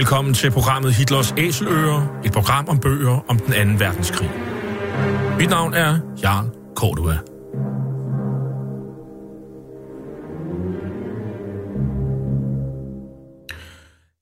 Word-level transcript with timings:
Velkommen 0.00 0.34
til 0.34 0.50
programmet 0.50 0.94
Hitlers 0.94 1.34
Æseløer, 1.38 2.20
et 2.24 2.32
program 2.32 2.68
om 2.68 2.78
bøger 2.78 3.24
om 3.28 3.38
den 3.38 3.54
anden 3.54 3.80
verdenskrig. 3.80 4.30
Mit 5.38 5.50
navn 5.50 5.74
er 5.74 5.98
Jarl 6.22 6.46
Kortua. 6.76 7.18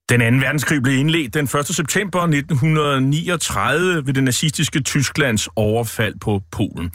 Den 0.08 0.20
anden 0.20 0.40
verdenskrig 0.40 0.82
blev 0.82 0.98
indledt 0.98 1.34
den 1.34 1.44
1. 1.44 1.66
september 1.66 2.20
1939 2.20 4.06
ved 4.06 4.14
det 4.14 4.24
nazistiske 4.24 4.80
Tysklands 4.82 5.48
overfald 5.56 6.14
på 6.20 6.40
Polen. 6.52 6.92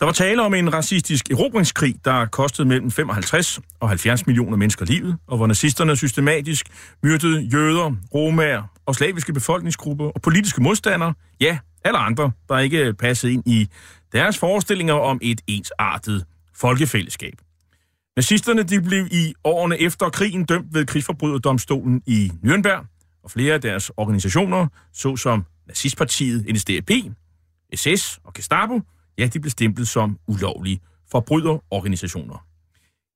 Der 0.00 0.04
var 0.04 0.12
tale 0.12 0.42
om 0.42 0.54
en 0.54 0.72
racistisk 0.72 1.30
erobringskrig, 1.30 1.96
der 2.04 2.26
kostede 2.26 2.68
mellem 2.68 2.90
55 2.90 3.60
og 3.80 3.88
70 3.88 4.26
millioner 4.26 4.56
mennesker 4.56 4.84
livet, 4.84 5.16
og 5.26 5.36
hvor 5.36 5.46
nazisterne 5.46 5.96
systematisk 5.96 6.66
myrdede 7.02 7.40
jøder, 7.40 7.96
romager 8.14 8.62
og 8.86 8.94
slaviske 8.94 9.32
befolkningsgrupper 9.32 10.04
og 10.04 10.22
politiske 10.22 10.62
modstandere, 10.62 11.14
ja, 11.40 11.58
alle 11.84 11.98
andre, 11.98 12.32
der 12.48 12.58
ikke 12.58 12.94
passede 12.94 13.32
ind 13.32 13.42
i 13.46 13.68
deres 14.12 14.38
forestillinger 14.38 14.94
om 14.94 15.18
et 15.22 15.40
ensartet 15.46 16.24
folkefællesskab. 16.54 17.34
Nazisterne 18.16 18.62
de 18.62 18.80
blev 18.80 19.06
i 19.10 19.34
årene 19.44 19.80
efter 19.80 20.08
krigen 20.08 20.44
dømt 20.44 20.74
ved 20.74 20.86
krigsforbryderdomstolen 20.86 22.02
i 22.06 22.32
Nürnberg, 22.46 22.86
og 23.24 23.30
flere 23.30 23.54
af 23.54 23.60
deres 23.60 23.90
organisationer, 23.96 24.66
såsom 24.92 25.44
nazistpartiet 25.66 26.46
NSDAP, 26.54 26.90
SS 27.74 28.20
og 28.24 28.34
Gestapo, 28.34 28.80
ja, 29.18 29.26
de 29.26 29.40
blev 29.40 29.50
stemplet 29.50 29.88
som 29.88 30.18
ulovlige 30.28 30.80
forbryderorganisationer. 31.10 32.46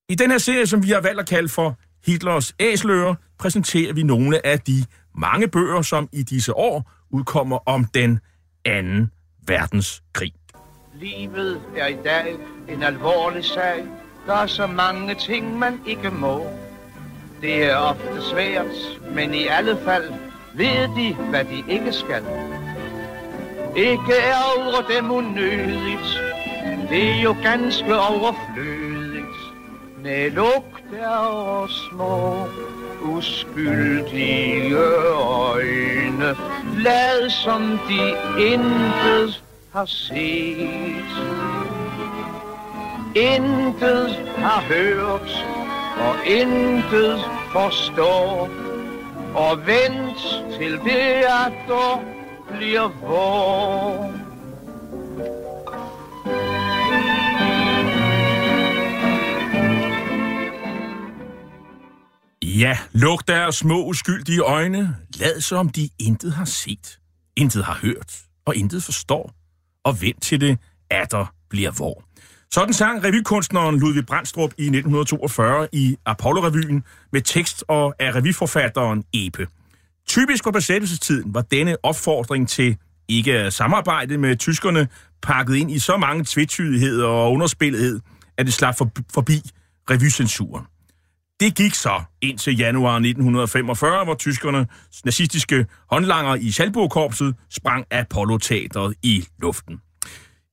I 0.09 0.15
den 0.15 0.31
her 0.31 0.39
serie, 0.39 0.67
som 0.67 0.83
vi 0.83 0.91
har 0.91 1.01
valgt 1.01 1.21
at 1.21 1.29
kalde 1.29 1.49
for 1.49 1.79
Hitlers 2.07 2.55
æsler, 2.61 3.15
præsenterer 3.39 3.93
vi 3.93 4.03
nogle 4.03 4.47
af 4.47 4.61
de 4.61 4.85
mange 5.15 5.49
bøger, 5.49 5.83
som 5.83 6.09
i 6.13 6.23
disse 6.23 6.57
år 6.57 6.91
udkommer 7.11 7.59
om 7.69 7.85
den 7.85 8.21
anden 8.65 9.11
verdenskrig. 9.47 10.33
Livet 10.95 11.61
er 11.77 11.87
i 11.87 11.97
dag 12.05 12.37
en 12.69 12.83
alvorlig 12.83 13.45
sag. 13.45 13.85
Der 14.27 14.35
er 14.35 14.47
så 14.47 14.67
mange 14.67 15.15
ting, 15.15 15.59
man 15.59 15.81
ikke 15.87 16.11
må. 16.11 16.47
Det 17.41 17.65
er 17.65 17.77
ofte 17.77 18.23
svært, 18.31 19.01
men 19.15 19.35
i 19.35 19.47
alle 19.47 19.79
fald 19.85 20.12
ved 20.55 20.97
de, 20.97 21.15
hvad 21.15 21.45
de 21.45 21.65
ikke 21.69 21.93
skal. 21.93 22.23
Ikke 23.77 24.13
ærger 24.13 24.87
dem 24.97 25.11
unødigt, 25.11 26.21
det 26.91 27.11
er 27.11 27.23
jo 27.23 27.37
ganske 27.43 27.99
overflødigt. 27.99 29.39
Med 30.03 30.31
lugt 30.31 30.93
er 30.93 31.67
små, 31.91 32.47
uskyldige 33.03 34.77
øjne, 35.15 36.37
lad 36.79 37.31
som 37.31 37.79
de 37.89 38.01
intet 38.53 39.43
har 39.73 39.85
set. 39.85 41.15
Intet 43.15 44.11
har 44.37 44.61
hørt, 44.61 45.47
og 46.01 46.27
intet 46.27 47.21
forstår. 47.53 48.49
Og 49.34 49.59
vent 49.67 50.19
til 50.59 50.73
det 50.84 51.25
atter 51.47 52.18
bliver 52.56 52.88
vår. 52.88 54.12
Ja, 62.44 62.78
luk 62.92 63.28
deres 63.28 63.54
små 63.54 63.84
uskyldige 63.84 64.41
øjne. 64.41 64.97
Lad 65.20 65.41
som 65.41 65.69
de 65.69 65.88
intet 65.98 66.32
har 66.32 66.44
set, 66.44 66.98
intet 67.36 67.64
har 67.64 67.78
hørt 67.82 68.22
og 68.44 68.56
intet 68.56 68.82
forstår. 68.82 69.32
Og 69.84 70.00
vent 70.00 70.22
til 70.22 70.41
det, 70.41 70.59
at 70.91 71.10
der 71.10 71.34
bliver 71.50 71.70
vor. 71.78 72.04
Sådan 72.50 72.75
sang 72.75 73.04
revykunstneren 73.04 73.78
Ludvig 73.78 74.06
Brandstrup 74.06 74.50
i 74.59 74.62
1942 74.62 75.69
i 75.72 75.97
Apollo-revyen 76.06 76.84
med 77.12 77.20
tekst 77.20 77.65
og 77.69 77.94
af 77.98 78.15
revyforfatteren 78.15 79.04
Epe. 79.12 79.47
Typisk 80.09 80.45
for 80.45 80.51
besættelsestiden 80.51 81.35
var 81.35 81.43
denne 81.43 81.77
opfordring 81.83 82.49
til 82.49 82.77
ikke 83.09 83.33
at 83.33 83.53
samarbejde 83.53 84.19
med 84.19 84.37
tyskerne 84.37 84.89
pakket 85.23 85.57
ind 85.57 85.71
i 85.71 85.79
så 85.79 85.97
mange 85.97 86.25
tvetydigheder 86.25 87.07
og 87.07 87.33
underspillethed, 87.33 88.01
at 88.39 88.47
det 88.47 88.55
slap 88.55 88.75
forbi 89.15 89.41
revycensuren. 89.91 90.65
Det 91.41 91.55
gik 91.57 91.75
så 91.75 92.03
indtil 92.21 92.59
januar 92.59 92.95
1945, 92.95 94.05
hvor 94.05 94.15
tyskerne 94.15 94.67
nazistiske 95.05 95.67
håndlanger 95.91 96.35
i 96.35 96.51
Schalburg-korpset 96.51 97.35
sprang 97.51 97.87
Apollo-teateret 97.91 98.95
i 99.03 99.25
luften. 99.43 99.81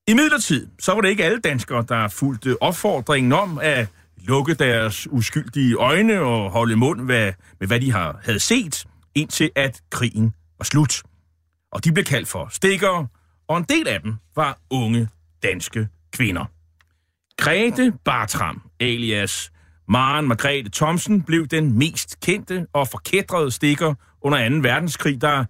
I 0.08 0.14
midlertid, 0.14 0.66
så 0.80 0.92
var 0.92 1.00
det 1.00 1.08
ikke 1.08 1.24
alle 1.24 1.38
danskere, 1.38 1.84
der 1.88 2.08
fulgte 2.08 2.62
opfordringen 2.62 3.32
om 3.32 3.58
at 3.62 3.88
lukke 4.18 4.54
deres 4.54 5.08
uskyldige 5.10 5.74
øjne 5.74 6.20
og 6.20 6.50
holde 6.50 6.76
mund 6.76 7.00
med, 7.00 7.32
med 7.60 7.68
hvad 7.68 7.80
de 7.80 7.92
har, 7.92 8.20
havde 8.24 8.40
set, 8.40 8.86
indtil 9.16 9.50
at 9.54 9.80
krigen 9.90 10.34
var 10.58 10.64
slut. 10.64 11.02
Og 11.72 11.84
de 11.84 11.92
blev 11.92 12.04
kaldt 12.04 12.28
for 12.28 12.48
stikkere, 12.50 13.06
og 13.48 13.58
en 13.58 13.64
del 13.64 13.88
af 13.88 14.00
dem 14.00 14.14
var 14.36 14.58
unge 14.70 15.08
danske 15.42 15.88
kvinder. 16.12 16.44
Grete 17.36 17.92
Bartram, 18.04 18.62
alias 18.80 19.52
Maren 19.88 20.28
Margrethe 20.28 20.70
Thomsen, 20.70 21.22
blev 21.22 21.46
den 21.46 21.78
mest 21.78 22.20
kendte 22.20 22.66
og 22.72 22.88
forkædrede 22.88 23.50
stikker 23.50 23.94
under 24.20 24.48
2. 24.48 24.54
verdenskrig, 24.56 25.20
der 25.20 25.44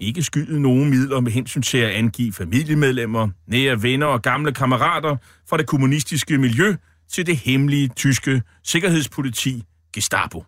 ikke 0.00 0.22
skyldede 0.22 0.62
nogen 0.62 0.90
midler 0.90 1.20
med 1.20 1.32
hensyn 1.32 1.62
til 1.62 1.78
at 1.78 1.90
angive 1.90 2.32
familiemedlemmer, 2.32 3.28
nære 3.46 3.82
venner 3.82 4.06
og 4.06 4.22
gamle 4.22 4.52
kammerater 4.52 5.16
fra 5.48 5.56
det 5.56 5.66
kommunistiske 5.66 6.38
miljø 6.38 6.76
til 7.08 7.26
det 7.26 7.36
hemmelige 7.36 7.88
tyske 7.88 8.42
sikkerhedspoliti 8.64 9.64
Gestapo. 9.92 10.44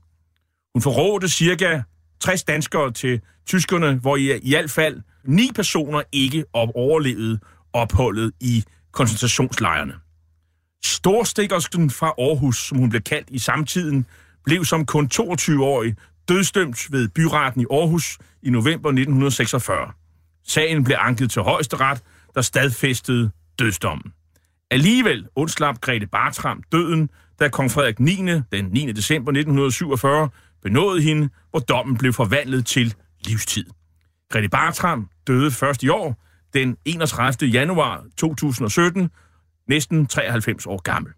Hun 0.75 0.83
forrådte 0.83 1.29
cirka 1.29 1.83
60 2.21 2.45
danskere 2.45 2.93
til 2.93 3.21
tyskerne, 3.47 3.95
hvor 3.95 4.17
i, 4.17 4.39
i 4.39 4.51
hvert 4.51 4.71
fald 4.71 5.01
ni 5.25 5.51
personer 5.55 6.03
ikke 6.13 6.45
op 6.53 6.69
overlevede 6.75 7.39
opholdet 7.73 8.33
i 8.41 8.65
koncentrationslejrene. 8.93 9.95
Storstikkersken 10.85 11.91
fra 11.91 12.07
Aarhus, 12.07 12.69
som 12.69 12.79
hun 12.79 12.91
blev 12.91 13.03
kaldt 13.03 13.29
i 13.31 13.39
samtiden, 13.39 14.07
blev 14.45 14.65
som 14.65 14.87
kun 14.87 15.11
22-årig 15.15 15.97
dødstømt 16.29 16.93
ved 16.93 17.09
byretten 17.09 17.61
i 17.61 17.65
Aarhus 17.71 18.19
i 18.43 18.51
november 18.51 18.89
1946. 18.89 19.93
Sagen 20.49 20.85
blev 20.85 20.97
anket 21.01 21.31
til 21.31 21.43
højesteret, 21.43 22.03
der 22.35 22.43
stadfæstede 22.43 23.31
dødsdommen. 23.59 24.13
Alligevel 24.71 25.27
undslap 25.37 25.81
Grete 25.81 26.07
Bartram 26.07 26.63
døden, 26.73 27.11
da 27.41 27.49
kong 27.49 27.71
Frederik 27.71 28.01
9. 28.01 28.17
den 28.53 28.65
9. 28.65 28.93
december 28.93 29.33
1947 29.33 30.29
benådede 30.63 31.03
hende, 31.03 31.29
hvor 31.51 31.61
dommen 31.61 31.99
blev 31.99 32.13
forvandlet 32.13 32.67
til 32.67 32.95
livstid. 33.21 33.65
Grete 34.31 34.49
Bartram 34.49 35.09
døde 35.27 35.51
først 35.51 35.83
i 35.83 35.89
år, 35.89 36.25
den 36.55 36.77
31. 36.85 37.51
januar 37.51 38.05
2017, 38.17 39.11
næsten 39.69 40.07
93 40.07 40.67
år 40.67 40.83
gammel. 40.83 41.13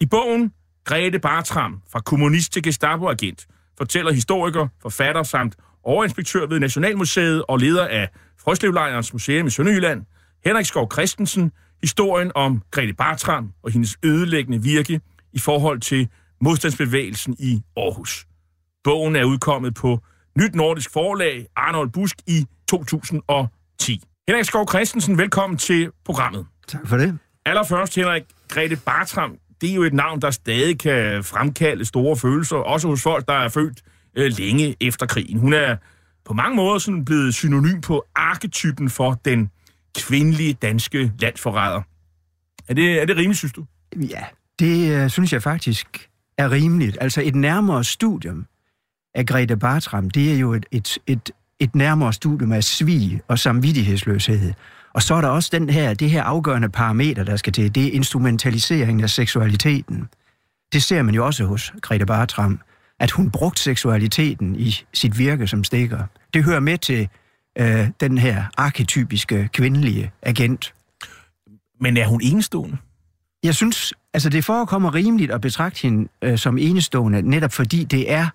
I 0.00 0.06
bogen 0.06 0.52
Grete 0.84 1.18
Bartram, 1.18 1.82
fra 1.92 2.00
kommunist 2.00 2.52
til 2.52 2.62
Gestapo-agent, 2.62 3.46
fortæller 3.78 4.12
historiker, 4.12 4.68
forfatter 4.82 5.22
samt 5.22 5.56
overinspektør 5.82 6.46
ved 6.46 6.60
Nationalmuseet 6.60 7.44
og 7.48 7.58
leder 7.58 7.86
af 7.86 8.08
Frøslevlejrens 8.38 9.12
Museum 9.12 9.46
i 9.46 9.50
Sønderjylland, 9.50 10.04
Henrik 10.44 10.66
Skov 10.66 10.92
Christensen, 10.92 11.52
historien 11.80 12.32
om 12.34 12.62
Grete 12.70 12.94
Bartram 12.94 13.52
og 13.62 13.70
hendes 13.70 13.98
ødelæggende 14.02 14.62
virke 14.62 15.00
i 15.32 15.38
forhold 15.38 15.80
til 15.80 16.08
modstandsbevægelsen 16.40 17.36
i 17.38 17.62
Aarhus. 17.76 18.27
Bogen 18.88 19.16
er 19.16 19.24
udkommet 19.24 19.74
på 19.74 20.00
Nyt 20.38 20.54
Nordisk 20.54 20.92
Forlag, 20.92 21.46
Arnold 21.56 21.90
Busk, 21.90 22.16
i 22.26 22.46
2010. 22.68 24.02
Henrik 24.28 24.44
Skov 24.44 24.68
Christensen, 24.68 25.18
velkommen 25.18 25.58
til 25.58 25.90
programmet. 26.04 26.46
Tak 26.68 26.88
for 26.88 26.96
det. 26.96 27.18
Allerførst, 27.46 27.94
Henrik, 27.94 28.22
Grete 28.48 28.76
Bartram, 28.76 29.36
det 29.60 29.70
er 29.70 29.74
jo 29.74 29.82
et 29.82 29.92
navn, 29.92 30.20
der 30.22 30.30
stadig 30.30 30.78
kan 30.78 31.24
fremkalde 31.24 31.84
store 31.84 32.16
følelser, 32.16 32.56
også 32.56 32.88
hos 32.88 33.02
folk, 33.02 33.28
der 33.28 33.34
er 33.34 33.48
født 33.48 33.82
øh, 34.16 34.32
længe 34.38 34.76
efter 34.80 35.06
krigen. 35.06 35.38
Hun 35.38 35.52
er 35.52 35.76
på 36.24 36.34
mange 36.34 36.56
måder 36.56 36.78
sådan 36.78 37.04
blevet 37.04 37.34
synonym 37.34 37.80
på 37.80 38.04
arketypen 38.14 38.90
for 38.90 39.20
den 39.24 39.50
kvindelige 39.98 40.54
danske 40.54 41.12
landsforræder. 41.18 41.82
Er 42.68 42.74
det, 42.74 43.02
er 43.02 43.06
det 43.06 43.16
rimeligt, 43.16 43.38
synes 43.38 43.52
du? 43.52 43.66
Ja, 43.96 44.24
det 44.58 45.02
øh, 45.02 45.10
synes 45.10 45.32
jeg 45.32 45.42
faktisk 45.42 46.08
er 46.38 46.50
rimeligt. 46.50 46.98
Altså 47.00 47.22
et 47.24 47.34
nærmere 47.34 47.84
studium 47.84 48.46
af 49.18 49.26
Grete 49.26 49.56
Bartram, 49.56 50.10
det 50.10 50.32
er 50.32 50.38
jo 50.38 50.52
et, 50.52 50.66
et, 50.70 50.98
et, 51.06 51.30
et 51.58 51.74
nærmere 51.74 52.12
studium 52.12 52.52
af 52.52 52.64
svig 52.64 53.20
og 53.28 53.38
samvittighedsløshed. 53.38 54.52
Og 54.92 55.02
så 55.02 55.14
er 55.14 55.20
der 55.20 55.28
også 55.28 55.50
den 55.52 55.70
her, 55.70 55.94
det 55.94 56.10
her 56.10 56.22
afgørende 56.22 56.68
parameter, 56.68 57.24
der 57.24 57.36
skal 57.36 57.52
til, 57.52 57.74
det 57.74 57.86
er 57.86 57.92
instrumentaliseringen 57.92 59.04
af 59.04 59.10
seksualiteten. 59.10 60.08
Det 60.72 60.82
ser 60.82 61.02
man 61.02 61.14
jo 61.14 61.26
også 61.26 61.44
hos 61.44 61.72
Grete 61.80 62.06
Bartram, 62.06 62.60
at 63.00 63.10
hun 63.10 63.30
brugte 63.30 63.62
seksualiteten 63.62 64.56
i 64.56 64.84
sit 64.94 65.18
virke 65.18 65.46
som 65.46 65.64
stikker. 65.64 65.98
Det 66.34 66.44
hører 66.44 66.60
med 66.60 66.78
til 66.78 67.08
øh, 67.58 67.88
den 68.00 68.18
her 68.18 68.44
arketypiske 68.56 69.48
kvindelige 69.52 70.10
agent. 70.22 70.74
Men 71.80 71.96
er 71.96 72.06
hun 72.06 72.20
enestående? 72.22 72.76
Jeg 73.42 73.54
synes, 73.54 73.94
altså 74.14 74.28
det 74.28 74.44
forekommer 74.44 74.94
rimeligt 74.94 75.32
at 75.32 75.40
betragte 75.40 75.82
hende 75.82 76.08
øh, 76.22 76.38
som 76.38 76.58
enestående, 76.58 77.22
netop 77.22 77.52
fordi 77.52 77.84
det 77.84 78.12
er 78.12 78.28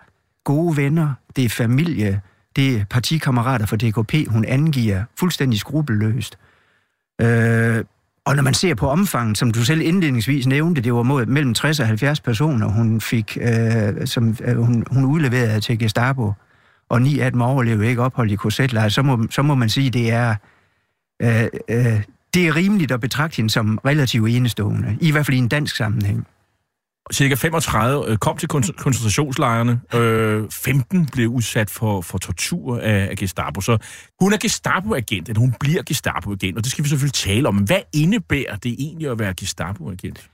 gode 0.44 0.78
venner, 0.78 1.14
det 1.36 1.46
er 1.46 1.50
familie, 1.50 2.22
det 2.56 2.78
er 2.78 2.86
partikammerater 2.90 3.66
for 3.66 3.76
DKP, 3.76 4.14
hun 4.28 4.46
angiver 4.46 5.04
fuldstændig 5.20 5.60
skrupelløst. 5.60 6.38
Øh, 7.22 7.84
og 8.26 8.36
når 8.36 8.44
man 8.44 8.54
ser 8.54 8.76
på 8.76 8.90
omfanget, 8.90 9.38
som 9.38 9.52
du 9.52 9.64
selv 9.64 9.82
indledningsvis 9.82 10.48
nævnte, 10.48 10.82
det 10.82 10.94
var 10.94 11.04
mod 11.04 11.26
mellem 11.26 11.54
60 11.54 11.80
og 11.80 11.88
70 11.88 12.20
personer, 12.20 12.68
hun 12.68 13.02
fik, 13.02 13.38
øh, 13.42 14.08
som 14.08 14.38
øh, 14.44 14.58
hun, 14.58 14.84
hun 14.92 15.06
udleverede 15.06 15.60
til 15.60 15.80
Gestapo, 15.80 16.34
og 16.90 17.02
ni 17.02 17.20
af 17.20 17.32
dem 17.32 17.42
overlevede 17.42 17.88
ikke 17.88 18.02
ophold 18.02 18.32
i 18.32 18.36
korsetlejr, 18.36 18.90
så 18.90 19.02
må, 19.02 19.28
så 19.30 19.42
må 19.42 19.56
man 19.56 19.70
sige, 19.70 19.90
det 19.90 20.12
er, 20.12 20.36
øh, 21.22 21.44
øh, 21.70 22.02
det 22.34 22.48
er 22.48 22.56
rimeligt 22.56 22.92
at 22.92 23.02
betragte 23.02 23.38
hende 23.38 23.50
som 23.50 23.80
relativt 23.86 24.30
enestående, 24.30 24.98
i 25.02 25.12
hvert 25.12 25.26
fald 25.26 25.38
i 25.38 25.40
en 25.40 25.48
dansk 25.48 25.76
sammenhæng. 25.76 26.28
Cirka 27.12 27.36
35 27.36 28.10
øh, 28.10 28.18
kom 28.18 28.38
til 28.38 28.50
koncentrationslejrene. 28.50 29.82
Øh, 29.94 30.44
15 30.52 31.06
blev 31.06 31.30
udsat 31.30 31.70
for, 31.70 32.02
for 32.02 32.18
tortur 32.18 32.80
af, 32.80 33.08
af 33.12 33.18
Gestapo. 33.18 33.62
Så 33.62 33.78
hun 34.22 34.34
er 34.34 34.38
Gestapo-agent, 34.38 35.30
eller 35.30 35.40
hun 35.40 35.56
bliver 35.60 35.84
Gestapo-agent, 35.84 36.58
og 36.58 36.64
det 36.64 36.72
skal 36.72 36.84
vi 36.84 36.90
selvfølgelig 36.90 37.14
tale 37.14 37.48
om. 37.48 37.56
Hvad 37.56 37.82
indebærer 37.94 38.56
det 38.56 38.76
egentlig 38.80 39.10
at 39.10 39.20
være 39.20 39.34
Gestapo-agent? 39.34 40.30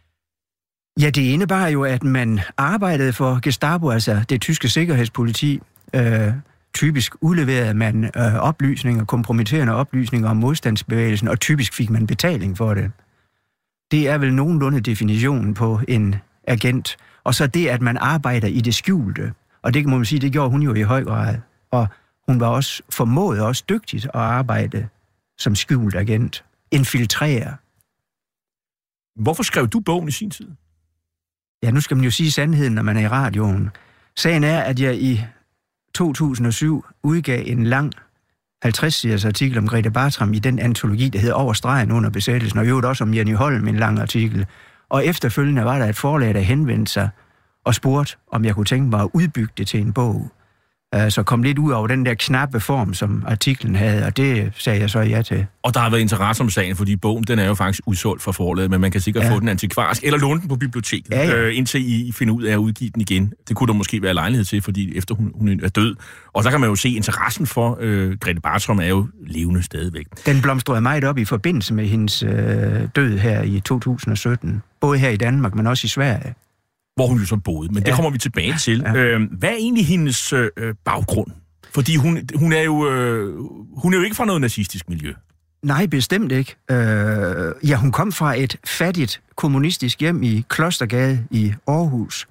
Ja, 1.02 1.10
det 1.10 1.22
indebar 1.22 1.68
jo, 1.68 1.84
at 1.84 2.04
man 2.04 2.40
arbejdede 2.58 3.14
for 3.14 3.40
Gestapo, 3.42 3.90
altså 3.90 4.24
det 4.30 4.42
tyske 4.42 4.70
sikkerhedspoliti. 4.70 5.60
Øh, 5.96 6.34
typisk 6.74 7.16
udleverede 7.22 7.74
man 7.74 8.04
øh, 8.04 8.36
oplysninger, 8.36 9.06
kompromitterende 9.06 9.74
oplysninger 9.74 10.30
om 10.30 10.38
modstandsbevægelsen, 10.38 11.28
og 11.28 11.40
typisk 11.40 11.74
fik 11.74 11.90
man 11.90 12.08
betaling 12.08 12.58
for 12.58 12.74
det. 12.74 12.92
Det 13.92 14.10
er 14.10 14.18
vel 14.18 14.34
nogenlunde 14.34 14.80
definitionen 14.80 15.54
på 15.54 15.80
en 15.88 16.16
agent. 16.50 16.98
Og 17.24 17.36
så 17.36 17.48
det, 17.48 17.68
at 17.68 17.82
man 17.82 17.98
arbejder 17.98 18.48
i 18.48 18.62
det 18.62 18.76
skjulte. 18.76 19.34
Og 19.62 19.74
det 19.74 19.86
må 19.86 19.96
man 19.96 20.06
sige, 20.06 20.20
det 20.20 20.32
gjorde 20.32 20.50
hun 20.50 20.62
jo 20.62 20.74
i 20.74 20.82
høj 20.82 21.04
grad. 21.04 21.38
Og 21.72 21.88
hun 22.28 22.40
var 22.40 22.48
også 22.48 22.84
formået 22.90 23.42
også 23.42 23.64
dygtigt 23.70 24.06
at 24.06 24.12
arbejde 24.14 24.88
som 25.38 25.56
skjult 25.56 25.96
agent. 25.96 26.46
Infiltrere. 26.72 27.56
Hvorfor 29.16 29.44
skrev 29.44 29.68
du 29.68 29.80
bogen 29.80 30.08
i 30.08 30.12
sin 30.12 30.32
tid? 30.32 30.52
Ja, 31.64 31.72
nu 31.72 31.82
skal 31.82 31.98
man 31.98 32.04
jo 32.04 32.12
sige 32.12 32.32
sandheden, 32.32 32.74
når 32.74 32.82
man 32.82 32.98
er 32.98 33.02
i 33.02 33.08
radioen. 33.08 33.70
Sagen 34.16 34.44
er, 34.44 34.60
at 34.60 34.80
jeg 34.80 34.96
i 35.02 35.22
2007 35.96 36.86
udgav 37.04 37.44
en 37.46 37.64
lang 37.64 37.94
50-siders 38.66 39.26
artikel 39.26 39.58
om 39.58 39.68
Grete 39.68 39.92
Bartram 39.92 40.34
i 40.34 40.40
den 40.40 40.60
antologi, 40.60 41.10
der 41.10 41.20
hedder 41.20 41.36
Over 41.36 41.54
stregen 41.54 41.92
under 41.92 42.10
besættelsen, 42.10 42.60
og 42.60 42.66
i 42.66 42.68
øvrigt 42.68 42.86
også 42.86 43.04
om 43.04 43.14
Jenny 43.14 43.36
Holm, 43.36 43.68
en 43.68 43.76
lang 43.76 44.00
artikel, 44.00 44.46
og 44.90 45.06
efterfølgende 45.06 45.66
var 45.66 45.80
der 45.80 45.86
et 45.86 45.96
forlag, 45.96 46.34
der 46.34 46.40
henvendte 46.40 46.92
sig 46.92 47.10
og 47.66 47.76
spurgte, 47.76 48.16
om 48.32 48.46
jeg 48.46 48.56
kunne 48.56 48.66
tænke 48.66 48.90
mig 48.90 49.02
at 49.02 49.10
udbygge 49.14 49.54
det 49.58 49.68
til 49.68 49.82
en 49.82 49.94
bog. 49.94 50.32
Øh, 50.96 51.12
så 51.12 51.24
kom 51.24 51.44
lidt 51.44 51.60
ud 51.60 51.72
over 51.72 51.88
den 51.88 52.06
der 52.06 52.14
knappe 52.14 52.60
form, 52.60 52.94
som 52.94 53.24
artiklen 53.28 53.76
havde, 53.76 54.06
og 54.06 54.18
det 54.18 54.52
sagde 54.58 54.80
jeg 54.80 54.90
så 54.90 55.00
ja 55.00 55.22
til. 55.22 55.46
Og 55.64 55.74
der 55.74 55.80
har 55.80 55.90
været 55.90 56.02
interesse 56.02 56.44
om 56.44 56.50
sagen, 56.50 56.76
fordi 56.76 56.96
bogen 56.96 57.24
den 57.24 57.40
er 57.40 57.46
jo 57.48 57.54
faktisk 57.54 57.82
udsolgt 57.86 58.22
for 58.22 58.32
forlaget, 58.32 58.72
men 58.72 58.82
man 58.82 58.92
kan 58.92 59.02
sikkert 59.02 59.24
ja. 59.24 59.36
få 59.36 59.40
den 59.40 59.50
antikvarisk, 59.50 60.04
eller 60.04 60.20
låne 60.20 60.42
den 60.42 60.50
på 60.50 60.56
biblioteket, 60.56 61.12
ja, 61.12 61.28
ja. 61.28 61.36
Øh, 61.36 61.58
indtil 61.58 62.08
I 62.08 62.12
finder 62.12 62.34
ud 62.34 62.44
af 62.44 62.54
at 62.54 62.58
udgive 62.58 62.90
den 62.94 63.02
igen. 63.02 63.34
Det 63.48 63.56
kunne 63.56 63.68
der 63.68 63.74
måske 63.74 64.02
være 64.02 64.14
lejlighed 64.14 64.46
til, 64.46 64.62
fordi 64.62 64.98
efter 64.98 65.16
hun, 65.16 65.32
hun 65.36 65.60
er 65.64 65.70
død. 65.70 65.96
Og 66.34 66.44
så 66.44 66.52
kan 66.52 66.60
man 66.60 66.70
jo 66.70 66.76
se, 66.76 66.90
interessen 66.90 67.48
for 67.48 67.78
øh, 67.82 68.18
Grete 68.18 68.42
Bartram 68.42 68.80
er 68.80 68.88
jo 68.88 69.08
levende 69.28 69.64
stadigvæk. 69.64 70.06
Den 70.26 70.42
blomstrede 70.42 70.82
meget 70.82 71.04
op 71.04 71.18
i 71.18 71.26
forbindelse 71.26 71.74
med 71.74 71.88
hendes 71.88 72.24
øh, 72.24 72.30
død 72.96 73.18
her 73.18 73.42
i 73.42 73.60
2017. 73.60 74.62
Både 74.82 75.00
her 75.00 75.10
i 75.10 75.18
Danmark, 75.18 75.56
men 75.56 75.68
også 75.68 75.86
i 75.86 75.88
Sverige 75.88 76.34
hvor 77.00 77.08
hun 77.08 77.20
jo 77.20 77.26
så 77.26 77.36
boede. 77.36 77.74
Men 77.74 77.84
ja. 77.84 77.90
det 77.90 77.94
kommer 77.94 78.12
vi 78.12 78.18
tilbage 78.18 78.56
til. 78.58 78.84
Ja. 78.86 78.94
Øh, 78.94 79.22
hvad 79.32 79.50
er 79.50 79.56
egentlig 79.56 79.88
hendes 79.88 80.34
øh, 80.34 80.50
baggrund? 80.86 81.32
Fordi 81.74 81.96
hun, 81.96 82.20
hun, 82.36 82.54
er 82.54 82.62
jo, 82.62 82.90
øh, 82.90 83.40
hun 83.78 83.94
er 83.94 83.98
jo 83.98 84.04
ikke 84.04 84.16
fra 84.16 84.26
noget 84.26 84.42
nazistisk 84.42 84.90
miljø. 84.90 85.14
Nej, 85.64 85.86
bestemt 85.86 86.32
ikke. 86.32 86.56
Øh, 86.72 87.70
ja, 87.70 87.76
hun 87.76 87.92
kom 87.92 88.12
fra 88.12 88.40
et 88.40 88.58
fattigt 88.66 89.22
kommunistisk 89.36 90.00
hjem 90.00 90.24
i 90.24 90.44
Klostergade 90.50 91.26
i 91.32 91.54
Aarhus, 91.68 92.28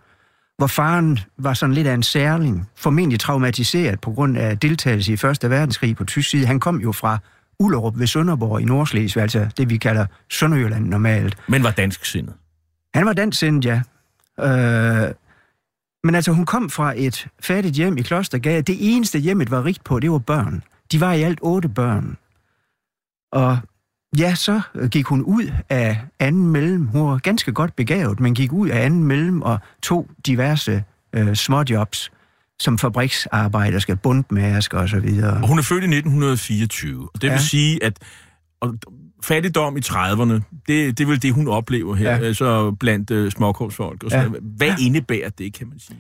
hvor 0.59 0.67
faren 0.67 1.19
var 1.39 1.55
sådan 1.55 1.75
lidt 1.75 1.87
af 1.87 1.95
en 1.95 2.03
særling, 2.03 2.69
formentlig 2.77 3.21
traumatiseret 3.21 4.01
på 4.01 4.11
grund 4.11 4.39
af 4.39 4.59
deltagelse 4.59 5.13
i 5.13 5.17
Første 5.17 5.51
Verdenskrig 5.51 5.97
på 5.97 6.05
tysk 6.05 6.31
side. 6.31 6.47
Han 6.47 6.61
kom 6.61 6.81
jo 6.81 6.93
fra 6.93 7.19
Ullerup 7.61 7.99
ved 7.99 8.07
Sønderborg 8.07 8.61
i 8.61 8.65
Nordslesvig, 8.65 9.23
altså 9.23 9.47
det 9.57 9.71
vi 9.71 9.77
kalder 9.77 10.07
Sønderjylland 10.31 10.87
normalt. 10.87 11.37
Men 11.49 11.63
var 11.63 11.71
dansk 11.71 12.05
sindet? 12.05 12.35
Han 12.95 13.07
var 13.07 13.13
dansk 13.13 13.39
sindet, 13.39 13.65
ja. 13.65 13.81
Øh, 14.41 15.15
men 16.05 16.15
altså, 16.15 16.33
hun 16.33 16.47
kom 16.47 16.71
fra 16.71 16.95
et 16.97 17.27
fattigt 17.41 17.77
hjem 17.77 17.97
i 17.97 18.03
Klostergade. 18.03 18.63
Det 18.63 18.77
eneste 18.81 19.19
hjemmet 19.19 19.51
var 19.51 19.65
rigt 19.65 19.85
på, 19.85 20.01
det 20.01 20.11
var 20.11 20.19
børn. 20.19 20.63
De 20.93 21.01
var 21.01 21.13
i 21.13 21.23
alt 21.23 21.39
otte 21.43 21.69
børn. 21.69 22.17
Og 23.33 23.59
ja, 24.19 24.35
så 24.35 24.61
gik 24.91 25.07
hun 25.07 25.23
ud 25.23 25.53
af 25.69 26.01
anden 26.19 26.47
mellem. 26.47 26.87
Hun 26.87 27.11
var 27.11 27.19
ganske 27.19 27.53
godt 27.53 27.77
begavet, 27.77 28.21
men 28.21 28.35
gik 28.35 28.53
ud 28.53 28.69
af 28.69 28.85
anden 28.85 29.05
mellem 29.05 29.43
og 29.43 29.59
tog 29.83 30.11
diverse 30.27 30.85
øh, 31.13 31.35
småjobs 31.35 32.11
som 32.61 32.79
fabriksarbejder, 32.79 33.79
skal 33.79 33.97
bundmasker 33.97 34.79
og 34.79 34.89
så 34.89 35.01
videre. 35.01 35.33
Og 35.43 35.49
hun 35.49 35.59
er 35.59 35.63
født 35.63 35.85
i 35.85 35.97
1924. 35.97 37.09
Det 37.15 37.23
vil 37.23 37.31
ja. 37.31 37.39
sige, 37.39 37.85
at 37.85 37.99
og 38.61 38.75
fattigdom 39.23 39.77
i 39.77 39.81
30'erne, 39.81 40.33
det, 40.69 40.99
det 40.99 41.01
er 41.01 41.07
vel 41.07 41.23
det, 41.23 41.33
hun 41.33 41.49
oplever 41.49 41.95
her, 41.95 42.11
ja. 42.11 42.19
altså 42.19 42.71
blandt 42.71 43.11
uh, 43.11 43.31
småkårsfolk. 43.31 44.05
Og. 44.05 44.11
Ja. 44.11 44.29
Hvad 44.43 44.69
ja. 44.69 44.75
indebærer 44.81 45.29
det, 45.29 45.55
kan 45.55 45.69
man 45.69 45.79
sige? 45.79 45.99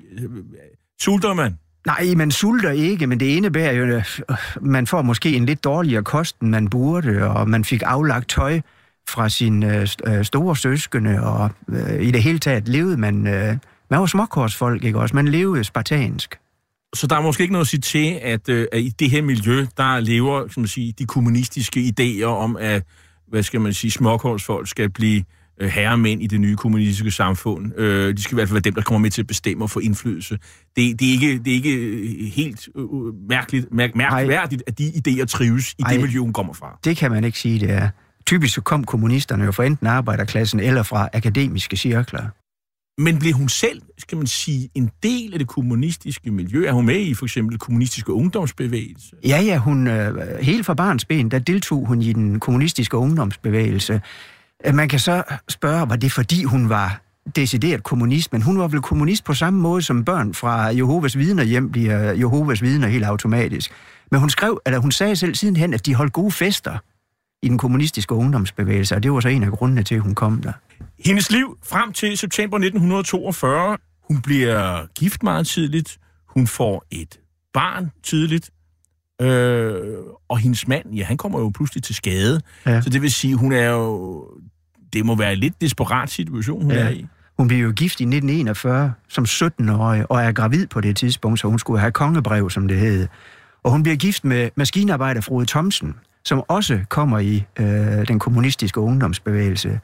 Sulter 1.00 1.34
man? 1.34 1.58
Nej, 1.87 2.14
man 2.16 2.30
sulter 2.30 2.70
ikke, 2.70 3.06
men 3.06 3.20
det 3.20 3.26
indebærer 3.26 3.72
jo, 3.72 3.96
at 3.96 4.22
man 4.60 4.87
får 4.87 5.02
måske 5.02 5.32
en 5.37 5.46
lidt 5.46 5.64
dårligere 5.64 6.04
kost, 6.04 6.38
end 6.38 6.50
man 6.50 6.68
burde, 6.70 7.28
og 7.30 7.48
man 7.48 7.64
fik 7.64 7.82
aflagt 7.87 8.28
tøj 8.28 8.60
fra 9.08 9.28
sine 9.28 9.87
øh, 10.06 10.25
store 10.25 10.56
søskende, 10.56 11.22
og 11.22 11.50
øh, 11.68 12.02
i 12.02 12.10
det 12.10 12.22
hele 12.22 12.38
taget 12.38 12.68
levede 12.68 12.96
man... 12.96 13.26
Øh, 13.26 13.56
man 13.90 14.00
var 14.00 14.06
småkorsfolk, 14.06 14.84
ikke 14.84 14.98
også? 14.98 15.16
Man 15.16 15.28
levede 15.28 15.64
spartansk. 15.64 16.38
Så 16.94 17.06
der 17.06 17.16
er 17.16 17.20
måske 17.20 17.42
ikke 17.42 17.52
noget 17.52 17.64
at 17.64 17.68
sige 17.68 17.80
til, 17.80 18.18
at, 18.22 18.48
øh, 18.48 18.66
at 18.72 18.80
i 18.80 18.88
det 18.88 19.10
her 19.10 19.22
miljø, 19.22 19.66
der 19.76 20.00
lever 20.00 20.48
som 20.48 20.60
man 20.60 20.68
sige, 20.68 20.94
de 20.98 21.06
kommunistiske 21.06 21.94
idéer 22.00 22.25
om, 22.25 22.56
at 22.56 22.82
hvad 23.30 23.42
skal 23.42 23.61
man 23.61 23.73
sige, 23.73 23.90
småkårsfolk 23.90 24.68
skal 24.68 24.90
blive 24.90 25.25
øh, 25.61 25.68
herremænd 25.68 26.23
i 26.23 26.26
det 26.26 26.40
nye 26.40 26.56
kommunistiske 26.56 27.11
samfund. 27.11 27.78
Øh, 27.78 28.16
de 28.16 28.23
skal 28.23 28.35
i 28.35 28.37
hvert 28.37 28.49
fald 28.49 28.54
være 28.54 28.61
dem, 28.61 28.75
der 28.75 28.82
kommer 28.82 28.99
med 28.99 29.11
til 29.11 29.23
at 29.23 29.26
bestemme 29.26 29.64
og 29.64 29.70
få 29.70 29.78
indflydelse. 29.78 30.38
Det, 30.76 31.00
det, 31.00 31.08
er, 31.08 31.12
ikke, 31.12 31.38
det 31.38 31.50
er 31.50 31.54
ikke 31.54 31.75
øh, 31.75 32.32
helt 32.32 32.68
øh, 32.76 32.85
mærkeligt, 33.28 33.73
mærk, 33.73 33.97
mærkværdigt, 33.97 34.62
at 34.66 34.78
de 34.78 34.88
idéer 34.88 35.25
trives 35.25 35.73
i 35.73 35.82
Ej, 35.82 35.92
det 35.92 36.00
miljø, 36.00 36.18
hun 36.18 36.32
kommer 36.32 36.52
fra. 36.52 36.78
Det 36.85 36.97
kan 36.97 37.11
man 37.11 37.25
ikke 37.25 37.38
sige, 37.38 37.61
det 37.61 37.70
er. 37.70 37.88
Typisk 38.26 38.54
så 38.54 38.61
kom 38.61 38.85
kommunisterne 38.85 39.44
jo 39.44 39.52
fra 39.52 39.64
enten 39.64 39.87
arbejderklassen 39.87 40.61
eller 40.61 40.82
fra 40.82 41.08
akademiske 41.12 41.76
cirkler. 41.76 42.23
Men 42.99 43.19
blev 43.19 43.33
hun 43.33 43.49
selv, 43.49 43.83
skal 43.99 44.19
man 44.19 44.26
sige, 44.26 44.69
en 44.75 44.90
del 45.02 45.33
af 45.33 45.38
det 45.38 45.49
kommunistiske 45.49 46.31
miljø? 46.31 46.67
Er 46.67 46.73
hun 46.73 46.87
med 46.87 47.00
i 47.00 47.14
for 47.14 47.26
eksempel 47.26 47.59
kommunistiske 47.59 48.12
ungdomsbevægelse? 48.12 49.17
Ja, 49.25 49.40
ja, 49.40 49.59
hun, 49.59 49.87
øh, 49.87 50.38
helt 50.40 50.67
fra 50.67 50.75
barns 50.75 51.05
ben, 51.05 51.31
der 51.31 51.38
deltog 51.38 51.87
hun 51.87 52.02
i 52.02 52.12
den 52.12 52.40
kommunistiske 52.40 52.97
ungdomsbevægelse. 52.97 54.00
Øh, 54.67 54.75
man 54.75 54.88
kan 54.88 54.99
så 54.99 55.23
spørge, 55.49 55.90
var 55.90 55.97
det 55.97 56.12
fordi 56.12 56.45
hun 56.45 56.69
var 56.69 57.00
decideret 57.37 57.83
kommunist, 57.83 58.33
men 58.33 58.43
hun 58.43 58.59
var 58.59 58.69
vel 58.69 58.81
kommunist 58.81 59.25
på 59.25 59.35
samme 59.35 59.61
måde 59.61 59.83
som 59.83 60.05
børn 60.05 60.35
fra 60.35 60.67
Jehovas 60.67 61.19
vidner 61.19 61.45
hjem 61.45 61.71
bliver 61.71 62.12
Jehovas 62.12 62.62
vidner 62.62 62.88
helt 62.88 63.05
automatisk. 63.05 63.71
Men 64.11 64.21
hun 64.21 64.31
skrev, 64.31 64.61
eller 64.67 64.78
hun 64.78 64.93
sagde 64.93 65.17
selv 65.17 65.35
sidenhen, 65.35 65.75
at 65.75 65.87
de 65.87 65.95
holdt 65.95 66.12
gode 66.12 66.31
fester 66.31 66.78
i 67.42 67.49
den 67.49 67.59
kommunistiske 67.59 68.14
ungdomsbevægelse, 68.14 68.95
og 68.95 69.02
det 69.02 69.12
var 69.12 69.21
så 69.21 69.28
en 69.28 69.42
af 69.42 69.50
grundene 69.52 69.83
til, 69.83 69.95
at 69.95 70.00
hun 70.00 70.14
kom 70.14 70.42
der. 70.42 70.52
Hendes 71.04 71.30
liv 71.30 71.59
frem 71.66 71.92
til 71.92 72.18
september 72.18 72.57
1942, 72.57 73.76
hun 74.09 74.23
bliver 74.23 74.87
gift 74.95 75.23
meget 75.23 75.47
tidligt, 75.47 75.99
Hun 76.28 76.47
får 76.47 76.85
et 76.90 77.18
barn 77.54 77.90
tidligt, 78.02 78.50
øh, 79.23 79.75
og 80.28 80.38
hendes 80.38 80.68
mand, 80.68 80.95
ja, 80.95 81.04
han 81.04 81.16
kommer 81.16 81.38
jo 81.40 81.49
pludselig 81.54 81.83
til 81.83 81.95
skade. 81.95 82.40
Ja. 82.66 82.80
Så 82.80 82.90
det 82.90 83.02
vil 83.02 83.12
sige, 83.12 83.35
hun 83.37 83.52
er 83.52 83.71
jo... 83.71 84.25
Det 84.92 85.07
må 85.07 85.14
være 85.16 85.33
en 85.33 85.38
lidt 85.38 85.61
desperat 85.61 86.11
situation, 86.11 86.62
hun 86.62 86.73
Ja. 86.73 86.78
er 86.78 86.88
i. 86.90 87.07
Hun 87.38 87.49
blev 87.49 87.59
jo 87.59 87.73
gift 87.73 88.00
i 88.00 88.04
1941 88.04 88.92
som 89.09 89.25
17-årig, 89.25 90.11
og 90.11 90.21
er 90.23 90.33
gravid 90.33 90.66
på 90.66 90.80
det 90.80 90.97
tidspunkt, 90.97 91.40
så 91.40 91.49
hun 91.49 91.59
skulle 91.59 91.80
have 91.80 91.92
kongebrev, 91.92 92.50
som 92.50 92.68
det 92.68 92.76
hed. 92.80 93.09
Og 93.62 93.71
hun 93.71 93.83
bliver 93.83 93.97
gift 93.97 94.25
med 94.25 94.50
maskinarbejder 94.57 95.21
Frode 95.21 95.47
Thomsen, 95.47 95.95
som 96.28 96.42
også 96.49 96.80
kommer 96.88 97.18
i 97.18 97.44
øh, 97.58 98.08
den 98.08 98.18
kommunistiske 98.18 98.80
ungdomsbevægelse. 98.80 99.80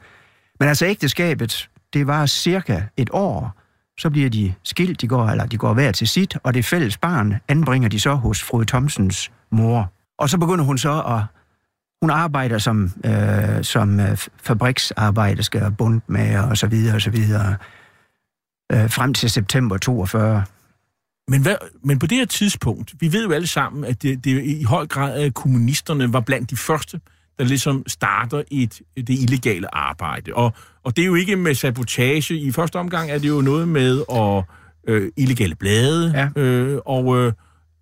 Men 0.59 0.69
altså 0.69 0.85
ægteskabet, 0.85 1.69
det 1.93 2.07
var 2.07 2.25
cirka 2.25 2.81
et 2.97 3.09
år. 3.13 3.61
Så 3.99 4.09
bliver 4.09 4.29
de 4.29 4.53
skilt, 4.63 5.01
de 5.01 5.07
går, 5.07 5.27
eller 5.27 5.45
de 5.45 5.57
går 5.57 5.73
hver 5.73 5.91
til 5.91 6.07
sit, 6.07 6.37
og 6.43 6.53
det 6.53 6.65
fælles 6.65 6.97
barn 6.97 7.35
anbringer 7.47 7.89
de 7.89 7.99
så 7.99 8.13
hos 8.13 8.43
Frode 8.43 8.65
Thomsens 8.65 9.31
mor. 9.51 9.91
Og 10.17 10.29
så 10.29 10.37
begynder 10.37 10.65
hun 10.65 10.77
så 10.77 11.01
at 11.01 11.21
hun 12.01 12.09
arbejder 12.09 12.57
som, 12.57 12.91
øh, 13.05 13.63
som 13.63 13.99
øh, 13.99 14.05
fabriksarbejder, 14.05 14.25
fabriksarbejderske 14.43 15.65
og 15.65 16.01
med, 16.07 16.39
og 16.39 16.57
så 16.57 16.67
videre 16.67 16.95
og 16.95 17.01
så 17.01 17.09
videre 17.09 17.55
øh, 18.71 18.89
frem 18.89 19.13
til 19.13 19.29
september 19.29 19.77
42. 19.77 20.43
Men, 21.27 21.41
hvad, 21.41 21.55
men 21.83 21.99
på 21.99 22.07
det 22.07 22.17
her 22.17 22.25
tidspunkt, 22.25 22.93
vi 22.99 23.13
ved 23.13 23.25
jo 23.25 23.31
alle 23.31 23.47
sammen, 23.47 23.83
at 23.83 24.01
det, 24.01 24.25
det 24.25 24.43
i 24.43 24.63
høj 24.63 24.87
grad 24.87 25.21
at 25.21 25.33
kommunisterne 25.33 26.13
var 26.13 26.19
blandt 26.19 26.49
de 26.49 26.57
første, 26.57 27.01
der 27.37 27.43
ligesom 27.43 27.83
starter 27.87 28.43
et, 28.51 28.81
det 28.97 29.09
illegale 29.09 29.75
arbejde. 29.75 30.33
Og, 30.33 30.53
og 30.83 30.95
det 30.95 31.01
er 31.01 31.05
jo 31.05 31.15
ikke 31.15 31.35
med 31.35 31.55
sabotage. 31.55 32.37
I 32.37 32.51
første 32.51 32.75
omgang 32.75 33.11
er 33.11 33.17
det 33.17 33.27
jo 33.27 33.41
noget 33.41 33.67
med 33.67 34.03
at, 34.11 34.43
øh, 34.87 35.11
illegale 35.17 35.55
blade. 35.55 36.31
Ja. 36.35 36.41
Øh, 36.41 36.79
og, 36.85 37.17
øh, 37.17 37.33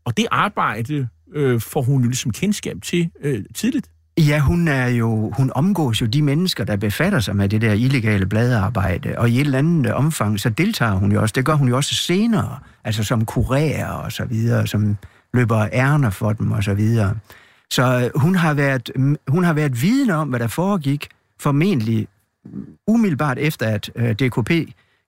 og 0.06 0.18
det 0.18 0.28
arbejde 0.32 1.08
øh, 1.34 1.62
får 1.62 1.82
hun 1.82 2.02
jo 2.02 2.08
ligesom 2.08 2.32
kendskab 2.32 2.78
til 2.82 3.10
øh, 3.22 3.46
tidligt. 3.56 3.90
Ja, 4.18 4.40
hun 4.40 4.68
er 4.68 4.88
jo, 4.88 5.32
hun 5.38 5.52
omgås 5.56 6.02
jo 6.02 6.06
de 6.06 6.22
mennesker, 6.22 6.64
der 6.64 6.76
befatter 6.76 7.20
sig 7.20 7.36
med 7.36 7.50
det 7.50 7.62
der 7.62 7.74
illegale 7.74 8.26
bladarbejde, 8.26 9.14
og 9.18 9.30
i 9.30 9.36
et 9.36 9.42
eller 9.42 9.58
andet 9.58 9.94
omfang, 9.94 10.40
så 10.40 10.50
deltager 10.50 10.94
hun 10.94 11.12
jo 11.12 11.22
også. 11.22 11.34
Det 11.36 11.46
gør 11.46 11.54
hun 11.54 11.68
jo 11.68 11.76
også 11.76 11.96
senere, 11.96 12.60
altså 12.84 13.04
som 13.04 13.26
kurerer 13.26 13.88
og 13.88 14.12
så 14.12 14.26
videre, 14.26 14.68
som 14.68 14.98
løber 15.34 15.68
ærner 15.74 16.10
for 16.10 16.34
dem 16.34 16.52
og 16.52 16.64
så 16.64 16.74
videre. 16.74 17.16
Så 17.70 18.00
øh, 18.00 18.22
hun 18.22 18.36
har 18.36 18.54
været, 18.54 18.92
hun 19.28 19.44
har 19.44 19.54
været 19.54 19.82
viden 19.82 20.10
om, 20.10 20.30
hvad 20.30 20.40
der 20.40 20.48
foregik, 20.48 21.08
formentlig 21.40 22.08
umiddelbart 22.88 23.38
efter, 23.40 23.68
at 23.68 23.92
øh, 23.96 24.12
DKP 24.12 24.52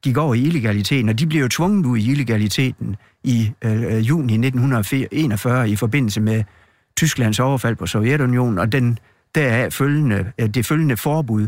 gik 0.04 0.18
over 0.18 0.34
i 0.34 0.42
illegaliteten, 0.42 1.10
og 1.10 1.20
de 1.20 1.28
blev 1.28 1.42
jo 1.42 1.48
tvunget 1.48 1.86
ud 1.86 1.98
i 1.98 2.12
illegaliteten 2.12 2.96
i 3.24 3.52
øh, 3.62 3.84
øh 3.84 4.08
juni 4.08 4.34
1941 4.34 5.70
i 5.70 5.76
forbindelse 5.76 6.22
med 6.22 6.44
Tysklands 6.98 7.40
overfald 7.40 7.76
på 7.76 7.86
Sovjetunionen, 7.88 8.60
og 8.60 8.72
den 8.72 9.00
deraf 9.36 9.74
følgende, 9.74 10.32
øh, 10.40 10.50
det 10.50 10.66
følgende 10.66 10.98
forbud 10.98 11.48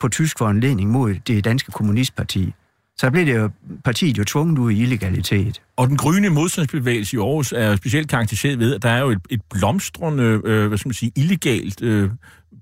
på 0.00 0.08
tysk 0.08 0.38
foranledning 0.38 0.90
mod 0.90 1.14
det 1.26 1.44
danske 1.44 1.72
kommunistparti. 1.72 2.54
Så 2.96 3.10
blev 3.10 3.26
det 3.26 3.34
jo, 3.36 3.50
partiet 3.84 4.18
jo 4.18 4.24
tvunget 4.24 4.58
ud 4.58 4.70
i 4.72 4.82
illegalitet. 4.82 5.62
Og 5.76 5.88
den 5.88 5.96
grønne 5.96 6.28
modstandsbevægelse 6.28 7.16
i 7.16 7.20
Aarhus 7.20 7.52
er 7.52 7.76
specielt 7.76 8.08
karakteriseret 8.08 8.58
ved, 8.58 8.74
at 8.74 8.82
der 8.82 8.88
er 8.88 9.00
jo 9.00 9.10
et, 9.10 9.18
et 9.30 9.40
blomstrende, 9.50 10.40
øh, 10.44 10.68
hvad 10.68 10.78
skal 10.78 10.88
man 10.88 10.94
sige, 10.94 11.12
illegalt 11.16 11.82
øh, 11.82 12.10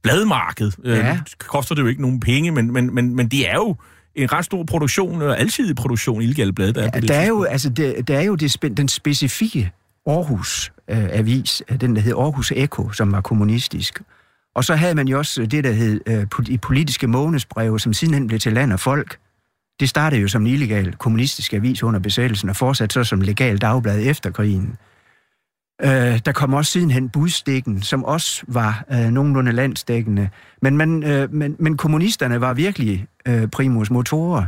bladmarked. 0.02 0.72
Øh, 0.84 0.96
Ja. 0.98 1.20
det 1.24 1.38
koster 1.38 1.74
det 1.74 1.82
jo 1.82 1.86
ikke 1.86 2.02
nogen 2.02 2.20
penge, 2.20 2.50
men, 2.50 2.72
men, 2.72 2.94
men, 2.94 3.16
men 3.16 3.28
det 3.28 3.50
er 3.50 3.54
jo 3.54 3.76
en 4.14 4.32
ret 4.32 4.44
stor 4.44 4.64
produktion, 4.64 5.22
og 5.22 5.40
alsidig 5.40 5.76
produktion 5.76 6.22
illegale 6.22 6.52
blade, 6.52 6.72
der 6.72 6.82
er 6.82 6.90
på 6.90 6.96
Ja, 6.96 7.00
det 7.00 7.08
der 7.08 7.14
er 7.14 7.26
jo, 7.26 7.42
altså, 7.42 7.70
det, 7.70 8.08
der 8.08 8.18
er 8.18 8.22
jo 8.22 8.34
det, 8.34 8.76
den 8.76 8.88
specifikke 8.88 9.72
Aarhus-avis, 10.06 11.62
øh, 11.68 11.74
øh, 11.74 11.80
den 11.80 11.96
der 11.96 12.02
hed 12.02 12.12
Aarhus 12.12 12.52
Eko, 12.56 12.90
som 12.90 13.12
var 13.12 13.20
kommunistisk. 13.20 14.02
Og 14.54 14.64
så 14.64 14.74
havde 14.74 14.94
man 14.94 15.08
jo 15.08 15.18
også 15.18 15.42
øh, 15.42 15.50
det, 15.50 15.64
der 15.64 15.72
hed 15.72 16.00
øh, 16.06 16.58
politiske 16.58 17.06
månedsbreve, 17.06 17.80
som 17.80 17.92
sidenhen 17.92 18.26
blev 18.26 18.40
til 18.40 18.52
land 18.52 18.72
og 18.72 18.80
folk. 18.80 19.18
Det 19.80 19.88
startede 19.88 20.20
jo 20.20 20.28
som 20.28 20.42
en 20.42 20.52
illegal 20.52 20.94
kommunistisk 20.94 21.52
avis 21.52 21.82
under 21.82 22.00
besættelsen, 22.00 22.48
og 22.48 22.56
fortsatte 22.56 22.92
så 22.92 23.04
som 23.04 23.20
legal 23.20 23.58
dagblad 23.58 24.00
efter 24.06 24.30
krigen. 24.30 24.76
Øh, 25.82 26.20
der 26.26 26.32
kom 26.32 26.54
også 26.54 26.72
sidenhen 26.72 27.08
budstikken, 27.08 27.82
som 27.82 28.04
også 28.04 28.44
var 28.48 28.84
øh, 28.92 29.10
nogenlunde 29.10 29.52
landsdækkende. 29.52 30.28
Men, 30.62 30.76
man, 30.76 31.02
øh, 31.02 31.34
men, 31.34 31.56
men 31.58 31.76
kommunisterne 31.76 32.40
var 32.40 32.54
virkelig 32.54 33.06
øh, 33.26 33.48
primus 33.48 33.90
motorer 33.90 34.44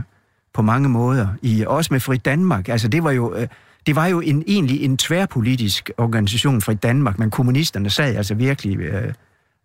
på 0.55 0.63
mange 0.63 0.89
måder, 0.89 1.29
i, 1.43 1.65
også 1.67 1.95
med 1.95 2.01
Frit 2.01 2.25
Danmark. 2.25 2.69
Altså 2.69 2.89
det 2.89 3.05
var 3.05 3.11
jo, 3.11 3.35
øh, 3.35 3.49
det 3.87 3.97
var 3.97 4.07
jo 4.07 4.21
en, 4.21 4.45
egentlig 4.47 4.83
en 4.83 4.97
tværpolitisk 4.97 5.91
organisation, 5.99 6.63
Frit 6.63 6.83
Danmark, 6.83 7.19
men 7.19 7.31
kommunisterne 7.31 7.91
sad 7.91 8.17
altså 8.17 8.35
virkelig 8.35 8.79
øh, 8.79 9.15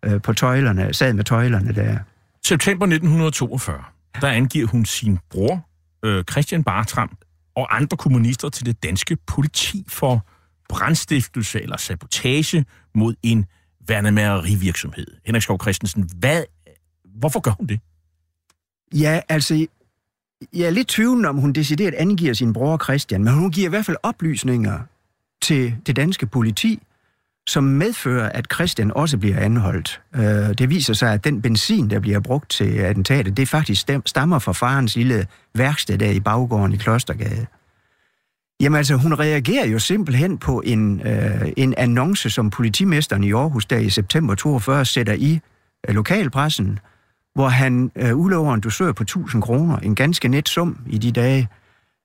øh, 0.04 0.22
på 0.22 0.32
tøjlerne, 0.32 0.94
sad 0.94 1.12
med 1.12 1.24
tøjlerne 1.24 1.74
der. 1.74 1.98
September 2.44 2.86
1942, 2.86 3.84
der 4.20 4.28
angiver 4.28 4.66
hun 4.66 4.84
sin 4.84 5.18
bror, 5.30 5.68
øh, 6.04 6.24
Christian 6.30 6.64
Bartram, 6.64 7.16
og 7.54 7.76
andre 7.76 7.96
kommunister 7.96 8.48
til 8.48 8.66
det 8.66 8.82
danske 8.82 9.16
politi 9.26 9.84
for 9.88 10.26
brandstiftelse 10.68 11.62
eller 11.62 11.76
sabotage 11.76 12.64
mod 12.94 13.14
en 13.22 13.46
værnemærerivirksomhed. 13.88 15.06
Henrik 15.26 15.42
Skov 15.42 15.62
Christensen, 15.62 16.10
hvad, 16.16 16.42
hvorfor 17.04 17.40
gør 17.40 17.50
hun 17.50 17.66
det? 17.66 17.80
Ja, 18.94 19.20
altså, 19.28 19.66
jeg 20.52 20.66
er 20.66 20.70
lidt 20.70 20.88
tvivlende 20.88 21.28
om, 21.28 21.36
hun 21.36 21.52
decideret 21.52 21.94
angiver 21.94 22.34
sin 22.34 22.52
bror 22.52 22.78
Christian, 22.84 23.24
men 23.24 23.34
hun 23.34 23.50
giver 23.50 23.66
i 23.66 23.70
hvert 23.70 23.86
fald 23.86 23.96
oplysninger 24.02 24.78
til 25.42 25.74
det 25.86 25.96
danske 25.96 26.26
politi, 26.26 26.82
som 27.48 27.64
medfører, 27.64 28.28
at 28.28 28.46
Christian 28.54 28.92
også 28.94 29.18
bliver 29.18 29.38
anholdt. 29.38 30.00
Øh, 30.14 30.22
det 30.58 30.70
viser 30.70 30.94
sig, 30.94 31.12
at 31.12 31.24
den 31.24 31.42
benzin, 31.42 31.90
der 31.90 32.00
bliver 32.00 32.20
brugt 32.20 32.50
til 32.50 32.78
attentatet, 32.78 33.36
det 33.36 33.48
faktisk 33.48 33.88
stammer 34.06 34.38
fra 34.38 34.52
farens 34.52 34.96
lille 34.96 35.26
værksted 35.54 35.98
der 35.98 36.10
i 36.10 36.20
baggården 36.20 36.72
i 36.72 36.76
Klostergade. 36.76 37.46
Jamen 38.60 38.76
altså, 38.76 38.94
hun 38.94 39.14
reagerer 39.14 39.66
jo 39.66 39.78
simpelthen 39.78 40.38
på 40.38 40.62
en, 40.64 41.00
øh, 41.00 41.52
en 41.56 41.74
annonce, 41.76 42.30
som 42.30 42.50
politimesteren 42.50 43.24
i 43.24 43.32
Aarhus 43.32 43.66
der 43.66 43.78
i 43.78 43.90
september 43.90 44.34
42 44.34 44.84
sætter 44.84 45.12
i 45.12 45.40
øh, 45.88 45.94
lokalpressen, 45.94 46.78
hvor 47.34 47.48
han 47.48 47.90
øh, 47.96 48.16
udlover 48.16 48.54
en 48.54 48.60
dusør 48.60 48.92
på 48.92 49.02
1000 49.02 49.42
kroner, 49.42 49.76
en 49.76 49.94
ganske 49.94 50.28
net 50.28 50.48
sum 50.48 50.78
i 50.86 50.98
de 50.98 51.12
dage, 51.12 51.48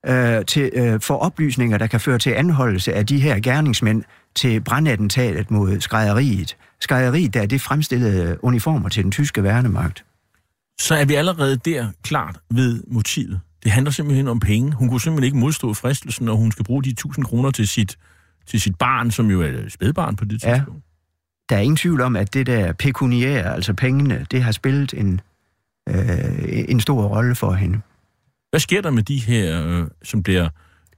øh, 0.05 0.46
til, 0.46 0.72
øh, 0.74 1.01
for 1.01 1.15
oplysninger, 1.15 1.77
der 1.77 1.88
kan 1.88 2.00
føre 2.00 2.17
til 2.17 2.29
anholdelse 2.29 2.94
af 2.94 3.05
de 3.05 3.20
her 3.20 3.39
gerningsmænd 3.39 4.03
til 4.36 4.62
brandattentatet 4.62 5.51
mod 5.51 5.79
skrædderiet. 5.79 6.58
Skrædderiet, 6.82 7.34
der 7.34 7.41
er 7.41 7.46
det 7.46 7.62
fremstillede 7.62 8.44
uniformer 8.44 8.89
til 8.89 9.03
den 9.03 9.12
tyske 9.12 9.44
værnemagt. 9.44 10.05
Så 10.82 10.96
er 10.96 11.05
vi 11.05 11.13
allerede 11.13 11.58
der 11.58 11.88
klart 12.03 12.38
ved 12.51 12.84
motivet. 12.88 13.39
Det 13.63 13.72
handler 13.72 13.91
simpelthen 13.91 14.27
om 14.27 14.39
penge. 14.39 14.72
Hun 14.72 14.89
kunne 14.89 15.01
simpelthen 15.01 15.24
ikke 15.25 15.38
modstå 15.38 15.74
fristelsen, 15.74 16.25
når 16.25 16.36
hun 16.36 16.51
skal 16.51 16.65
bruge 16.65 16.84
de 16.84 16.89
1000 16.89 17.25
kroner 17.25 17.51
til 17.51 17.67
sit, 17.67 17.98
til 18.48 18.62
sit 18.62 18.75
barn, 18.75 19.12
som 19.12 19.32
jo 19.32 19.41
er 19.41 19.70
spædbarn 19.70 20.15
på 20.15 20.25
det 20.25 20.44
Ja. 20.44 20.62
Der 21.50 21.56
er 21.56 21.60
ingen 21.60 21.78
tvivl 21.78 22.02
om, 22.02 22.16
at 22.16 22.34
det 22.34 22.48
der 22.48 22.74
pekuniære, 22.74 23.54
altså 23.56 23.74
pengene, 23.74 24.25
det 24.32 24.44
har 24.44 24.52
spillet 24.52 24.94
en, 24.94 25.22
øh, 25.90 26.66
en 26.68 26.80
stor 26.80 27.04
rolle 27.04 27.36
for 27.36 27.54
hende. 27.54 27.82
Hvad 28.50 28.60
sker 28.60 28.82
der 28.82 28.92
med 28.92 29.04
de 29.04 29.18
her, 29.18 29.68
øh, 29.68 29.88
som 30.04 30.24
bliver 30.24 30.50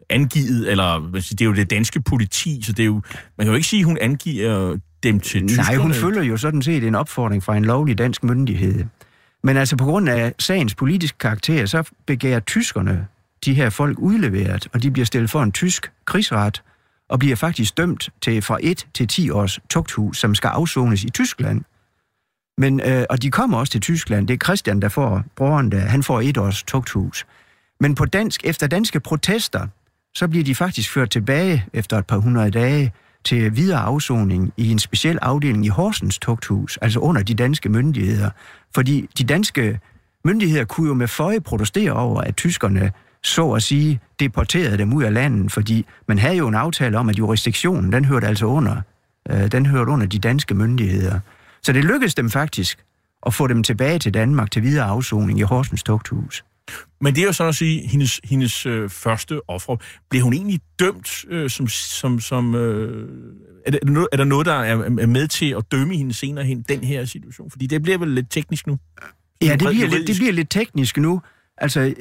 angivet, 0.10 0.72
eller 0.72 1.12
det 1.14 1.42
er 1.42 1.46
jo 1.46 1.54
det 1.54 1.70
danske 1.70 2.02
politi, 2.02 2.62
så 2.64 2.72
det 2.72 2.84
er 2.84 2.86
jo, 2.86 3.02
man 3.38 3.46
kan 3.46 3.48
jo 3.48 3.54
ikke 3.54 3.68
sige, 3.68 3.80
at 3.80 3.86
hun 3.86 3.98
angiver 4.02 4.78
dem 5.04 5.20
til 5.20 5.48
tyskerne. 5.48 5.70
Nej, 5.70 5.76
hun 5.76 5.94
følger 5.94 6.24
jo 6.24 6.38
sådan 6.38 6.62
set 6.62 6.84
en 6.84 6.96
opfordring 6.96 7.44
fra 7.44 7.58
en 7.58 7.66
lovlig 7.66 7.98
dansk 7.98 8.24
myndighed. 8.24 8.86
Men 9.44 9.58
altså 9.58 9.78
på 9.78 9.86
grund 9.86 10.10
af 10.10 10.34
sagens 10.40 10.76
politiske 10.76 11.18
karakter, 11.18 11.66
så 11.66 11.92
begærer 12.06 12.40
tyskerne 12.40 13.08
de 13.46 13.54
her 13.54 13.70
folk 13.70 14.00
udleveret, 14.00 14.68
og 14.74 14.84
de 14.84 14.92
bliver 14.92 15.06
stillet 15.06 15.30
for 15.30 15.44
en 15.44 15.52
tysk 15.52 15.92
krigsret, 16.06 16.64
og 17.10 17.20
bliver 17.20 17.36
faktisk 17.36 17.78
dømt 17.78 18.10
til 18.22 18.42
fra 18.42 18.58
1 18.62 18.88
til 18.94 19.08
10 19.08 19.30
års 19.30 19.60
tugthus, 19.70 20.18
som 20.18 20.36
skal 20.36 20.48
afsones 20.48 21.04
i 21.04 21.10
Tyskland. 21.10 21.62
Men, 22.58 22.82
øh, 22.82 23.06
og 23.10 23.22
de 23.22 23.32
kommer 23.32 23.58
også 23.58 23.72
til 23.72 23.82
Tyskland. 23.82 24.28
Det 24.28 24.34
er 24.34 24.46
Christian, 24.46 24.82
der 24.82 24.90
får 24.90 25.24
broren 25.36 25.72
der. 25.72 25.80
Han 25.80 26.04
får 26.04 26.22
et 26.22 26.38
års 26.38 26.64
tugthus. 26.64 27.26
Men 27.80 27.96
på 27.96 28.06
dansk, 28.06 28.42
efter 28.44 28.68
danske 28.68 29.00
protester, 29.00 29.68
så 30.16 30.28
bliver 30.28 30.44
de 30.44 30.56
faktisk 30.56 30.94
ført 30.94 31.10
tilbage 31.10 31.66
efter 31.74 31.98
et 31.98 32.08
par 32.08 32.18
hundrede 32.18 32.52
dage 32.52 32.94
til 33.24 33.56
videre 33.56 33.80
afsoning 33.80 34.54
i 34.58 34.72
en 34.72 34.80
speciel 34.80 35.20
afdeling 35.22 35.66
i 35.66 35.70
Horsens 35.70 36.20
tugthus, 36.20 36.78
altså 36.78 37.00
under 37.00 37.24
de 37.24 37.34
danske 37.34 37.70
myndigheder. 37.70 38.30
Fordi 38.76 39.10
de 39.18 39.24
danske 39.24 39.80
myndigheder 40.26 40.66
kunne 40.66 40.88
jo 40.88 40.94
med 40.94 41.08
føje 41.08 41.42
protestere 41.42 41.92
over, 41.92 42.22
at 42.22 42.36
tyskerne 42.36 42.92
så 43.28 43.52
at 43.52 43.64
sige 43.64 44.00
deporterede 44.20 44.78
dem 44.78 44.94
ud 44.94 45.04
af 45.04 45.14
landet, 45.14 45.52
fordi 45.52 45.86
man 46.08 46.20
havde 46.20 46.36
jo 46.36 46.48
en 46.48 46.56
aftale 46.56 46.98
om, 46.98 47.10
at 47.10 47.20
jurisdiktionen, 47.20 47.92
den 47.92 48.06
hørte 48.06 48.28
altså 48.28 48.46
under, 48.46 48.82
øh, 49.30 49.52
den 49.52 49.66
hørte 49.66 49.92
under 49.92 50.06
de 50.06 50.20
danske 50.20 50.56
myndigheder. 50.56 51.20
Så 51.62 51.74
det 51.74 51.84
lykkedes 51.84 52.16
dem 52.16 52.30
faktisk 52.30 52.84
at 53.26 53.34
få 53.34 53.48
dem 53.48 53.64
tilbage 53.64 54.00
til 54.00 54.14
Danmark 54.14 54.52
til 54.52 54.64
videre 54.64 54.86
afsoning 54.86 55.40
i 55.40 55.42
Horsens 55.42 55.84
tugthus. 55.84 56.44
Men 57.02 57.16
det 57.16 57.22
er 57.22 57.26
jo 57.26 57.34
sådan 57.34 57.50
at 57.50 57.56
sige, 57.56 57.88
hendes, 57.88 58.20
hendes 58.24 58.66
øh, 58.66 58.90
første 58.90 59.50
offer. 59.50 59.76
Blev 60.10 60.22
hun 60.22 60.34
egentlig 60.34 60.60
dømt 60.80 61.26
øh, 61.30 61.50
som... 61.50 61.68
som, 61.68 62.20
som 62.20 62.56
øh, 62.56 63.10
er, 63.66 63.72
det, 63.72 63.80
noget, 63.84 64.08
er 64.12 64.18
der 64.18 64.24
noget, 64.24 64.46
der 64.46 64.54
er, 64.54 64.76
er 64.78 65.08
med 65.08 65.28
til 65.28 65.56
at 65.58 65.72
dømme 65.72 65.96
hende 65.96 66.14
senere 66.14 66.46
hen, 66.46 66.66
den 66.70 66.84
her 66.84 67.06
situation? 67.06 67.52
Fordi 67.52 67.68
det 67.68 67.84
bliver 67.84 67.98
vel 67.98 68.08
lidt 68.08 68.32
teknisk 68.32 68.68
nu? 68.68 68.78
Ja, 69.42 69.52
det 69.52 69.68
bliver, 69.68 69.88
lidt, 69.88 70.08
det 70.08 70.16
bliver 70.16 70.32
lidt 70.32 70.50
teknisk 70.50 70.98
nu. 70.98 71.22
Altså, 71.58 71.80
øh, 71.80 71.94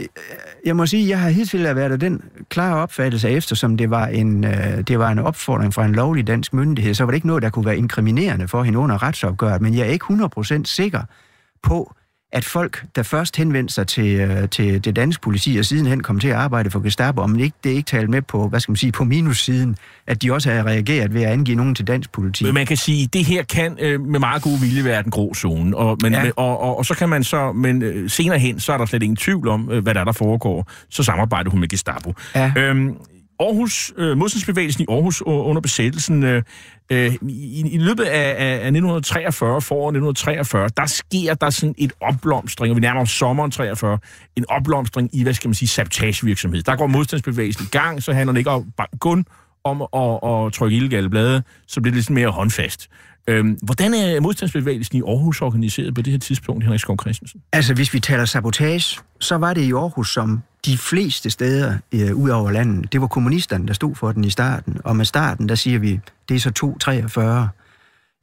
jeg 0.64 0.76
må 0.76 0.86
sige, 0.86 1.08
jeg 1.08 1.20
har 1.20 1.28
hidtil 1.28 1.64
været 1.64 1.92
af 1.92 2.00
den 2.00 2.22
klare 2.48 2.76
opfattelse, 2.76 3.30
eftersom 3.30 3.76
det 3.76 3.90
var, 3.90 4.06
en, 4.06 4.44
øh, 4.44 4.80
det 4.80 4.98
var 4.98 5.10
en 5.10 5.18
opfordring 5.18 5.74
fra 5.74 5.84
en 5.84 5.92
lovlig 5.92 6.26
dansk 6.26 6.54
myndighed, 6.54 6.94
så 6.94 7.04
var 7.04 7.10
det 7.10 7.16
ikke 7.16 7.26
noget, 7.26 7.42
der 7.42 7.50
kunne 7.50 7.66
være 7.66 7.76
inkriminerende 7.76 8.48
for 8.48 8.62
hende 8.62 8.78
under 8.78 9.02
retsopgøret, 9.02 9.62
men 9.62 9.74
jeg 9.74 9.86
er 9.86 9.90
ikke 9.90 10.04
100% 10.58 10.64
sikker 10.64 11.00
på, 11.62 11.94
at 12.32 12.44
folk, 12.44 12.84
der 12.96 13.02
først 13.02 13.36
henvendte 13.36 13.74
sig 13.74 13.86
til, 13.86 14.20
øh, 14.20 14.48
til 14.48 14.84
det 14.84 14.96
danske 14.96 15.22
politi, 15.22 15.56
og 15.56 15.64
sidenhen 15.64 16.02
kom 16.02 16.20
til 16.20 16.28
at 16.28 16.34
arbejde 16.34 16.70
for 16.70 16.80
Gestapo, 16.80 17.20
om 17.20 17.38
ikke, 17.38 17.56
det 17.64 17.70
ikke 17.70 17.86
talt 17.86 18.10
med 18.10 18.22
på, 18.22 18.48
hvad 18.48 18.60
skal 18.60 18.72
man 18.72 18.76
sige, 18.76 18.92
på 18.92 19.04
minussiden, 19.04 19.76
at 20.06 20.22
de 20.22 20.32
også 20.32 20.52
har 20.52 20.66
reageret 20.66 21.14
ved 21.14 21.22
at 21.22 21.32
angive 21.32 21.56
nogen 21.56 21.74
til 21.74 21.86
dansk 21.86 22.12
politi. 22.12 22.44
Men 22.44 22.54
man 22.54 22.66
kan 22.66 22.76
sige, 22.76 23.04
at 23.04 23.12
det 23.12 23.24
her 23.24 23.42
kan 23.42 23.78
øh, 23.80 24.00
med 24.00 24.20
meget 24.20 24.42
god 24.42 24.60
vilje 24.60 24.84
være 24.84 25.02
den 25.02 25.10
grå 25.10 25.34
zone, 25.34 25.76
og, 25.76 25.98
men, 26.02 26.12
ja. 26.12 26.30
og, 26.36 26.60
og, 26.60 26.78
og, 26.78 26.86
så 26.86 26.94
kan 26.94 27.08
man 27.08 27.24
så, 27.24 27.52
men 27.52 27.82
øh, 27.82 28.10
senere 28.10 28.38
hen, 28.38 28.60
så 28.60 28.72
er 28.72 28.78
der 28.78 28.86
slet 28.86 29.02
ingen 29.02 29.16
tvivl 29.16 29.48
om, 29.48 29.70
øh, 29.70 29.82
hvad 29.82 29.94
der 29.94 30.00
er, 30.00 30.04
der 30.04 30.12
foregår. 30.12 30.70
Så 30.90 31.02
samarbejder 31.02 31.50
hun 31.50 31.60
med 31.60 31.68
Gestapo. 31.68 32.12
Ja. 32.34 32.52
Øhm, 32.56 32.96
Aarhus, 33.40 33.92
øh, 33.96 34.16
modstandsbevægelsen 34.16 34.82
i 34.82 34.86
Aarhus 34.88 35.22
under 35.22 35.60
besættelsen, 35.60 36.22
øh, 36.22 36.42
øh, 36.90 37.14
i, 37.28 37.70
i 37.70 37.78
løbet 37.78 38.04
af, 38.04 38.30
af, 38.30 38.52
af 38.52 38.72
1943, 38.72 39.62
foråret 39.62 39.92
1943, 39.92 40.68
der 40.76 40.86
sker 40.86 41.34
der 41.34 41.50
sådan 41.50 41.74
et 41.78 41.92
opblomstring, 42.00 42.70
og 42.70 42.76
vi 42.76 42.80
nærmer 42.80 43.00
os 43.00 43.10
sommeren 43.10 43.50
43, 43.50 43.98
en 44.36 44.44
opblomstring 44.48 45.10
i, 45.12 45.22
hvad 45.22 45.34
skal 45.34 45.48
man 45.48 45.54
sige, 45.54 45.68
sabotagevirksomhed. 45.68 46.62
Der 46.62 46.76
går 46.76 46.86
modstandsbevægelsen 46.86 47.64
i 47.64 47.68
gang, 47.68 48.02
så 48.02 48.12
handler 48.12 48.32
det 48.32 48.38
ikke 48.38 48.50
om, 48.50 48.72
kun 49.00 49.26
om 49.64 49.82
at, 49.82 50.46
at 50.46 50.52
trykke 50.52 50.76
illegale 50.76 51.10
blade, 51.10 51.42
så 51.66 51.80
bliver 51.80 51.92
det 51.92 51.96
lidt 51.96 52.10
mere 52.10 52.28
håndfast. 52.28 52.88
Øhm, 53.28 53.58
hvordan 53.62 53.94
er 53.94 54.20
modstandsbevægelsen 54.20 54.98
i 54.98 55.02
Aarhus 55.06 55.42
organiseret 55.42 55.94
på 55.94 56.02
det 56.02 56.12
her 56.12 56.20
tidspunkt, 56.20 56.64
Henrik 56.64 56.80
Skov 56.80 56.96
Christensen? 57.00 57.40
Altså, 57.52 57.74
hvis 57.74 57.94
vi 57.94 58.00
taler 58.00 58.24
sabotage, 58.24 59.00
så 59.20 59.36
var 59.36 59.54
det 59.54 59.60
i 59.60 59.72
Aarhus 59.72 60.12
som 60.12 60.42
de 60.66 60.78
fleste 60.78 61.30
steder 61.30 61.78
øh, 61.94 62.14
ud 62.16 62.30
over 62.30 62.50
landet. 62.50 62.92
Det 62.92 63.00
var 63.00 63.06
kommunisterne, 63.06 63.66
der 63.66 63.72
stod 63.74 63.94
for 63.94 64.12
den 64.12 64.24
i 64.24 64.30
starten. 64.30 64.80
Og 64.84 64.96
med 64.96 65.04
starten, 65.04 65.48
der 65.48 65.54
siger 65.54 65.78
vi, 65.78 66.00
det 66.28 66.34
er 66.34 66.40
så 66.40 66.50
243. 66.50 67.48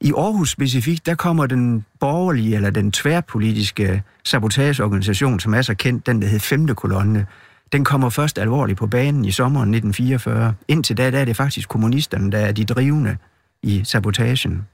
I 0.00 0.12
Aarhus 0.16 0.50
specifikt, 0.50 1.06
der 1.06 1.14
kommer 1.14 1.46
den 1.46 1.84
borgerlige 2.00 2.56
eller 2.56 2.70
den 2.70 2.92
tværpolitiske 2.92 4.02
sabotageorganisation, 4.24 5.40
som 5.40 5.54
er 5.54 5.62
så 5.62 5.74
kendt, 5.74 6.06
den 6.06 6.22
der 6.22 6.28
hed 6.28 6.40
5. 6.40 6.74
kolonne, 6.74 7.26
den 7.72 7.84
kommer 7.84 8.10
først 8.10 8.38
alvorligt 8.38 8.78
på 8.78 8.86
banen 8.86 9.24
i 9.24 9.30
sommeren 9.30 9.74
1944. 9.74 10.54
Indtil 10.68 10.96
da, 10.96 11.10
der 11.10 11.18
er 11.18 11.24
det 11.24 11.36
faktisk 11.36 11.68
kommunisterne, 11.68 12.32
der 12.32 12.38
er 12.38 12.52
de 12.52 12.64
drivende 12.64 13.16
i 13.62 13.84
sabotagen. 13.84 14.66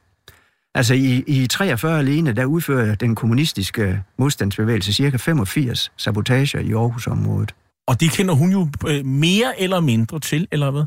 Altså 0.75 0.95
i, 0.95 1.25
i 1.27 1.47
43 1.47 1.99
alene, 1.99 2.33
der 2.33 2.45
udfører 2.45 2.95
den 2.95 3.15
kommunistiske 3.15 4.03
modstandsbevægelse 4.17 4.93
cirka 4.93 5.17
85 5.17 5.93
sabotager 5.97 6.59
i 6.59 6.73
Aarhusområdet. 6.73 7.55
Og 7.91 8.01
det 8.01 8.11
kender 8.11 8.35
hun 8.35 8.53
jo 8.53 8.69
øh, 8.89 9.07
mere 9.07 9.61
eller 9.61 9.81
mindre 9.81 10.21
til, 10.21 10.49
eller 10.53 10.71
hvad? 10.71 10.85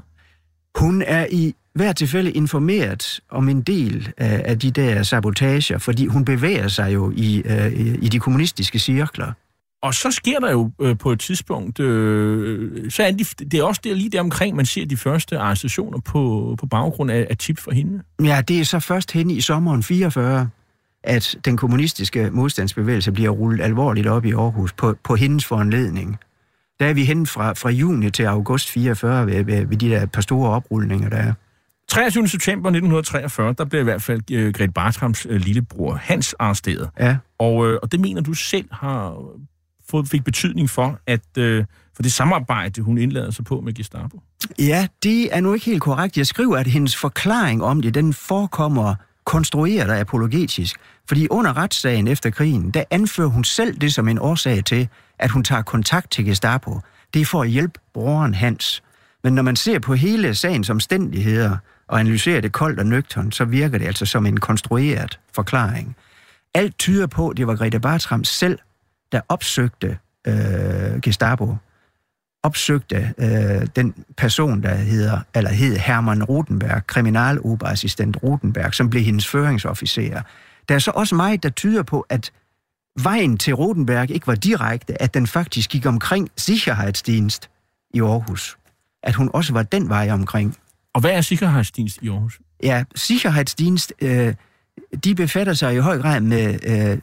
Hun 0.75 1.01
er 1.01 1.27
i 1.31 1.55
hver 1.75 1.93
tilfælde 1.93 2.31
informeret 2.31 3.19
om 3.29 3.50
en 3.50 3.62
del 3.62 4.10
af, 4.17 4.41
af 4.45 4.60
de 4.60 4.72
der 4.72 5.03
sabotager, 5.03 5.77
fordi 5.77 6.05
hun 6.05 6.25
bevæger 6.25 6.67
sig 6.67 6.93
jo 6.93 7.12
i, 7.15 7.41
øh, 7.45 7.98
i 8.01 8.10
de 8.10 8.19
kommunistiske 8.19 8.79
cirkler. 8.79 9.31
Og 9.81 9.93
så 9.93 10.12
sker 10.12 10.39
der 10.39 10.51
jo 10.51 10.72
øh, 10.81 10.98
på 10.98 11.12
et 11.12 11.19
tidspunkt, 11.19 11.79
øh, 11.79 12.91
så 12.91 13.03
er 13.03 13.12
de, 13.12 13.24
det 13.24 13.53
er 13.53 13.63
også 13.63 13.81
der, 13.83 13.93
lige 13.93 14.10
der 14.10 14.19
omkring, 14.19 14.55
man 14.55 14.65
ser 14.65 14.86
de 14.86 14.98
første 14.98 15.38
arrestationer 15.38 16.00
på, 16.00 16.55
på 16.60 16.65
baggrund 16.65 17.12
af, 17.12 17.27
af 17.29 17.38
tip 17.38 17.60
for 17.60 17.72
hende. 17.72 18.03
Ja, 18.24 18.41
det 18.48 18.60
er 18.60 18.65
så 18.65 18.79
først 18.79 19.12
hen 19.12 19.31
i 19.31 19.41
sommeren 19.41 19.83
44, 19.83 20.50
at 21.03 21.36
den 21.45 21.57
kommunistiske 21.57 22.30
modstandsbevægelse 22.32 23.12
bliver 23.12 23.30
rullet 23.30 23.63
alvorligt 23.63 24.08
op 24.08 24.25
i 24.25 24.32
Aarhus 24.32 24.73
på, 24.73 24.95
på 25.04 25.15
hendes 25.15 25.45
foranledning. 25.45 26.19
Der 26.79 26.86
er 26.86 26.93
vi 26.93 27.05
hen 27.05 27.27
fra, 27.27 27.53
fra 27.53 27.69
juni 27.69 28.09
til 28.09 28.23
august 28.23 28.69
44 28.69 29.25
ved, 29.27 29.43
ved, 29.43 29.65
ved 29.65 29.77
de 29.77 29.89
der 29.89 30.05
par 30.05 30.21
store 30.21 30.49
oprulninger, 30.49 31.09
der 31.09 31.17
er. 31.17 31.33
23. 31.88 32.27
september 32.27 32.69
1943, 32.69 33.55
der 33.57 33.65
blev 33.65 33.81
i 33.81 33.83
hvert 33.83 34.01
fald 34.01 34.21
uh, 34.31 34.53
Grete 34.53 34.71
Bartrams 34.71 35.25
uh, 35.25 35.36
lillebror 35.36 35.93
Hans 35.93 36.36
arresteret. 36.39 36.89
Ja. 36.99 37.17
Og, 37.39 37.55
uh, 37.55 37.73
og 37.81 37.91
det 37.91 37.99
mener 37.99 38.21
du 38.21 38.33
selv 38.33 38.65
har 38.71 39.17
fået, 39.89 40.07
fik 40.07 40.23
betydning 40.23 40.69
for, 40.69 40.99
at 41.07 41.38
uh, 41.39 41.63
for 41.95 42.03
det 42.03 42.13
samarbejde, 42.13 42.81
hun 42.81 42.97
indlader 42.97 43.31
sig 43.31 43.45
på 43.45 43.62
med 43.62 43.73
Gestapo? 43.73 44.21
Ja, 44.59 44.88
det 45.03 45.36
er 45.36 45.41
nu 45.41 45.53
ikke 45.53 45.65
helt 45.65 45.81
korrekt. 45.81 46.17
Jeg 46.17 46.27
skriver, 46.27 46.57
at 46.57 46.67
hendes 46.67 46.95
forklaring 46.95 47.63
om 47.63 47.81
det, 47.81 47.93
den 47.93 48.13
forekommer 48.13 48.95
konstrueret 49.25 49.89
og 49.89 49.97
apologetisk. 49.97 50.75
Fordi 51.09 51.27
under 51.29 51.57
retssagen 51.57 52.07
efter 52.07 52.29
krigen, 52.29 52.71
der 52.71 52.83
anfører 52.91 53.27
hun 53.27 53.43
selv 53.43 53.77
det 53.77 53.93
som 53.93 54.07
en 54.07 54.19
årsag 54.19 54.65
til, 54.65 54.89
at 55.19 55.31
hun 55.31 55.43
tager 55.43 55.62
kontakt 55.62 56.12
til 56.12 56.25
Gestapo. 56.25 56.79
Det 57.13 57.21
er 57.21 57.25
for 57.25 57.41
at 57.41 57.49
hjælpe 57.49 57.79
broren 57.93 58.33
Hans. 58.33 58.83
Men 59.23 59.36
når 59.36 59.41
man 59.41 59.55
ser 59.55 59.79
på 59.79 59.93
hele 59.93 60.36
sagens 60.36 60.69
omstændigheder 60.69 61.57
og 61.88 61.99
analyserer 61.99 62.41
det 62.41 62.51
koldt 62.51 62.79
og 62.79 62.86
nøgternt, 62.86 63.36
så 63.36 63.45
virker 63.45 63.77
det 63.77 63.86
altså 63.86 64.05
som 64.05 64.25
en 64.25 64.39
konstrueret 64.39 65.19
forklaring. 65.36 65.95
Alt 66.53 66.79
tyder 66.79 67.07
på, 67.07 67.29
at 67.29 67.38
det 67.38 67.47
var 67.47 67.55
Grete 67.55 67.79
Bartram 67.79 68.23
selv, 68.23 68.59
der 69.12 69.21
opsøgte 69.29 69.97
øh, 70.27 71.01
Gestapo. 71.01 71.55
Opsøgte 72.43 73.13
øh, 73.17 73.67
den 73.75 73.93
person, 74.17 74.63
der 74.63 74.75
hedder, 74.75 75.19
eller 75.36 75.51
hed 75.51 75.77
Hermann 75.77 76.23
Rotenberg, 76.23 76.88
kriminaloberassistent 76.88 78.17
Rotenberg, 78.23 78.73
som 78.73 78.89
blev 78.89 79.03
hendes 79.03 79.27
føringsofficer. 79.27 80.21
Der 80.69 80.75
er 80.75 80.79
så 80.79 80.91
også 80.95 81.15
meget, 81.15 81.43
der 81.43 81.49
tyder 81.49 81.84
på, 81.84 82.06
at 82.10 82.32
vejen 83.03 83.38
til 83.38 83.53
Rotenberg 83.53 84.12
ikke 84.12 84.27
var 84.27 84.36
direkte, 84.36 85.01
at 85.01 85.13
den 85.13 85.27
faktisk 85.27 85.69
gik 85.69 85.86
omkring 85.86 86.29
Sikkerhedsdienst 86.38 87.49
i 87.93 88.01
Aarhus. 88.01 88.58
At 89.03 89.15
hun 89.15 89.29
også 89.34 89.53
var 89.53 89.63
den 89.63 89.89
vej 89.89 90.10
omkring. 90.12 90.58
Og 90.93 91.01
hvad 91.01 91.12
er 91.12 91.21
Sikkerhedsdienst 91.21 91.99
i 92.01 92.10
Aarhus? 92.10 92.39
Ja, 92.63 92.84
Sikkerhedsdienst, 92.95 93.93
øh, 94.01 94.34
de 95.03 95.15
befatter 95.15 95.53
sig 95.53 95.75
i 95.75 95.77
høj 95.77 95.97
grad 95.97 96.21
med 96.21 96.60
øh, 96.63 96.99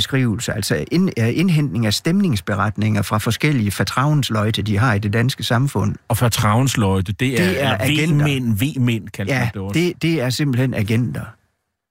stemningsbeskrivelser, 0.00 0.52
altså 0.52 0.84
ind, 0.90 1.10
øh, 1.18 1.38
indhentning 1.38 1.86
af 1.86 1.94
stemningsberetninger 1.94 3.02
fra 3.02 3.18
forskellige 3.18 3.70
fortravnsløjte, 3.70 4.62
de 4.62 4.78
har 4.78 4.94
i 4.94 4.98
det 4.98 5.12
danske 5.12 5.42
samfund. 5.42 5.94
Og 6.08 6.16
fortravnsløjte, 6.16 7.12
det 7.12 7.40
er, 7.40 7.44
Det 7.46 7.62
er 7.62 7.76
agenter. 7.80 8.24
V-mænd, 8.26 8.58
V-mænd 8.58 9.08
kalder 9.08 9.34
Ja, 9.34 9.50
det 9.54 9.62
også. 9.62 9.78
det, 9.80 10.02
det 10.02 10.20
er 10.20 10.30
simpelthen 10.30 10.74
agenter, 10.74 11.24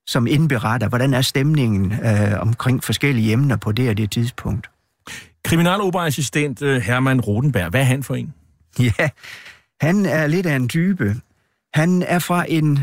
som 0.07 0.27
indberetter, 0.27 0.89
hvordan 0.89 1.13
er 1.13 1.21
stemningen 1.21 1.93
øh, 1.93 2.41
omkring 2.41 2.83
forskellige 2.83 3.33
emner 3.33 3.55
på 3.55 3.71
det 3.71 3.89
og 3.89 3.97
det 3.97 4.11
tidspunkt. 4.11 4.69
Kriminaloperassistent 5.43 6.61
øh, 6.61 6.81
Hermann 6.81 7.21
Rodenberg, 7.21 7.69
hvad 7.69 7.81
er 7.81 7.85
han 7.85 8.03
for 8.03 8.15
en? 8.15 8.33
Ja, 8.99 9.09
han 9.81 10.05
er 10.05 10.27
lidt 10.27 10.45
af 10.45 10.55
en 10.55 10.69
type. 10.69 11.15
Han 11.73 12.03
er 12.07 12.19
fra 12.19 12.45
en... 12.49 12.79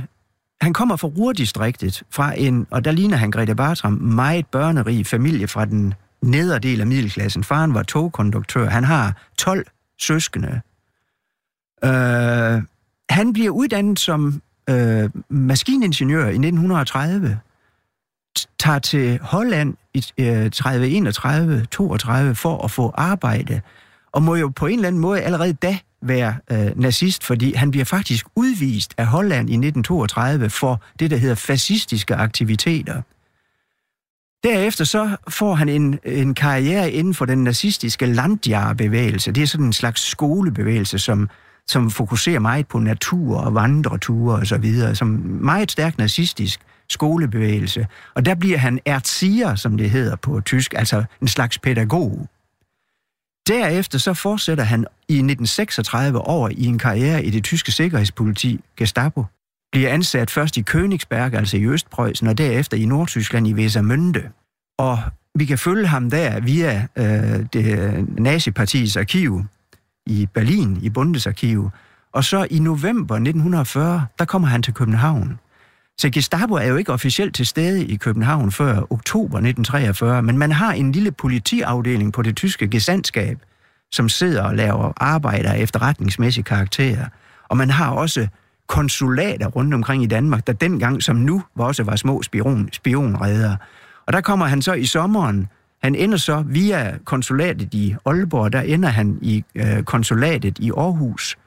Han 0.61 0.73
kommer 0.73 0.97
fra 0.97 1.09
Ruhrdistriktet, 1.09 2.03
fra 2.11 2.39
en, 2.39 2.67
og 2.71 2.85
der 2.85 2.91
ligner 2.91 3.17
han 3.17 3.31
Grete 3.31 3.55
Bartram, 3.55 3.93
meget 3.93 4.47
børnerig 4.47 5.07
familie 5.07 5.49
fra 5.49 5.65
den 5.65 5.95
nederdel 6.23 6.81
af 6.81 6.87
middelklassen. 6.87 7.45
Faren 7.45 7.75
var 7.75 7.83
togkonduktør. 7.83 8.69
Han 8.69 8.85
har 8.85 9.29
12 9.39 9.67
søskende. 9.99 10.61
Øh, 11.85 12.63
han 13.11 13.33
bliver 13.33 13.51
uddannet 13.51 13.99
som 13.99 14.43
øh, 14.71 15.11
maskiningeniør 15.29 16.25
i 16.25 16.29
1930, 16.29 17.41
tager 18.59 18.79
til 18.79 19.19
Holland 19.23 19.75
i 19.95 20.05
øh, 20.19 20.51
30, 20.51 20.89
31, 20.89 21.67
32 21.71 22.35
for 22.35 22.65
at 22.65 22.71
få 22.71 22.95
arbejde, 22.95 23.61
og 24.13 24.23
må 24.23 24.35
jo 24.35 24.49
på 24.49 24.67
en 24.67 24.75
eller 24.75 24.89
anden 24.89 25.01
måde 25.01 25.21
allerede 25.21 25.53
da 25.53 25.79
være 26.03 26.37
øh, 26.51 26.81
nazist, 26.81 27.25
fordi 27.25 27.55
han 27.55 27.71
bliver 27.71 27.85
faktisk 27.85 28.27
udvist 28.37 28.95
af 28.97 29.07
Holland 29.07 29.51
i 29.51 29.53
1932 29.53 30.51
for 30.51 30.83
det, 30.99 31.11
der 31.11 31.17
hedder 31.17 31.35
fascistiske 31.35 32.15
aktiviteter. 32.15 33.03
Derefter 34.45 34.85
så 34.85 35.17
får 35.29 35.55
han 35.55 35.69
en, 35.69 35.99
en 36.05 36.35
karriere 36.35 36.91
inden 36.91 37.15
for 37.15 37.25
den 37.25 37.45
nazistiske 37.45 38.07
landjarbevægelse. 38.07 39.33
Det 39.33 39.43
er 39.43 39.47
sådan 39.47 39.67
en 39.67 39.73
slags 39.73 40.01
skolebevægelse, 40.01 40.99
som, 40.99 41.29
som 41.67 41.91
fokuserer 41.91 42.39
meget 42.39 42.69
på 42.69 42.79
natur 42.79 43.39
og 43.39 43.55
vandreture 43.55 44.37
og 44.37 44.47
så 44.47 44.59
videre, 44.59 44.95
som 44.95 45.09
meget 45.41 45.71
stærk 45.71 45.99
nazistisk 45.99 46.61
skolebevægelse. 46.89 47.87
Og 48.15 48.27
der 48.27 48.35
bliver 48.35 48.59
han 48.59 48.81
erzieher, 48.85 49.55
som 49.55 49.77
det 49.77 49.91
hedder 49.91 50.17
på 50.17 50.41
tysk, 50.41 50.75
altså 50.77 51.05
en 51.21 51.29
slags 51.29 51.59
pædagog. 51.59 52.29
Derefter 53.49 53.99
så 53.99 54.15
fortsætter 54.15 54.65
han 54.65 54.81
i 55.09 55.15
1936 55.15 56.21
over 56.21 56.49
i 56.49 56.65
en 56.65 56.79
karriere 56.79 57.25
i 57.25 57.31
det 57.31 57.45
tyske 57.45 57.73
sikkerhedspoliti, 57.73 58.61
Gestapo. 58.77 59.25
Bliver 59.73 59.91
ansat 59.91 60.31
først 60.31 60.57
i 60.57 60.65
Königsberg, 60.71 61.37
altså 61.37 61.57
i 61.57 61.67
Østpreussen, 61.67 62.29
og 62.29 62.39
derefter 62.39 62.77
i 62.77 62.85
Nordtyskland 62.85 63.49
i 63.49 63.55
Wesermünde. 63.55 64.29
Og 64.79 64.99
vi 65.35 65.45
kan 65.45 65.59
følge 65.59 65.87
ham 65.87 66.11
der 66.11 66.41
via 66.41 66.87
øh, 66.97 67.47
det 67.53 68.07
nazipartiets 68.19 68.97
arkiv 68.97 69.45
i 70.07 70.29
Berlin, 70.35 70.79
i 70.83 70.91
Bundesarkiv. 70.91 71.71
Og 72.13 72.25
så 72.25 72.47
i 72.51 72.59
november 72.59 73.15
1940, 73.15 74.07
der 74.19 74.25
kommer 74.25 74.49
han 74.49 74.63
til 74.63 74.75
København. 74.75 75.39
Så 75.99 76.11
Gestapo 76.11 76.55
er 76.55 76.67
jo 76.67 76.77
ikke 76.77 76.93
officielt 76.93 77.35
til 77.35 77.47
stede 77.47 77.87
i 77.87 77.97
København 77.97 78.53
før 78.53 78.93
oktober 78.93 79.39
1943, 79.39 80.23
men 80.23 80.39
man 80.39 80.53
har 80.53 80.73
en 80.73 80.93
lille 80.93 81.13
politiafdeling 81.13 82.13
på 82.13 82.23
det 82.23 82.37
tyske 82.37 82.69
gesandskab, 82.69 83.39
som 83.91 84.09
sidder 84.09 84.43
og 84.43 84.55
laver 84.55 84.93
arbejder 84.97 85.53
af 85.53 85.59
efterretningsmæssig 85.59 86.45
karakter. 86.45 87.07
Og 87.49 87.57
man 87.57 87.71
har 87.71 87.91
også 87.91 88.29
konsulater 88.67 89.47
rundt 89.47 89.75
omkring 89.75 90.03
i 90.03 90.07
Danmark, 90.07 90.47
der 90.47 90.53
dengang 90.53 91.03
som 91.03 91.17
nu 91.17 91.43
også 91.57 91.83
var 91.83 91.97
små 91.97 92.23
spion, 92.23 92.69
spionredere. 92.73 93.57
Og 94.07 94.13
der 94.13 94.21
kommer 94.21 94.47
han 94.47 94.63
så 94.63 94.73
i 94.73 94.87
sommeren, 94.87 95.49
han 95.83 95.95
ender 95.95 96.17
så 96.17 96.45
via 96.47 96.99
konsulatet 97.05 97.75
i 97.75 97.97
Aalborg, 98.07 98.53
der 98.53 98.61
ender 98.61 98.89
han 98.89 99.19
i 99.23 99.45
øh, 99.55 99.83
konsulatet 99.83 100.59
i 100.59 100.71
Aarhus 100.77 101.39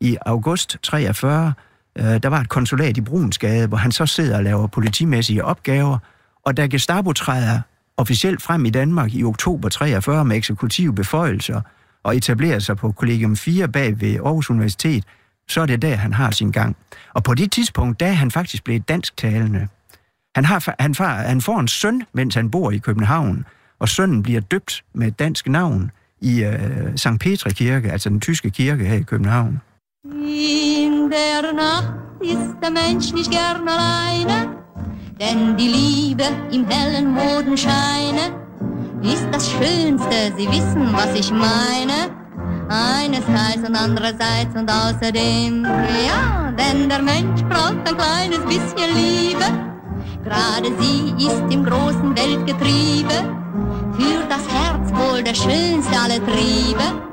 i 0.00 0.16
august 0.26 0.76
43. 0.82 1.52
Øh, 1.98 2.22
der 2.22 2.28
var 2.28 2.40
et 2.40 2.48
konsulat 2.48 2.96
i 2.96 3.00
Brunsgade, 3.00 3.66
hvor 3.66 3.76
han 3.76 3.92
så 3.92 4.06
sidder 4.06 4.36
og 4.36 4.44
laver 4.44 4.66
politimæssige 4.66 5.44
opgaver, 5.44 5.98
og 6.44 6.56
da 6.56 6.66
Gestapo 6.66 7.12
træder 7.12 7.60
officielt 7.96 8.42
frem 8.42 8.64
i 8.64 8.70
Danmark 8.70 9.14
i 9.14 9.24
oktober 9.24 9.68
43 9.68 10.24
med 10.24 10.36
eksekutive 10.36 10.94
beføjelser 10.94 11.60
og 12.02 12.16
etablerer 12.16 12.58
sig 12.58 12.76
på 12.76 12.92
kollegium 12.92 13.36
4 13.36 13.68
bag 13.68 14.00
ved 14.00 14.14
Aarhus 14.14 14.50
Universitet, 14.50 15.04
så 15.48 15.60
er 15.60 15.66
det 15.66 15.82
der, 15.82 15.94
han 15.94 16.12
har 16.12 16.30
sin 16.30 16.50
gang. 16.50 16.76
Og 17.14 17.24
på 17.24 17.34
det 17.34 17.52
tidspunkt, 17.52 18.00
der 18.00 18.06
er 18.06 18.12
han 18.12 18.30
faktisk 18.30 18.64
blevet 18.64 18.88
dansktalende. 18.88 19.68
Han, 20.34 20.44
har, 20.44 20.74
han, 20.78 20.94
far, 20.94 21.14
han 21.14 21.40
får 21.40 21.60
en 21.60 21.68
søn, 21.68 22.02
mens 22.12 22.34
han 22.34 22.50
bor 22.50 22.70
i 22.70 22.78
København, 22.78 23.44
og 23.78 23.88
sønnen 23.88 24.22
bliver 24.22 24.40
døbt 24.40 24.84
med 24.94 25.08
et 25.08 25.18
dansk 25.18 25.48
navn 25.48 25.90
i 26.20 26.44
øh, 26.44 26.96
St. 26.96 27.08
Petra 27.20 27.50
Kirke, 27.50 27.92
altså 27.92 28.08
den 28.08 28.20
tyske 28.20 28.50
kirke 28.50 28.84
her 28.84 28.96
i 28.96 29.02
København. 29.02 29.60
In 30.10 31.10
der 31.10 31.52
Nacht 31.52 31.92
ist 32.20 32.56
der 32.62 32.70
Mensch 32.70 33.12
nicht 33.12 33.30
gern 33.30 33.68
alleine, 33.68 34.56
denn 35.20 35.54
die 35.54 35.68
Liebe 35.68 36.24
im 36.50 36.66
hellen 36.66 37.12
Modenscheine 37.12 38.32
ist 39.02 39.26
das 39.30 39.50
Schönste, 39.50 40.32
Sie 40.36 40.48
wissen, 40.48 40.92
was 40.92 41.14
ich 41.14 41.30
meine. 41.30 42.16
Einerseits 42.70 43.68
und 43.68 43.76
andererseits 43.76 44.54
und 44.54 44.70
außerdem, 44.70 45.64
ja, 45.64 46.52
denn 46.52 46.88
der 46.88 47.02
Mensch 47.02 47.42
braucht 47.42 47.86
ein 47.86 47.96
kleines 47.96 48.40
bisschen 48.46 48.94
Liebe. 48.94 49.44
Gerade 50.24 50.68
sie 50.78 51.26
ist 51.26 51.42
im 51.50 51.64
großen 51.64 52.16
Weltgetriebe, 52.16 53.14
für 53.92 54.26
das 54.28 54.46
Herz 54.48 54.90
wohl 54.92 55.22
der 55.22 55.34
schönste 55.34 55.98
aller 55.98 56.24
Triebe. 56.26 57.07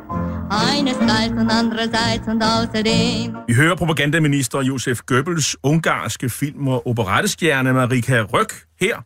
Einerseits 0.52 1.34
und 1.42 1.50
andererseits 1.52 2.28
und 2.28 2.44
außerdem. 2.44 3.36
Vi 3.48 3.54
hører 3.54 3.76
propagandaminister 3.76 4.62
Josef 4.62 5.00
Goebbels 5.06 5.58
ungarske 5.64 6.30
film- 6.30 6.68
og 6.68 6.88
operettestjerne 6.88 7.74
Marika 7.74 8.22
Røk 8.22 8.54
her, 8.82 8.98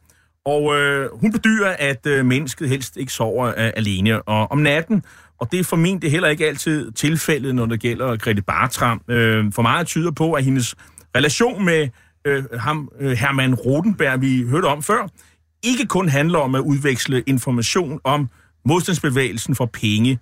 og 0.46 0.76
øh, 0.80 1.10
hun 1.14 1.32
bedyrer, 1.32 1.76
at 1.80 2.06
øh, 2.06 2.26
mennesket 2.26 2.70
helst 2.70 2.98
ikke 2.98 3.14
sover 3.14 3.48
øh, 3.48 3.54
alene 3.58 4.22
og 4.22 4.52
om 4.52 4.58
natten, 4.58 5.04
og 5.40 5.52
det 5.52 5.60
er 5.60 5.64
formentlig 5.64 6.12
heller 6.12 6.30
ikke 6.30 6.48
altid 6.48 6.92
tilfældet, 6.92 7.56
når 7.56 7.66
det 7.66 7.80
gælder 7.80 8.18
Grete 8.18 8.42
Bartram. 8.42 9.02
Øh, 9.08 9.54
for 9.54 9.62
meget 9.62 9.88
tyder 9.88 10.12
på, 10.12 10.34
at 10.34 10.44
hendes 10.44 10.76
relation 11.16 11.66
med 11.66 11.88
øh, 12.26 12.44
ham, 12.60 12.90
øh, 13.00 13.12
Herman 13.12 13.56
Rotenberg, 13.56 14.22
vi 14.22 14.44
hørte 14.50 14.66
om 14.66 14.84
før, 14.84 15.08
ikke 15.64 15.86
kun 15.86 16.10
handler 16.10 16.40
om 16.40 16.56
at 16.56 16.60
udveksle 16.60 17.24
information 17.28 18.00
om 18.04 18.30
modstandsbevægelsen 18.66 19.56
for 19.56 19.66
penge, 19.66 20.20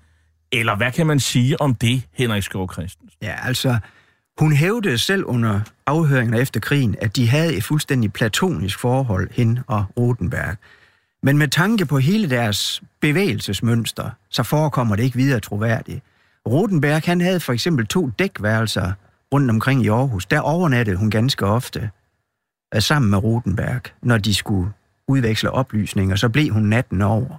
eller 0.51 0.75
hvad 0.75 0.91
kan 0.91 1.07
man 1.07 1.19
sige 1.19 1.61
om 1.61 1.75
det, 1.75 2.03
Henrik 2.13 2.43
Skov 2.43 2.73
Christensen? 2.73 3.09
Ja, 3.21 3.35
altså, 3.47 3.77
hun 4.39 4.53
hævdede 4.53 4.97
selv 4.97 5.25
under 5.25 5.61
afhøringen 5.85 6.33
efter 6.33 6.59
krigen, 6.59 6.95
at 7.01 7.15
de 7.15 7.27
havde 7.27 7.55
et 7.55 7.63
fuldstændig 7.63 8.13
platonisk 8.13 8.79
forhold, 8.79 9.29
hende 9.31 9.63
og 9.67 9.85
Rotenberg. 9.97 10.55
Men 11.23 11.37
med 11.37 11.47
tanke 11.47 11.85
på 11.85 11.97
hele 11.97 12.29
deres 12.29 12.83
bevægelsesmønster, 12.99 14.09
så 14.29 14.43
forekommer 14.43 14.95
det 14.95 15.03
ikke 15.03 15.17
videre 15.17 15.39
troværdigt. 15.39 16.03
Rotenberg, 16.47 17.01
han 17.05 17.21
havde 17.21 17.39
for 17.39 17.53
eksempel 17.53 17.87
to 17.87 18.09
dækværelser 18.19 18.91
rundt 19.33 19.51
omkring 19.51 19.85
i 19.85 19.87
Aarhus. 19.87 20.25
Der 20.25 20.39
overnattede 20.39 20.97
hun 20.97 21.11
ganske 21.11 21.45
ofte 21.45 21.89
øh, 22.75 22.81
sammen 22.81 23.11
med 23.11 23.17
Rotenberg, 23.17 23.81
når 24.01 24.17
de 24.17 24.33
skulle 24.33 24.71
udveksle 25.07 25.51
oplysninger. 25.51 26.15
Så 26.15 26.29
blev 26.29 26.53
hun 26.53 26.63
natten 26.63 27.01
over. 27.01 27.29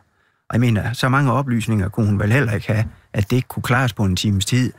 Og 0.48 0.52
jeg 0.52 0.60
mener, 0.60 0.92
så 0.92 1.08
mange 1.08 1.32
oplysninger 1.32 1.88
kunne 1.88 2.06
hun 2.06 2.18
vel 2.18 2.32
heller 2.32 2.52
ikke 2.52 2.72
have, 2.72 2.84
at 3.12 3.30
det 3.30 3.36
ikke 3.36 3.48
kunne 3.48 3.62
klares 3.62 3.92
på 3.92 4.04
en 4.04 4.16
times 4.16 4.44
tid. 4.44 4.72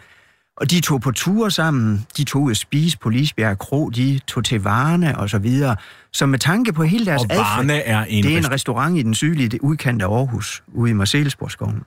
Og 0.58 0.72
de 0.72 0.82
tog 0.82 1.02
på 1.02 1.12
ture 1.12 1.52
sammen, 1.52 2.06
de 2.18 2.24
tog 2.24 2.42
ud 2.42 2.52
at 2.52 2.58
spise 2.58 2.98
på 2.98 3.10
Lisbjerg 3.10 3.58
Kro, 3.60 3.90
de 3.90 4.20
tog 4.28 4.46
til 4.46 4.62
Varne 4.64 5.18
og 5.18 5.30
så 5.30 5.40
videre. 5.40 5.76
Så 6.12 6.26
med 6.26 6.40
tanke 6.40 6.74
på 6.74 6.84
hele 6.84 7.06
deres 7.06 7.22
Og 7.22 7.28
Varne 7.30 7.74
er 7.74 8.04
en 8.06 8.24
det 8.24 8.34
er 8.34 8.38
en 8.38 8.44
rest- 8.46 8.52
restaurant 8.52 8.98
i 8.98 9.02
den 9.02 9.14
sydlige 9.14 9.64
udkant 9.64 10.02
af 10.02 10.08
Aarhus, 10.08 10.64
ude 10.68 10.92
i 10.92 10.94
Marcellesborgskoven. 10.94 11.82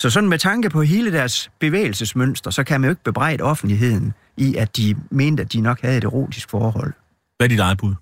Så 0.00 0.10
sådan 0.10 0.28
med 0.28 0.38
tanke 0.38 0.70
på 0.70 0.82
hele 0.82 1.12
deres 1.12 1.50
bevægelsesmønster, 1.60 2.50
så 2.50 2.64
kan 2.64 2.80
man 2.80 2.88
jo 2.88 2.92
ikke 2.92 3.04
bebrejde 3.04 3.44
offentligheden 3.44 4.12
i, 4.36 4.54
at 4.56 4.76
de 4.76 4.96
mente, 5.10 5.42
at 5.42 5.52
de 5.52 5.60
nok 5.60 5.80
havde 5.82 5.96
et 5.98 6.04
erotisk 6.04 6.50
forhold. 6.50 6.92
Hvad 7.36 7.46
er 7.46 7.48
dit 7.48 7.60
eget 7.60 7.78
bud? 7.78 7.94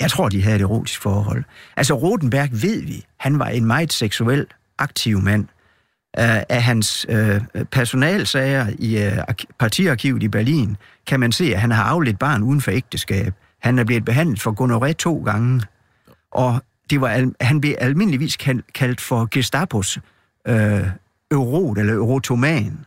Jeg 0.00 0.10
tror, 0.10 0.28
de 0.28 0.42
havde 0.42 0.56
et 0.56 0.62
erotisk 0.62 1.00
forhold. 1.02 1.44
Altså, 1.76 1.94
Rodenberg 1.94 2.48
ved 2.52 2.82
vi, 2.82 3.04
han 3.20 3.38
var 3.38 3.46
en 3.46 3.64
meget 3.64 3.92
seksuelt 3.92 4.54
aktiv 4.78 5.20
mand 5.20 5.46
af, 6.14 6.46
af 6.48 6.62
hans 6.62 7.06
øh, 7.08 7.40
personalsager 7.70 8.66
i 8.78 9.02
øh, 9.02 9.12
partiarkivet 9.58 10.22
i 10.22 10.28
Berlin, 10.28 10.76
kan 11.06 11.20
man 11.20 11.32
se, 11.32 11.54
at 11.54 11.60
han 11.60 11.70
har 11.70 11.84
afledt 11.84 12.18
barn 12.18 12.42
uden 12.42 12.60
for 12.60 12.70
ægteskab. 12.70 13.34
Han 13.62 13.78
er 13.78 13.84
blevet 13.84 14.04
behandlet 14.04 14.40
for 14.40 14.52
gonoré 14.52 14.92
to 14.92 15.22
gange, 15.24 15.62
og 16.30 16.62
det 16.90 17.00
var, 17.00 17.08
al- 17.08 17.34
han 17.40 17.60
blev 17.60 17.74
almindeligvis 17.78 18.36
kaldt, 18.36 18.72
kaldt 18.72 19.00
for 19.00 19.28
Gestapos 19.30 19.98
øh, 20.48 20.86
eurot 21.30 21.78
eller 21.78 21.94
eurotoman. 21.94 22.78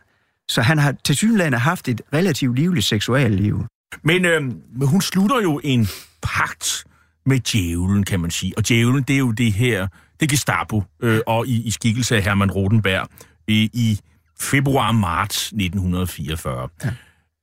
Så 0.48 0.62
han 0.62 0.78
har 0.78 0.94
til 1.04 1.16
synligheden 1.16 1.54
haft 1.54 1.88
et 1.88 2.00
relativt 2.12 2.56
livligt 2.56 2.86
seksualliv. 2.86 3.64
Men 4.02 4.24
øh, 4.24 4.42
men 4.42 4.88
hun 4.88 5.00
slutter 5.00 5.42
jo 5.42 5.60
en 5.64 5.88
pagt 6.22 6.84
med 7.26 7.40
djævlen, 7.40 8.04
kan 8.04 8.20
man 8.20 8.30
sige. 8.30 8.52
Og 8.56 8.68
djævlen, 8.68 9.02
det 9.02 9.14
er 9.14 9.18
jo 9.18 9.30
det 9.30 9.52
her, 9.52 9.88
det 10.20 10.28
Gestapo, 10.30 10.82
øh, 11.02 11.20
og 11.26 11.46
i, 11.46 11.62
i 11.62 11.70
skikkelse 11.70 12.16
af 12.16 12.22
Hermann 12.22 12.50
Rodenberg 12.50 13.08
i, 13.48 13.70
i 13.72 14.00
februar-marts 14.40 15.46
1944. 15.46 16.68
Ja. 16.84 16.90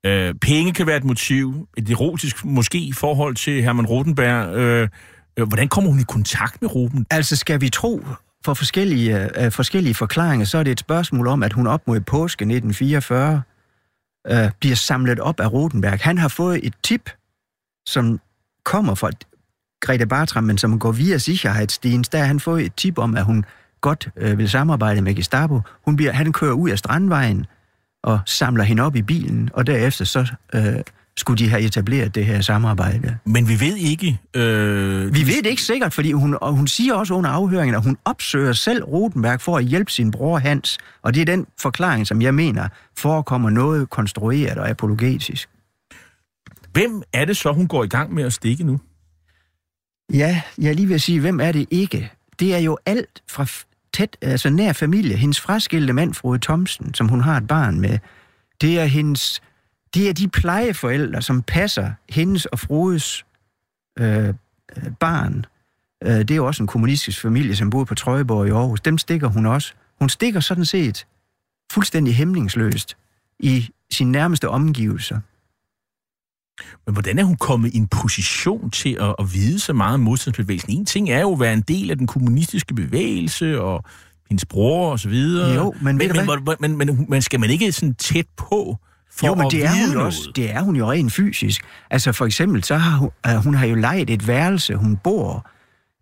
Øh, 0.06 0.36
penge 0.36 0.74
kan 0.74 0.88
være 0.88 0.98
et 0.98 1.04
motiv, 1.04 1.68
et 1.78 1.90
erotisk 1.90 2.46
måske 2.46 2.78
i 2.78 2.92
forhold 2.92 3.36
til 3.36 3.64
Hermann 3.64 3.88
Rodenberg. 3.88 4.56
Øh, 4.56 4.90
øh, 5.38 5.48
hvordan 5.48 5.68
kommer 5.68 5.92
hun 5.92 6.00
i 6.00 6.04
kontakt 6.04 6.62
med 6.62 6.76
Roden? 6.76 7.06
Altså 7.12 7.36
skal 7.36 7.62
vi 7.62 7.70
tro 7.70 8.06
for 8.46 8.54
forskellige, 8.54 9.44
øh, 9.46 9.52
forskellige 9.52 9.96
forklaringer, 9.96 10.46
så 10.46 10.58
er 10.58 10.64
det 10.64 10.72
et 10.72 10.80
spørgsmål 10.80 11.28
om, 11.28 11.44
at 11.44 11.54
hun 11.54 11.68
op 11.68 11.88
mod 11.88 12.00
påske 12.00 12.44
1944 12.44 13.42
øh, 14.28 14.52
bliver 14.60 14.76
samlet 14.76 15.20
op 15.20 15.40
af 15.40 15.54
Rodenberg. 15.54 16.00
Han 16.02 16.18
har 16.18 16.28
fået 16.28 16.60
et 16.64 16.74
tip, 16.84 17.10
som 17.86 18.20
kommer 18.64 18.96
fra 18.96 19.10
Grete 19.82 20.06
Bartram, 20.06 20.44
men 20.44 20.58
som 20.58 20.80
går 20.80 20.92
via 20.92 21.18
Sicherheitsdienst. 21.18 22.12
Der 22.12 22.18
har 22.18 22.26
han 22.26 22.40
fået 22.40 22.66
et 22.66 22.76
tip 22.76 22.98
om, 22.98 23.16
at 23.18 23.24
hun 23.26 23.46
godt 23.82 24.10
øh, 24.18 24.38
vil 24.38 24.50
samarbejde 24.50 25.02
med 25.02 25.16
Gestapo. 25.16 25.62
Hun 25.86 25.96
bliver, 25.96 26.12
han 26.12 26.34
kører 26.34 26.54
ud 26.54 26.70
af 26.70 26.78
Strandvejen 26.78 27.46
og 28.04 28.20
samler 28.26 28.64
hende 28.64 28.84
op 28.84 28.96
i 28.96 29.02
bilen, 29.02 29.50
og 29.54 29.68
derefter 29.68 30.06
så 30.06 30.28
øh, 30.56 30.76
skulle 31.18 31.38
de 31.38 31.50
have 31.50 31.62
etableret 31.62 32.16
det 32.16 32.26
her 32.26 32.42
samarbejde. 32.42 33.18
Men 33.26 33.50
vi 33.50 33.60
ved 33.60 33.76
ikke... 33.76 34.20
Øh, 34.34 35.14
Vi 35.14 35.20
ved 35.28 35.44
det 35.44 35.50
ikke 35.50 35.62
sikkert, 35.62 35.94
fordi 35.94 36.12
hun, 36.12 36.38
og 36.42 36.54
hun 36.54 36.68
siger 36.68 36.94
også 36.94 37.14
under 37.14 37.30
afhøringen, 37.30 37.76
at 37.76 37.84
hun 37.84 37.98
opsøger 38.06 38.54
selv 38.54 38.84
Rodenberg 38.84 39.42
for 39.42 39.58
at 39.58 39.64
hjælpe 39.66 39.92
sin 39.92 40.12
bror 40.12 40.38
Hans. 40.38 40.78
Og 41.02 41.14
det 41.14 41.22
er 41.22 41.26
den 41.26 41.46
forklaring, 41.62 42.08
som 42.08 42.22
jeg 42.22 42.36
mener 42.36 42.68
forekommer 42.98 43.50
noget 43.50 43.90
konstrueret 43.90 44.58
og 44.58 44.70
apologetisk. 44.70 45.50
Hvem 46.74 47.02
er 47.14 47.26
det 47.26 47.38
så, 47.38 47.52
hun 47.52 47.68
går 47.68 47.84
i 47.84 47.88
gang 47.88 48.14
med 48.14 48.24
at 48.24 48.34
stikke 48.34 48.64
nu? 48.64 48.80
Ja, 50.16 50.42
jeg 50.58 50.70
er 50.70 50.74
lige 50.74 50.88
ved 50.88 50.96
at 50.96 51.02
sige, 51.02 51.20
hvem 51.20 51.40
er 51.40 51.52
det 51.52 51.68
ikke? 51.72 52.12
Det 52.40 52.56
er 52.56 52.60
jo 52.60 52.78
alt 52.86 53.24
fra 53.28 53.48
tæt, 53.94 54.18
altså 54.22 54.50
nær 54.50 54.74
familie. 54.74 55.18
Hendes 55.18 55.42
fraskilte 55.42 55.94
mand, 55.94 56.14
Frode 56.14 56.40
Thomsen, 56.40 56.94
som 56.94 57.08
hun 57.08 57.22
har 57.22 57.38
et 57.38 57.48
barn 57.48 57.80
med. 57.80 58.00
Det 58.62 58.80
er 58.80 58.86
hendes, 58.86 59.42
det 59.94 60.10
er 60.10 60.14
de 60.14 60.28
plejeforældre, 60.28 61.22
som 61.22 61.42
passer 61.42 61.92
hendes 62.10 62.46
og 62.46 62.60
Frodes 62.60 63.26
øh, 64.00 64.28
øh 64.28 64.34
barn. 65.00 65.46
Øh, 66.04 66.10
det 66.10 66.32
er 66.32 66.36
jo 66.36 66.46
også 66.46 66.64
en 66.64 66.68
kommunistisk 66.68 67.22
familie, 67.22 67.56
som 67.56 67.70
boede 67.70 67.86
på 67.86 67.96
Trøjeborg 67.96 68.48
i 68.48 68.52
Aarhus. 68.52 68.82
Dem 68.82 68.98
stikker 68.98 69.28
hun 69.28 69.46
også. 69.46 69.74
Hun 70.00 70.10
stikker 70.10 70.40
sådan 70.40 70.66
set 70.66 71.08
fuldstændig 71.72 72.16
hæmningsløst 72.16 72.98
i 73.40 73.70
sine 73.92 74.12
nærmeste 74.12 74.50
omgivelser. 74.50 75.20
Men 76.86 76.94
hvordan 76.94 77.20
er 77.20 77.24
hun 77.24 77.36
kommet 77.36 77.74
i 77.74 77.78
en 77.78 77.88
position 77.88 78.72
til 78.72 78.98
at, 79.02 79.16
at 79.20 79.34
vide 79.34 79.60
så 79.60 79.74
meget 79.74 79.94
om 79.94 80.00
modstandsbevægelsen? 80.00 80.72
En 80.72 80.86
ting 80.86 81.10
er 81.10 81.22
jo 81.22 81.34
at 81.34 81.40
være 81.40 81.54
en 81.54 81.62
del 81.62 81.92
af 81.92 81.98
den 81.98 82.08
kommunistiske 82.08 82.74
bevægelse, 82.74 83.62
og 83.62 83.84
hendes 84.30 84.46
bror 84.46 84.92
og 84.92 85.00
så 85.00 85.10
videre. 85.10 85.54
Jo, 85.54 85.74
men 85.82 85.98
men, 85.98 86.12
hvad? 86.12 86.58
men, 86.60 86.78
men, 86.78 86.78
men, 86.78 87.06
men 87.10 87.22
skal 87.22 87.40
man 87.40 87.50
ikke 87.50 87.72
sådan 87.72 87.96
tæt 87.96 88.26
på 88.38 88.78
for 89.12 89.28
jo, 89.28 89.36
men 89.36 89.52
det 89.52 89.66
er, 89.66 89.70
hun 89.70 89.88
jo 89.88 89.94
noget? 89.94 90.06
også, 90.06 90.32
det 90.36 90.52
er 90.52 90.62
hun 90.62 90.76
jo 90.76 90.92
rent 90.92 91.14
fysisk. 91.14 91.62
Altså 91.92 92.12
for 92.12 92.26
eksempel, 92.26 92.64
så 92.64 92.76
har 92.76 92.98
hun, 92.98 93.10
uh, 93.28 93.44
hun 93.44 93.54
har 93.54 93.66
jo 93.66 93.76
lejet 93.76 94.10
et 94.10 94.28
værelse, 94.28 94.76
hun 94.76 94.98
bor 94.98 95.48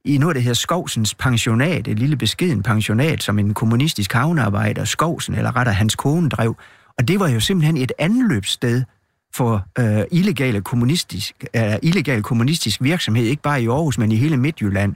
i 0.06 0.18
noget, 0.18 0.36
der 0.36 0.42
hedder 0.42 0.56
Skovsens 0.56 1.16
pensionat, 1.16 1.88
et 1.88 2.00
lille 2.00 2.16
beskeden 2.16 2.64
pensionat, 2.64 3.24
som 3.24 3.40
en 3.40 3.54
kommunistisk 3.54 4.14
havnearbejder, 4.14 4.86
Skovsen, 4.86 5.36
eller 5.36 5.56
rettere 5.56 5.76
hans 5.76 5.96
kone, 5.96 6.30
drev. 6.30 6.56
Og 6.98 7.08
det 7.08 7.20
var 7.20 7.28
jo 7.28 7.40
simpelthen 7.40 7.78
et 7.78 7.92
anløbssted 8.00 8.84
for 9.36 9.66
øh, 9.80 10.04
illegale 10.12 10.62
kommunistisk, 10.62 11.44
øh, 11.56 11.76
illegal 11.82 12.24
kommunistisk 12.24 12.82
virksomhed, 12.82 13.26
ikke 13.26 13.42
bare 13.42 13.62
i 13.62 13.68
Aarhus, 13.68 13.98
men 13.98 14.12
i 14.12 14.16
hele 14.16 14.38
Midtjylland. 14.38 14.96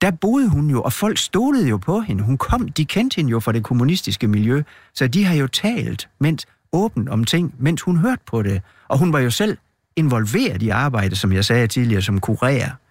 Der 0.00 0.10
boede 0.10 0.48
hun 0.48 0.70
jo, 0.70 0.82
og 0.82 0.92
folk 0.92 1.18
stolede 1.18 1.68
jo 1.68 1.76
på 1.76 2.00
hende. 2.00 2.24
Hun 2.24 2.38
kom, 2.38 2.68
de 2.68 2.84
kendte 2.84 3.16
hende 3.16 3.30
jo 3.30 3.40
fra 3.40 3.52
det 3.52 3.64
kommunistiske 3.64 4.28
miljø, 4.28 4.62
så 4.94 5.08
de 5.08 5.24
har 5.24 5.34
jo 5.34 5.46
talt 5.46 6.08
mens, 6.20 6.46
åbent 6.72 7.08
om 7.08 7.24
ting, 7.24 7.54
mens 7.58 7.82
hun 7.82 7.96
hørte 7.96 8.22
på 8.26 8.42
det. 8.42 8.62
Og 8.88 8.98
hun 8.98 9.12
var 9.12 9.18
jo 9.18 9.30
selv 9.30 9.58
involveret 9.96 10.62
i 10.62 10.68
arbejdet, 10.68 11.18
som 11.18 11.32
jeg 11.32 11.44
sagde 11.44 11.66
tidligere, 11.66 12.02
som 12.02 12.20
kurér. 12.26 12.87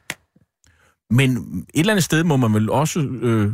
Men 1.12 1.32
et 1.32 1.80
eller 1.80 1.94
andet 1.94 2.04
sted 2.04 2.24
må 2.24 2.38
man 2.38 2.54
vel 2.54 2.70
også... 2.70 3.00
Øh, 3.00 3.54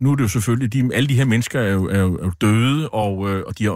nu 0.00 0.12
er 0.12 0.16
det 0.16 0.22
jo 0.22 0.28
selvfølgelig... 0.28 0.72
De, 0.72 0.94
alle 0.94 1.08
de 1.08 1.14
her 1.14 1.24
mennesker 1.24 1.60
er 1.60 1.72
jo, 1.72 1.88
er 1.88 1.98
jo, 1.98 2.14
er 2.18 2.24
jo 2.24 2.32
døde, 2.40 2.88
og, 2.88 3.30
øh, 3.30 3.42
og 3.46 3.58
de 3.58 3.64
har, 3.64 3.72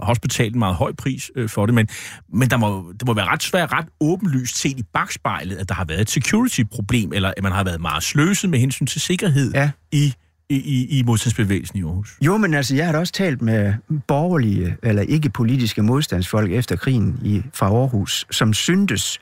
har 0.00 0.08
også 0.08 0.20
betalt 0.22 0.52
en 0.54 0.58
meget 0.58 0.74
høj 0.74 0.92
pris 0.92 1.30
øh, 1.36 1.48
for 1.48 1.66
det. 1.66 1.74
Men, 1.74 1.88
men 2.32 2.50
der 2.50 2.56
må, 2.56 2.92
det 3.00 3.06
må 3.06 3.14
være 3.14 3.26
ret 3.26 3.42
svært, 3.42 3.72
ret 3.72 3.86
åbenlyst 4.00 4.58
set 4.58 4.78
i 4.78 4.82
bagspejlet, 4.92 5.56
at 5.56 5.68
der 5.68 5.74
har 5.74 5.84
været 5.84 6.00
et 6.00 6.10
security-problem, 6.10 7.12
eller 7.12 7.32
at 7.36 7.42
man 7.42 7.52
har 7.52 7.64
været 7.64 7.80
meget 7.80 8.02
sløset 8.02 8.50
med 8.50 8.58
hensyn 8.58 8.86
til 8.86 9.00
sikkerhed 9.00 9.52
Ja. 9.54 9.70
i, 9.92 10.14
i, 10.50 10.98
i, 10.98 11.02
modstandsbevægelsen 11.02 11.78
i 11.78 11.82
Aarhus. 11.82 12.16
Jo, 12.22 12.36
men 12.36 12.54
altså, 12.54 12.76
jeg 12.76 12.84
har 12.84 12.92
da 12.92 12.98
også 12.98 13.12
talt 13.12 13.42
med 13.42 13.74
borgerlige, 14.08 14.76
eller 14.82 15.02
ikke 15.02 15.30
politiske 15.30 15.82
modstandsfolk 15.82 16.52
efter 16.52 16.76
krigen 16.76 17.18
i, 17.24 17.42
fra 17.54 17.66
Aarhus, 17.66 18.26
som 18.30 18.54
syntes, 18.54 19.20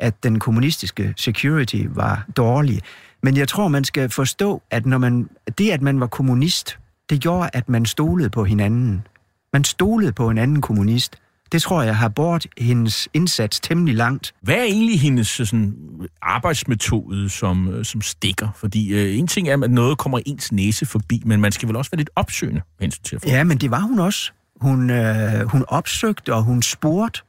at 0.00 0.22
den 0.22 0.38
kommunistiske 0.38 1.14
security 1.16 1.82
var 1.88 2.26
dårlig. 2.36 2.80
Men 3.22 3.36
jeg 3.36 3.48
tror, 3.48 3.68
man 3.68 3.84
skal 3.84 4.10
forstå, 4.10 4.62
at 4.70 4.86
når 4.86 4.98
man, 4.98 5.28
det, 5.58 5.70
at 5.70 5.82
man 5.82 6.00
var 6.00 6.06
kommunist, 6.06 6.78
det 7.10 7.20
gjorde, 7.20 7.50
at 7.52 7.68
man 7.68 7.86
stolede 7.86 8.30
på 8.30 8.44
hinanden. 8.44 9.06
Man 9.52 9.64
stolede 9.64 10.12
på 10.12 10.30
en 10.30 10.38
anden 10.38 10.60
kommunist. 10.60 11.16
Det 11.52 11.62
tror 11.62 11.82
jeg 11.82 11.96
har 11.96 12.08
bort 12.08 12.46
hendes 12.58 13.08
indsats 13.14 13.60
temmelig 13.60 13.94
langt. 13.94 14.34
Hvad 14.42 14.54
er 14.54 14.62
egentlig 14.62 15.00
hendes 15.00 15.28
sådan, 15.28 15.76
arbejdsmetode, 16.22 17.28
som, 17.28 17.68
øh, 17.68 17.84
som 17.84 18.00
stikker? 18.00 18.48
Fordi 18.56 18.92
øh, 18.94 19.18
en 19.18 19.26
ting 19.26 19.48
er, 19.48 19.62
at 19.62 19.70
noget 19.70 19.98
kommer 19.98 20.20
ens 20.26 20.52
næse 20.52 20.86
forbi, 20.86 21.22
men 21.26 21.40
man 21.40 21.52
skal 21.52 21.68
vel 21.68 21.76
også 21.76 21.90
være 21.90 21.98
lidt 21.98 22.10
opsøgende 22.16 22.60
hensyn 22.80 23.02
til 23.02 23.16
at 23.16 23.22
få 23.22 23.28
Ja, 23.28 23.44
men 23.44 23.58
det 23.58 23.70
var 23.70 23.80
hun 23.80 23.98
også. 23.98 24.32
Hun, 24.60 24.90
øh, 24.90 25.42
hun 25.42 25.64
opsøgte, 25.68 26.34
og 26.34 26.42
hun 26.42 26.62
spurgte. 26.62 27.20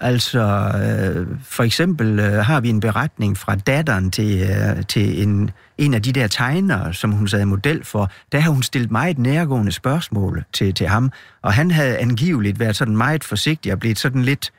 Altså, 0.00 0.40
øh, 0.40 1.26
for 1.44 1.62
eksempel 1.62 2.18
øh, 2.18 2.32
har 2.32 2.60
vi 2.60 2.68
en 2.68 2.80
beretning 2.80 3.38
fra 3.38 3.56
datteren 3.56 4.10
til, 4.10 4.42
øh, 4.42 4.84
til 4.86 5.22
en, 5.22 5.50
en 5.78 5.94
af 5.94 6.02
de 6.02 6.12
der 6.12 6.26
tegnere, 6.26 6.94
som 6.94 7.12
hun 7.12 7.28
sad 7.28 7.44
model 7.44 7.84
for. 7.84 8.10
Der 8.32 8.40
har 8.40 8.50
hun 8.50 8.62
stillet 8.62 8.90
meget 8.90 9.18
nærgående 9.18 9.72
spørgsmål 9.72 10.44
til, 10.52 10.74
til 10.74 10.86
ham, 10.86 11.12
og 11.42 11.52
han 11.52 11.70
havde 11.70 11.98
angiveligt 11.98 12.60
været 12.60 12.76
sådan 12.76 12.96
meget 12.96 13.24
forsigtig 13.24 13.72
og 13.72 13.80
blevet 13.80 13.98
sådan 13.98 14.22
lidt... 14.22 14.52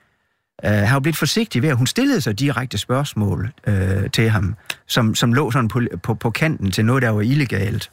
Øh, 0.65 0.71
han 0.71 0.93
var 0.93 0.99
blevet 0.99 1.17
forsigtig 1.17 1.61
ved, 1.61 1.69
at 1.69 1.77
hun 1.77 1.87
stillede 1.87 2.21
sig 2.21 2.39
direkte 2.39 2.77
spørgsmål 2.77 3.51
øh, 3.67 4.09
til 4.13 4.29
ham, 4.29 4.55
som, 4.87 5.15
som 5.15 5.33
lå 5.33 5.51
sådan 5.51 5.67
på, 5.67 5.81
på, 6.03 6.13
på 6.13 6.29
kanten 6.29 6.71
til 6.71 6.85
noget, 6.85 7.01
der 7.01 7.09
var 7.09 7.21
illegalt. 7.21 7.91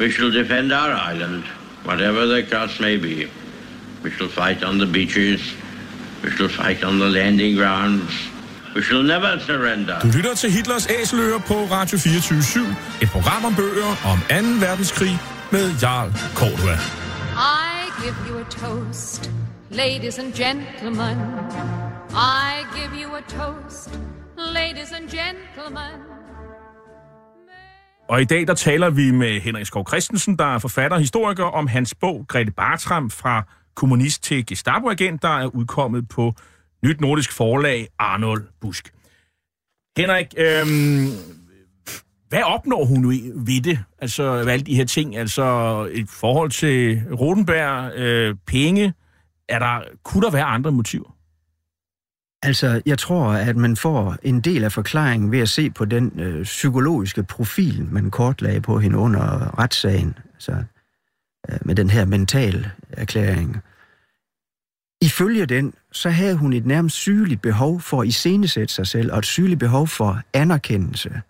We 0.00 0.12
shall 0.12 0.34
defend 0.34 0.72
our 0.72 1.12
island, 1.14 1.42
whatever 1.86 2.26
the 2.26 2.50
cost 2.50 2.80
may 2.80 2.96
be. 2.96 3.28
We 4.04 4.10
shall 4.10 4.30
fight 4.30 4.64
on 4.64 4.78
the 4.78 4.92
beaches. 4.92 5.56
We 6.24 6.30
shall 6.30 6.48
fight 6.48 6.84
on 6.84 6.98
the 6.98 7.08
landing 7.08 7.56
grounds. 7.56 8.12
We 8.76 8.82
shall 8.82 9.02
never 9.02 9.38
surrender. 9.38 10.00
Du 10.00 10.08
lytter 10.16 10.34
til 10.34 10.50
Hitlers 10.50 10.86
Æseløer 10.86 11.38
på 11.38 11.54
Radio 11.54 11.98
24 11.98 12.64
Et 13.02 13.08
program 13.10 13.44
om 13.44 13.54
bøger 13.54 13.90
om 14.12 14.18
2. 14.18 14.66
verdenskrig 14.66 15.18
med 15.52 15.70
Jarl 15.82 16.10
Cordua. 16.34 16.76
I 17.34 18.04
give 18.04 18.16
you 18.28 18.38
a 18.38 18.44
toast, 18.44 19.30
ladies 19.70 20.18
and 20.18 20.32
gentlemen. 20.32 21.16
I 22.10 22.64
give 22.76 22.92
you 23.02 23.14
a 23.16 23.22
toast, 23.28 23.90
ladies 24.36 24.92
and 24.92 25.08
gentlemen. 25.10 25.92
Og 28.08 28.20
i 28.20 28.24
dag 28.24 28.46
der 28.46 28.54
taler 28.54 28.90
vi 28.90 29.10
med 29.10 29.40
Henrik 29.40 29.66
Skov 29.66 29.88
Christensen, 29.88 30.38
der 30.38 30.54
er 30.54 30.58
forfatter 30.58 30.96
og 30.96 31.00
historiker, 31.00 31.44
om 31.44 31.66
hans 31.66 31.94
bog 31.94 32.24
Grete 32.28 32.50
Bartram 32.50 33.10
fra 33.10 33.44
kommunist 33.74 34.22
til 34.22 34.46
Gestapo-agent, 34.46 35.22
der 35.22 35.38
er 35.38 35.46
udkommet 35.46 36.08
på 36.08 36.34
Nyt 36.84 37.00
Nordisk 37.00 37.32
Forlag 37.32 37.88
Arnold 37.98 38.44
Busk. 38.60 38.92
Henrik, 39.96 40.34
øhm, 40.36 41.08
hvad 42.28 42.42
opnår 42.42 42.84
hun 42.84 43.10
ved 43.46 43.62
det? 43.62 43.78
Altså 43.98 44.32
ved 44.32 44.48
alle 44.48 44.64
de 44.64 44.74
her 44.74 44.84
ting, 44.84 45.16
altså 45.16 45.42
et 45.92 46.10
forhold 46.10 46.50
til 46.50 47.02
Rodenberg, 47.20 47.92
øh, 47.94 48.36
penge, 48.46 48.94
er 49.48 49.58
der, 49.58 49.82
kunne 50.02 50.22
der 50.22 50.30
være 50.30 50.44
andre 50.44 50.72
motiver? 50.72 51.16
Altså, 52.42 52.82
jeg 52.86 52.98
tror, 52.98 53.32
at 53.32 53.56
man 53.56 53.76
får 53.76 54.16
en 54.22 54.40
del 54.40 54.64
af 54.64 54.72
forklaringen 54.72 55.32
ved 55.32 55.38
at 55.38 55.48
se 55.48 55.70
på 55.70 55.84
den 55.84 56.20
øh, 56.20 56.42
psykologiske 56.42 57.22
profil, 57.22 57.88
man 57.90 58.10
kortlagde 58.10 58.60
på 58.60 58.78
hende 58.78 58.98
under 58.98 59.58
retssagen, 59.58 60.18
altså 60.34 60.52
øh, 61.50 61.58
med 61.64 61.74
den 61.74 61.90
her 61.90 62.04
mental 62.04 62.70
erklæring. 62.96 63.56
Ifølge 65.02 65.46
den, 65.46 65.74
så 65.92 66.10
havde 66.10 66.36
hun 66.36 66.52
et 66.52 66.66
nærmest 66.66 66.96
sygeligt 66.96 67.42
behov 67.42 67.80
for 67.80 68.00
at 68.00 68.08
iscenesætte 68.08 68.74
sig 68.74 68.86
selv, 68.86 69.12
og 69.12 69.18
et 69.18 69.26
sygeligt 69.26 69.60
behov 69.60 69.88
for 69.88 70.20
anerkendelse. 70.32 71.22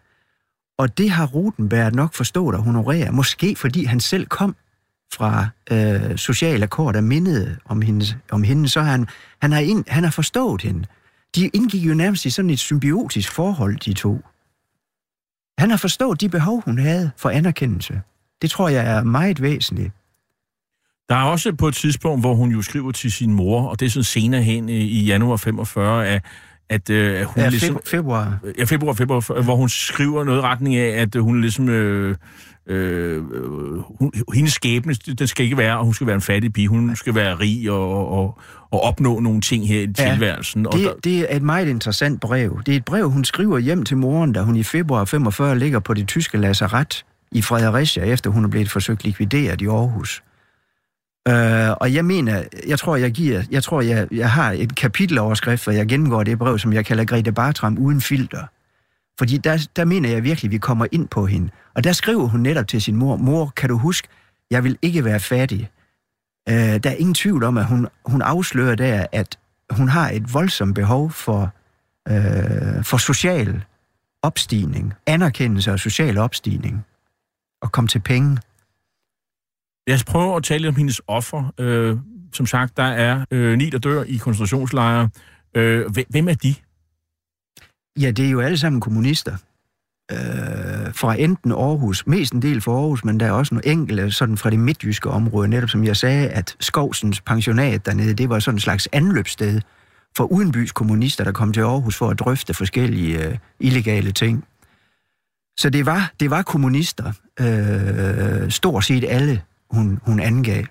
Og 0.79 0.99
det 0.99 1.11
har 1.11 1.27
Rutenberg 1.27 1.93
nok 1.93 2.15
forstået 2.15 2.55
at 2.55 2.63
honorere, 2.63 3.13
måske 3.13 3.57
fordi 3.57 3.85
han 3.85 4.01
selv 4.01 4.27
kom 4.27 4.57
fra 5.15 5.49
øh, 5.71 6.17
sociale 6.17 6.67
kår, 6.67 6.93
der 6.93 7.01
mindede 7.01 7.57
om 7.65 7.83
hende, 7.83 8.05
om 8.31 8.43
hende 8.43 8.69
så 8.69 8.81
han, 8.81 9.07
han, 9.43 9.53
har 9.53 9.61
ind, 9.61 9.85
han 9.89 10.05
har 10.05 10.11
forstået 10.11 10.63
hende. 10.63 10.87
De 11.35 11.49
indgik 11.49 11.83
jo 11.83 11.95
nærmest 11.95 12.25
i 12.25 12.31
sådan 12.31 12.51
et 12.51 12.59
symbiotisk 12.59 13.33
forhold, 13.33 13.77
de 13.77 13.93
to. 13.93 14.25
Han 15.59 15.71
har 15.71 15.77
forstået 15.77 16.21
de 16.21 16.29
behov, 16.29 16.63
hun 16.65 16.79
havde 16.79 17.11
for 17.17 17.31
anerkendelse. 17.31 18.01
Det 18.43 18.51
tror 18.51 18.69
jeg 18.69 18.87
er 18.87 19.05
meget 19.05 19.43
væsentligt. 19.43 19.93
Der 21.13 21.19
er 21.19 21.23
også 21.25 21.53
på 21.53 21.69
et 21.69 21.75
tidspunkt, 21.75 22.23
hvor 22.23 22.35
hun 22.35 22.51
jo 22.51 22.63
skriver 22.63 22.93
til 22.93 23.13
sin 23.13 23.33
mor, 23.33 23.63
og 23.69 23.81
det 23.81 23.87
er 23.87 23.91
sådan 23.91 24.05
senere 24.05 24.43
hen 24.43 24.69
i 24.69 25.05
januar 25.05 25.37
45, 25.37 26.07
at, 26.07 26.25
at, 26.69 26.91
øh, 26.91 27.21
at 27.21 27.27
hun 27.27 27.43
Ja, 27.43 27.49
ligesom... 27.49 27.77
feb- 27.77 27.91
februar. 27.91 28.39
Ja, 28.59 28.65
februar, 28.65 28.93
februar, 28.93 29.43
hvor 29.43 29.57
hun 29.57 29.69
skriver 29.69 30.25
noget 30.25 30.39
i 30.39 30.41
retning 30.41 30.77
af, 30.77 31.01
at 31.01 31.15
hun 31.21 31.41
ligesom... 31.41 31.69
Øh, 31.69 32.17
øh, 32.67 33.23
hun, 33.99 34.13
hendes 34.35 34.53
skæbne, 34.53 34.95
den 34.95 35.27
skal 35.27 35.45
ikke 35.45 35.57
være, 35.57 35.79
at 35.79 35.85
hun 35.85 35.95
skal 35.95 36.07
være 36.07 36.15
en 36.15 36.23
fattig 36.23 36.53
pige. 36.53 36.69
Hun 36.69 36.97
skal 36.97 37.15
være 37.15 37.35
rig 37.35 37.71
og, 37.71 38.09
og, 38.09 38.39
og 38.71 38.83
opnå 38.83 39.21
nogle 39.21 39.41
ting 39.41 39.69
her 39.69 39.81
i 39.81 39.89
Ja, 39.99 40.13
tilværelsen. 40.13 40.67
Og 40.67 40.73
der, 40.73 40.79
Det, 40.79 41.05
det 41.05 41.33
er 41.33 41.37
et 41.37 41.43
meget 41.43 41.69
interessant 41.69 42.21
brev. 42.21 42.61
Det 42.67 42.73
er 42.73 42.77
et 42.77 42.85
brev, 42.85 43.11
hun 43.11 43.25
skriver 43.25 43.59
hjem 43.59 43.83
til 43.83 43.97
moren, 43.97 44.33
da 44.33 44.41
hun 44.43 44.57
i 44.57 44.63
februar 44.63 45.05
45 45.05 45.59
ligger 45.59 45.79
på 45.79 45.95
det 45.95 46.09
tyske 46.09 46.39
lazaret 46.39 47.05
i 47.33 47.43
Fredericia, 47.43 48.05
efter 48.05 48.31
hun 48.31 48.45
er 48.45 48.49
blevet 48.49 48.71
forsøgt 48.71 49.05
likvideret 49.05 49.61
i 49.61 49.67
Aarhus. 49.67 50.23
Øh, 51.29 51.71
og 51.71 51.95
jeg 51.95 52.05
mener, 52.05 52.43
jeg 52.67 52.79
tror, 52.79 52.97
jeg 52.97 53.13
giver, 53.13 53.43
jeg 53.51 53.63
tror, 53.63 53.81
jeg, 53.81 54.09
jeg 54.11 54.31
har 54.31 54.53
et 54.53 54.75
kapiteloverskrift, 54.75 55.65
hvor 55.65 55.73
jeg 55.73 55.89
gennemgår 55.89 56.23
det 56.23 56.39
brev, 56.39 56.59
som 56.59 56.73
jeg 56.73 56.87
kalder 56.87 57.05
Grete 57.05 57.33
Bartram 57.33 57.79
uden 57.79 58.01
filter. 58.01 58.47
Fordi 59.19 59.37
der, 59.37 59.69
der 59.77 59.85
mener 59.85 60.09
jeg 60.09 60.25
virkelig, 60.25 60.49
at 60.49 60.53
vi 60.53 60.59
kommer 60.59 60.87
ind 60.93 61.09
på 61.09 61.27
hende. 61.27 61.51
Og 61.75 61.85
der 61.85 61.93
skriver 61.93 62.27
hun 62.27 62.41
netop 62.41 62.69
til 62.69 62.83
sin 62.83 62.97
mor, 62.97 63.17
mor, 63.17 63.53
kan 63.57 63.69
du 63.69 63.79
huske, 63.79 64.09
jeg 64.51 64.65
vil 64.65 64.79
ikke 64.83 65.05
være 65.05 65.21
fattig. 65.21 65.71
Øh, 66.49 66.55
der 66.55 66.91
er 66.91 66.95
ingen 66.95 67.15
tvivl 67.15 67.45
om, 67.45 67.59
at 67.59 67.65
hun, 67.65 67.89
hun 68.07 68.23
afslører 68.23 68.75
der, 68.75 69.07
at 69.13 69.39
hun 69.71 69.89
har 69.89 70.11
et 70.11 70.35
voldsomt 70.35 70.75
behov 70.75 71.11
for, 71.11 71.53
øh, 72.09 72.85
for 72.85 72.97
social 72.97 73.65
opstigning, 74.23 74.95
anerkendelse 75.07 75.73
og 75.73 75.81
social 75.81 76.19
opstigning, 76.19 76.85
og 77.63 77.73
komme 77.73 77.89
til 77.89 77.99
penge. 77.99 78.39
Lad 79.87 79.95
os 79.95 80.05
prøve 80.05 80.37
at 80.37 80.43
tale 80.45 80.59
lidt 80.63 80.69
om 80.69 80.77
hendes 80.77 81.01
offer. 81.07 81.53
Øh, 81.61 81.97
som 82.33 82.47
sagt, 82.47 82.77
der 82.77 82.83
er 82.83 83.25
øh, 83.31 83.59
ni, 83.59 83.71
der 83.71 83.79
dør 83.79 84.03
i 84.03 84.17
koncentrationslejre. 84.17 85.09
Øh, 85.55 85.85
hvem- 86.11 86.29
er 86.29 86.35
de? 86.35 86.55
Ja, 88.01 88.11
det 88.11 88.27
er 88.27 88.31
jo 88.31 88.41
alle 88.41 88.59
sammen 88.59 88.81
kommunister. 88.81 89.37
Øh, 90.13 90.95
fra 90.95 91.15
enten 91.21 91.53
Aarhus, 91.53 92.07
mest 92.07 92.33
en 92.33 92.43
del 92.43 92.61
fra 92.61 92.73
Aarhus, 92.73 93.05
men 93.05 93.21
der 93.21 93.27
er 93.27 93.31
også 93.31 93.55
nogle 93.55 93.69
enkelte 93.69 94.11
sådan 94.13 94.37
fra 94.37 94.51
det 94.51 94.59
midtjyske 94.59 95.11
område, 95.11 95.49
netop 95.49 95.69
som 95.71 95.85
jeg 95.85 95.97
sagde, 95.97 96.29
at 96.29 96.57
Skovsens 96.61 97.21
pensionat 97.21 97.87
dernede, 97.87 98.15
det 98.15 98.29
var 98.29 98.39
sådan 98.39 98.57
en 98.57 98.61
slags 98.61 98.89
anløbssted 98.93 99.61
for 100.17 100.25
udenbys 100.25 100.73
kommunister, 100.73 101.25
der 101.25 101.33
kom 101.33 101.53
til 101.53 101.61
Aarhus 101.61 101.97
for 101.97 102.09
at 102.11 102.19
drøfte 102.19 102.55
forskellige 102.55 103.27
øh, 103.29 103.39
illegale 103.61 104.13
ting. 104.13 104.45
Så 105.59 105.71
det 105.71 105.87
var, 105.87 106.13
det 106.21 106.31
var 106.31 106.43
kommunister, 106.43 107.13
øh, 107.41 108.51
stort 108.51 108.85
set 108.85 109.05
alle, 109.09 109.43
hun, 109.73 109.99
hun 110.03 110.21
angav. 110.21 110.65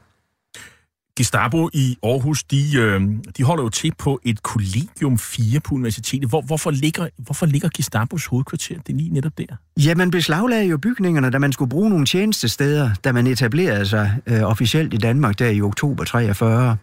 Gestapo 1.17 1.69
i 1.73 1.97
Aarhus, 2.03 2.43
de, 2.43 2.77
øh, 2.77 3.01
de 3.37 3.43
holder 3.43 3.63
jo 3.63 3.69
til 3.69 3.93
på 3.97 4.19
et 4.23 4.43
kollegium 4.43 5.17
4 5.17 5.59
på 5.59 5.75
universitetet. 5.75 6.29
Hvor, 6.29 6.41
hvorfor, 6.41 6.71
ligger, 6.71 7.07
hvorfor 7.17 7.45
ligger 7.45 7.69
Gestapos 7.77 8.25
hovedkvarter 8.25 8.79
det 8.87 8.95
lige 8.95 9.13
netop 9.13 9.37
der? 9.37 9.55
Ja, 9.77 9.95
man 9.95 10.11
beslaglagde 10.11 10.65
jo 10.65 10.77
bygningerne, 10.77 11.29
da 11.29 11.39
man 11.39 11.51
skulle 11.51 11.69
bruge 11.69 11.89
nogle 11.89 12.05
tjenestesteder, 12.05 12.89
da 13.03 13.11
man 13.11 13.27
etablerede 13.27 13.85
sig 13.85 14.17
øh, 14.27 14.41
officielt 14.41 14.93
i 14.93 14.97
Danmark 14.97 15.39
der 15.39 15.49
i 15.49 15.61
oktober 15.61 16.03
43. 16.03 16.77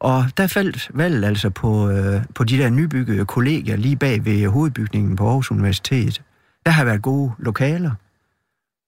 Og 0.00 0.24
der 0.36 0.46
faldt 0.46 0.90
valget 0.94 1.24
altså 1.24 1.50
på, 1.50 1.90
øh, 1.90 2.22
på 2.34 2.44
de 2.44 2.58
der 2.58 2.70
nybyggede 2.70 3.24
kollegier 3.24 3.76
lige 3.76 3.96
bag 3.96 4.24
ved 4.24 4.46
hovedbygningen 4.46 5.16
på 5.16 5.26
Aarhus 5.26 5.50
Universitet. 5.50 6.22
Der 6.66 6.72
har 6.72 6.84
været 6.84 7.02
gode 7.02 7.32
lokaler. 7.38 7.90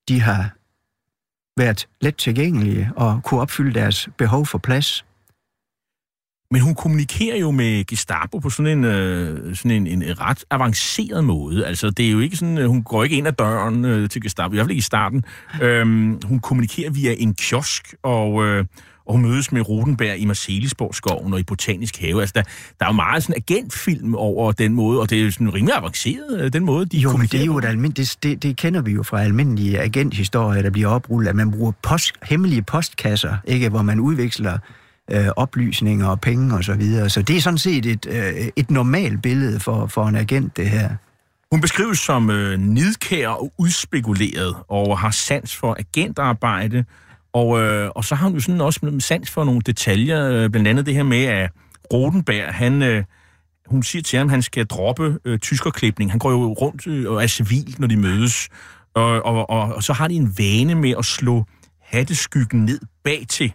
De 0.08 0.20
har 0.20 0.50
været 1.56 1.88
let 2.00 2.16
tilgængelige 2.16 2.90
og 2.96 3.20
kunne 3.24 3.40
opfylde 3.40 3.74
deres 3.74 4.08
behov 4.18 4.46
for 4.46 4.58
plads. 4.58 5.04
Men 6.50 6.60
hun 6.60 6.74
kommunikerer 6.74 7.38
jo 7.38 7.50
med 7.50 7.84
Gestapo 7.84 8.38
på 8.38 8.50
sådan 8.50 8.78
en, 8.78 8.84
øh, 8.84 9.56
sådan 9.56 9.70
en, 9.70 9.86
en 9.86 10.20
ret 10.20 10.44
avanceret 10.50 11.24
måde. 11.24 11.66
Altså, 11.66 11.90
det 11.90 12.06
er 12.06 12.10
jo 12.10 12.20
ikke 12.20 12.36
sådan, 12.36 12.58
øh, 12.58 12.66
hun 12.66 12.82
går 12.82 13.04
ikke 13.04 13.16
ind 13.16 13.26
ad 13.26 13.32
døren 13.32 13.84
øh, 13.84 14.08
til 14.08 14.22
Gestapo, 14.22 14.52
i 14.52 14.56
hvert 14.56 14.64
fald 14.64 14.70
ikke 14.70 14.78
i 14.78 14.82
starten. 14.82 15.24
Øhm, 15.62 16.20
hun 16.24 16.40
kommunikerer 16.40 16.90
via 16.90 17.14
en 17.18 17.34
kiosk, 17.34 17.94
og, 18.02 18.44
øh, 18.44 18.64
og 19.06 19.12
hun 19.12 19.22
mødes 19.22 19.52
med 19.52 19.68
Rodenberg 19.68 20.16
i 20.16 20.24
Marcelisborg-skoven 20.24 21.32
og 21.32 21.40
i 21.40 21.42
Botanisk 21.42 22.00
Have. 22.00 22.20
Altså, 22.20 22.32
der, 22.36 22.42
der 22.78 22.86
er 22.86 22.88
jo 22.88 22.92
meget 22.92 23.22
sådan 23.22 23.42
agentfilm 23.48 24.14
over 24.14 24.52
den 24.52 24.74
måde, 24.74 25.00
og 25.00 25.10
det 25.10 25.18
er 25.18 25.24
jo 25.24 25.30
sådan 25.30 25.54
rimelig 25.54 25.76
avanceret, 25.76 26.40
øh, 26.40 26.52
den 26.52 26.64
måde, 26.64 26.86
de 26.86 26.98
Jo, 26.98 27.16
men 27.16 27.26
det 27.26 27.40
er 27.40 27.44
jo 27.44 27.58
et 27.58 27.64
almindeligt, 27.64 28.18
det, 28.22 28.30
det, 28.30 28.42
det 28.42 28.56
kender 28.56 28.82
vi 28.82 28.92
jo 28.92 29.02
fra 29.02 29.22
almindelige 29.22 29.80
agenthistorier, 29.80 30.62
der 30.62 30.70
bliver 30.70 30.88
oprullet, 30.88 31.28
at 31.28 31.36
man 31.36 31.50
bruger 31.50 31.72
post, 31.82 32.12
hemmelige 32.22 32.62
postkasser, 32.62 33.36
ikke, 33.44 33.68
hvor 33.68 33.82
man 33.82 34.00
udveksler 34.00 34.58
øh, 35.10 35.26
oplysninger 35.36 36.06
og 36.06 36.20
penge 36.20 36.54
og 36.54 36.64
så 36.64 36.74
videre. 36.74 37.10
Så 37.10 37.22
det 37.22 37.36
er 37.36 37.40
sådan 37.40 37.58
set 37.58 37.86
et, 37.86 38.06
øh, 38.10 38.48
et 38.56 38.70
normalt 38.70 39.22
billede 39.22 39.60
for, 39.60 39.86
for 39.86 40.06
en 40.06 40.16
agent, 40.16 40.56
det 40.56 40.70
her. 40.70 40.90
Hun 41.52 41.60
beskrives 41.60 41.98
som 41.98 42.30
øh, 42.30 42.58
nidkær 42.58 43.28
og 43.28 43.52
udspekuleret, 43.58 44.54
og 44.68 44.98
har 44.98 45.10
sans 45.10 45.56
for 45.56 45.76
agentarbejde, 45.78 46.84
og, 47.34 47.60
øh, 47.60 47.90
og 47.94 48.04
så 48.04 48.14
har 48.14 48.26
hun 48.26 48.34
jo 48.34 48.40
sådan 48.40 48.60
også 48.60 48.96
sans 48.98 49.30
for 49.30 49.44
nogle 49.44 49.60
detaljer, 49.66 50.30
øh, 50.30 50.50
blandt 50.50 50.68
andet 50.68 50.86
det 50.86 50.94
her 50.94 51.02
med, 51.02 51.24
at 51.24 51.50
Rodenberg, 51.92 52.54
han, 52.54 52.82
øh, 52.82 53.04
hun 53.66 53.82
siger 53.82 54.02
til 54.02 54.18
ham, 54.18 54.26
at 54.26 54.30
han 54.30 54.42
skal 54.42 54.66
droppe 54.66 55.18
øh, 55.24 55.38
tyskerklipning. 55.38 56.10
Han 56.10 56.18
går 56.18 56.30
jo 56.30 56.52
rundt 56.52 56.86
øh, 56.86 57.10
og 57.10 57.22
er 57.22 57.26
civil, 57.26 57.76
når 57.78 57.86
de 57.86 57.96
mødes, 57.96 58.48
og, 58.94 59.26
og, 59.26 59.50
og, 59.50 59.74
og 59.74 59.82
så 59.82 59.92
har 59.92 60.08
de 60.08 60.14
en 60.14 60.34
vane 60.38 60.74
med 60.74 60.94
at 60.98 61.04
slå 61.04 61.44
hatteskyggen 61.82 62.64
ned 62.64 62.80
bag 63.04 63.24
til. 63.28 63.52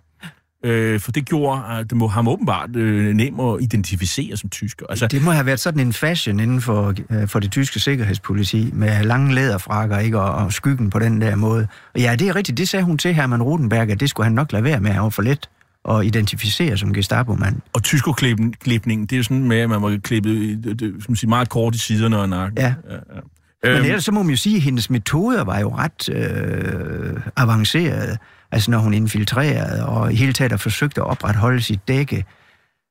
Øh, 0.66 1.00
for 1.00 1.12
det 1.12 1.26
gjorde 1.26 1.64
at 1.66 1.90
det 1.90 1.98
må 1.98 2.08
ham 2.08 2.28
åbenbart 2.28 2.76
øh, 2.76 3.14
nem 3.14 3.40
at 3.40 3.58
identificere 3.62 4.38
som 4.38 4.50
tysker. 4.50 4.86
Altså, 4.90 5.08
Det 5.08 5.24
må 5.24 5.32
have 5.32 5.46
været 5.46 5.60
sådan 5.60 5.80
en 5.80 5.94
fashion 5.94 6.40
inden 6.40 6.62
for, 6.62 6.94
øh, 7.10 7.28
for 7.28 7.40
det 7.40 7.52
tyske 7.52 7.80
sikkerhedspoliti, 7.80 8.70
med 8.74 9.04
lange 9.04 9.36
læderfrakker 9.36 10.00
ikke, 10.00 10.20
og, 10.20 10.46
og 10.46 10.54
skyggen 10.54 10.90
på 10.90 11.00
den 11.00 11.22
der 11.22 11.36
måde. 11.36 11.68
Og 11.94 12.00
ja, 12.02 12.16
det 12.16 12.28
er 12.28 12.36
rigtigt, 12.36 12.58
det 12.58 12.70
sagde 12.70 12.86
hun 12.86 12.98
til 12.98 13.14
Hermann 13.14 13.44
Rodenberg, 13.44 13.90
at 13.90 14.00
det 14.00 14.10
skulle 14.10 14.26
han 14.26 14.34
nok 14.34 14.52
lade 14.52 14.64
være 14.64 14.80
med, 14.80 14.92
han 14.92 15.04
var 15.04 15.10
for 15.10 15.22
let 15.22 15.50
at 15.90 16.06
identificere 16.06 16.78
som 16.78 16.94
Gestapo-mand. 16.94 17.56
Og 17.74 17.84
tyskerklipningen, 17.84 19.06
det 19.06 19.14
er 19.14 19.18
jo 19.18 19.24
sådan 19.24 19.48
med, 19.48 19.58
at 19.58 19.70
man 19.70 19.82
var 19.82 19.98
klippet 20.04 20.64
det, 20.64 20.80
det, 20.80 21.04
som 21.06 21.16
siger, 21.16 21.30
meget 21.30 21.50
kort 21.50 21.76
i 21.76 21.80
siderne 21.80 22.20
og 22.20 22.30
nakken. 22.30 22.58
Ja. 22.58 22.74
ja, 22.90 22.94
ja. 22.94 23.20
Men 23.64 23.72
Øhm, 23.72 23.86
ellers 23.86 24.04
så 24.04 24.12
må 24.12 24.24
man 24.24 24.30
jo 24.30 24.38
sige, 24.38 24.56
at 24.56 24.62
hendes 24.62 24.90
metoder 24.90 25.44
var 25.44 25.60
jo 25.60 25.76
ret 25.78 26.10
øh, 26.10 27.22
avancerede. 27.36 28.18
Altså 28.52 28.72
når 28.72 28.78
hun 28.78 28.94
infiltrerede 28.94 29.86
og 29.86 30.14
i 30.14 30.16
hele 30.16 30.34
taget 30.34 30.62
forsøgte 30.62 31.02
at 31.02 31.08
opretholde 31.08 31.62
sit 31.62 31.88
dække. 31.88 32.26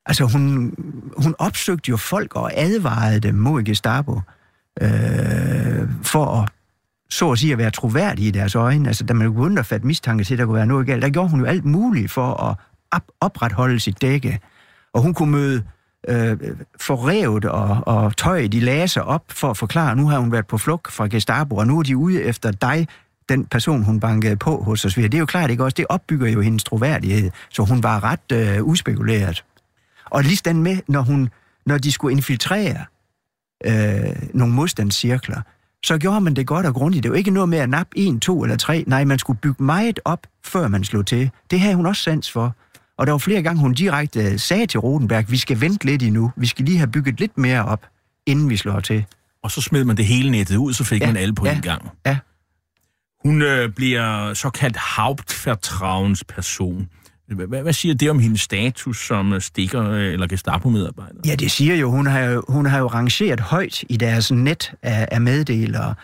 Altså 0.06 0.24
hun, 0.24 0.74
hun 1.16 1.34
opsøgte 1.38 1.90
jo 1.90 1.96
folk 1.96 2.36
og 2.36 2.50
advarede 2.54 3.20
dem 3.20 3.34
mod 3.34 3.62
Gestapo 3.62 4.20
øh, 4.80 5.88
for 6.02 6.42
at 6.42 6.48
så 7.10 7.30
at 7.30 7.38
sige 7.38 7.52
at 7.52 7.58
være 7.58 7.70
troværdig 7.70 8.26
i 8.26 8.30
deres 8.30 8.54
øjne. 8.54 8.88
Altså 8.88 9.04
da 9.04 9.14
man 9.14 9.32
begyndte 9.34 9.60
at 9.60 9.66
fatte 9.66 9.86
mistanke 9.86 10.24
til, 10.24 10.34
at 10.34 10.38
der 10.38 10.44
kunne 10.44 10.56
være 10.56 10.66
noget 10.66 10.86
galt, 10.86 11.02
der 11.02 11.10
gjorde 11.10 11.30
hun 11.30 11.40
jo 11.40 11.46
alt 11.46 11.64
muligt 11.64 12.10
for 12.10 12.42
at 12.42 12.56
op- 12.90 13.12
opretholde 13.20 13.80
sit 13.80 14.02
dække. 14.02 14.40
Og 14.94 15.02
hun 15.02 15.14
kunne 15.14 15.30
møde 15.30 15.64
øh, 16.08 16.36
forrevet 16.80 17.44
og, 17.44 17.82
og 17.86 18.16
tøjet 18.16 18.54
i 18.54 18.60
laser 18.60 19.00
op 19.00 19.24
for 19.28 19.50
at 19.50 19.56
forklare, 19.56 19.90
at 19.90 19.96
nu 19.96 20.08
har 20.08 20.18
hun 20.18 20.32
været 20.32 20.46
på 20.46 20.58
flugt 20.58 20.92
fra 20.92 21.06
Gestapo, 21.06 21.56
og 21.56 21.66
nu 21.66 21.78
er 21.78 21.82
de 21.82 21.96
ude 21.96 22.22
efter 22.22 22.50
dig, 22.50 22.88
den 23.28 23.44
person, 23.44 23.82
hun 23.82 24.00
bankede 24.00 24.36
på 24.36 24.62
hos 24.62 24.84
os. 24.84 24.94
Det 24.94 25.14
er 25.14 25.18
jo 25.18 25.26
klart, 25.26 25.50
ikke 25.50 25.64
også? 25.64 25.74
Det 25.74 25.86
opbygger 25.88 26.28
jo 26.28 26.40
hendes 26.40 26.64
troværdighed, 26.64 27.30
så 27.50 27.62
hun 27.62 27.82
var 27.82 28.04
ret 28.04 28.32
øh, 28.32 28.64
uspekuleret. 28.64 29.44
Og 30.04 30.22
lige 30.22 30.36
stand 30.36 30.60
med, 30.62 30.78
når, 30.88 31.00
hun, 31.02 31.28
når 31.66 31.78
de 31.78 31.92
skulle 31.92 32.12
infiltrere 32.16 32.84
øh, 33.66 34.16
nogle 34.34 34.54
modstandscirkler, 34.54 35.40
så 35.84 35.98
gjorde 35.98 36.20
man 36.20 36.34
det 36.34 36.46
godt 36.46 36.66
og 36.66 36.74
grundigt. 36.74 37.02
Det 37.02 37.10
var 37.10 37.16
ikke 37.16 37.30
noget 37.30 37.48
med 37.48 37.58
at 37.58 37.68
nappe 37.70 37.98
en, 37.98 38.20
to 38.20 38.42
eller 38.42 38.56
tre. 38.56 38.84
Nej, 38.86 39.04
man 39.04 39.18
skulle 39.18 39.38
bygge 39.40 39.62
meget 39.64 40.00
op, 40.04 40.20
før 40.44 40.68
man 40.68 40.84
slog 40.84 41.06
til. 41.06 41.30
Det 41.50 41.60
havde 41.60 41.74
hun 41.74 41.86
også 41.86 42.02
sans 42.02 42.30
for. 42.32 42.54
Og 42.98 43.06
der 43.06 43.12
var 43.12 43.18
flere 43.18 43.42
gange, 43.42 43.60
hun 43.60 43.74
direkte 43.74 44.20
øh, 44.24 44.38
sagde 44.38 44.66
til 44.66 44.80
Rodenberg, 44.80 45.30
vi 45.30 45.36
skal 45.36 45.60
vente 45.60 45.86
lidt 45.86 46.02
endnu. 46.02 46.32
Vi 46.36 46.46
skal 46.46 46.64
lige 46.64 46.78
have 46.78 46.90
bygget 46.90 47.20
lidt 47.20 47.38
mere 47.38 47.64
op, 47.64 47.86
inden 48.26 48.50
vi 48.50 48.56
slår 48.56 48.80
til. 48.80 49.04
og 49.42 49.50
så 49.50 49.60
smed 49.60 49.84
man 49.84 49.96
det 49.96 50.04
hele 50.04 50.30
nettet 50.30 50.56
ud, 50.56 50.72
så 50.72 50.84
fik 50.84 51.00
Ja, 51.00 51.06
man 51.06 51.16
alle 51.16 51.34
på 51.34 51.46
ja, 51.46 51.54
en 51.56 51.62
gang. 51.62 51.88
ja. 52.06 52.16
Hun 53.28 53.42
øh, 53.42 53.70
bliver 53.70 54.34
såkaldt 54.34 54.76
Hauptvertrauensperson. 54.76 56.88
Hvad, 57.26 57.46
hvad 57.46 57.62
hvad 57.62 57.72
siger 57.72 57.94
det 57.94 58.10
om 58.10 58.18
hendes 58.18 58.40
status 58.40 59.06
som 59.06 59.32
øh, 59.32 59.40
stikker 59.40 59.90
øh, 59.90 60.12
eller 60.12 60.26
Gestapo-medarbejder? 60.26 61.20
Ja, 61.26 61.34
det 61.34 61.50
siger 61.50 61.74
jo, 61.74 61.90
hun 61.90 62.06
har 62.06 62.20
jo, 62.20 62.42
hun 62.48 62.66
har 62.66 62.78
jo 62.78 62.86
rangeret 62.86 63.40
højt 63.40 63.84
i 63.88 63.96
deres 63.96 64.30
net 64.30 64.72
af, 64.82 65.08
af 65.10 65.20
meddelere. 65.20 65.94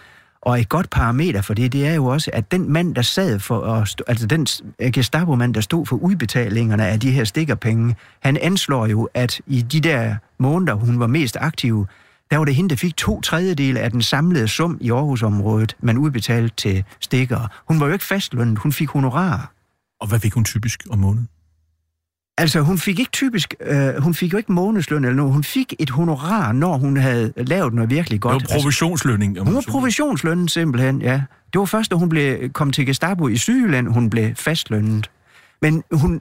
Og 0.41 0.61
et 0.61 0.69
godt 0.69 0.91
parameter 0.91 1.43
for 1.43 1.55
det, 1.55 1.73
det 1.73 1.87
er 1.87 1.95
jo 1.95 2.07
også, 2.07 2.31
at 2.33 2.53
den 2.53 2.73
mand, 2.73 2.95
der 2.95 3.03
sad 3.03 3.39
for, 3.39 3.61
at 3.61 3.89
stå, 3.89 4.05
altså 4.07 4.27
den 4.27 4.47
øh, 4.79 4.91
Gestapo-mand, 4.91 5.55
der 5.55 5.61
stod 5.61 5.87
for 5.87 5.97
udbetalingerne 5.97 6.87
af 6.87 7.01
de 7.01 7.11
her 7.11 7.25
stikkerpenge, 7.25 7.97
han 8.21 8.37
anslår 8.37 8.87
jo, 8.87 9.09
at 9.15 9.41
i 9.47 9.63
de 9.63 9.81
der 9.81 10.15
måneder, 10.39 10.75
hun 10.75 11.01
var 11.01 11.07
mest 11.07 11.37
aktiv, 11.41 11.87
der 12.31 12.37
var 12.37 12.45
det 12.45 12.55
hende, 12.55 12.71
der 12.71 12.77
fik 12.77 12.97
to 12.97 13.21
tredjedele 13.21 13.81
af 13.81 13.91
den 13.91 14.03
samlede 14.03 14.49
sum 14.49 14.79
i 14.81 14.91
Aarhusområdet, 14.91 15.77
man 15.81 15.99
udbetalte 15.99 16.57
til 16.57 16.85
stikkere. 17.01 17.49
Hun 17.69 17.81
var 17.81 17.87
jo 17.87 17.93
ikke 17.93 18.05
fastlønnet, 18.05 18.59
hun 18.59 18.73
fik 18.73 18.89
honorar. 18.89 19.53
Og 20.01 20.09
hvad 20.09 20.21
fik 20.21 20.35
hun 20.35 20.45
typisk 20.45 20.87
om 20.91 20.99
måneden? 20.99 21.29
Altså, 22.39 22.61
hun 22.61 22.79
fik 22.79 22.99
ikke 22.99 23.11
typisk, 23.11 23.55
øh, 23.61 24.03
hun 24.03 24.15
fik 24.15 24.33
jo 24.33 24.39
ikke 24.39 24.53
månedsløn 24.53 25.05
eller 25.05 25.17
noget. 25.17 25.33
Hun 25.33 25.45
fik 25.45 25.75
et 25.79 25.91
honorar, 25.91 26.53
når 26.53 26.77
hun 26.77 26.97
havde 26.97 27.33
lavet 27.37 27.75
noget 27.75 27.91
virkelig 27.91 28.21
godt. 28.21 28.43
Det 28.43 28.51
var 28.51 28.59
provisionslønning. 28.59 29.41
om 29.41 29.47
Hun 29.47 29.55
var 29.55 29.65
provisionslønnen 29.69 30.49
simpelthen, 30.49 31.03
ja. 31.03 31.23
Det 31.53 31.59
var 31.59 31.65
først, 31.65 31.91
da 31.91 31.97
hun 31.97 32.09
blev, 32.09 32.51
kom 32.51 32.71
til 32.71 32.87
Gestapo 32.87 33.29
i 33.29 33.37
Sydjylland, 33.37 33.89
hun 33.89 34.11
blev 34.11 34.35
fastlønnet. 34.35 35.11
Men 35.63 35.83
hun, 35.93 36.21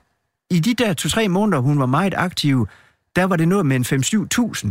i 0.52 0.60
de 0.60 0.74
der 0.74 0.94
to-tre 0.94 1.28
måneder, 1.28 1.60
hun 1.60 1.80
var 1.80 1.86
meget 1.86 2.14
aktiv, 2.18 2.68
der 3.16 3.24
var 3.24 3.36
det 3.36 3.48
noget 3.48 3.66
med 3.66 3.76
en 3.76 3.84
5-7.000, 3.84 4.68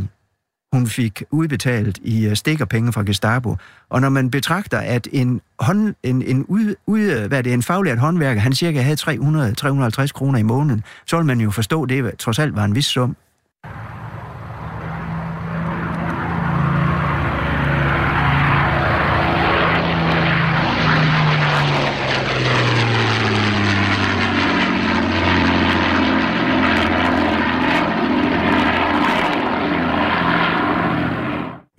hun 0.73 0.87
fik 0.87 1.23
udbetalt 1.31 1.99
i 2.03 2.27
øh, 2.27 2.37
stikkerpenge 2.37 2.93
fra 2.93 3.03
Gestapo. 3.03 3.57
Og 3.91 4.01
når 4.01 4.09
man 4.09 4.31
betragter, 4.31 4.79
at 4.79 5.09
en, 5.13 5.41
hånd, 5.59 5.95
en, 6.03 6.23
en, 6.23 6.45
ud, 6.49 6.75
ud, 6.87 7.29
hvad 7.29 7.39
er 7.39 7.43
det, 7.43 7.53
en 7.53 7.63
faglært 7.63 7.99
håndværker, 7.99 8.41
han 8.41 8.55
cirka 8.55 8.81
havde 8.81 8.97
300-350 9.01 10.07
kroner 10.07 10.39
i 10.39 10.43
måneden, 10.43 10.85
så 11.07 11.17
vil 11.17 11.27
man 11.27 11.41
jo 11.41 11.51
forstå, 11.51 11.83
at 11.83 11.89
det 11.89 12.19
trods 12.19 12.39
alt 12.39 12.57
var 12.57 12.65
en 12.65 12.75
vis 12.75 12.87
sum. 12.87 13.17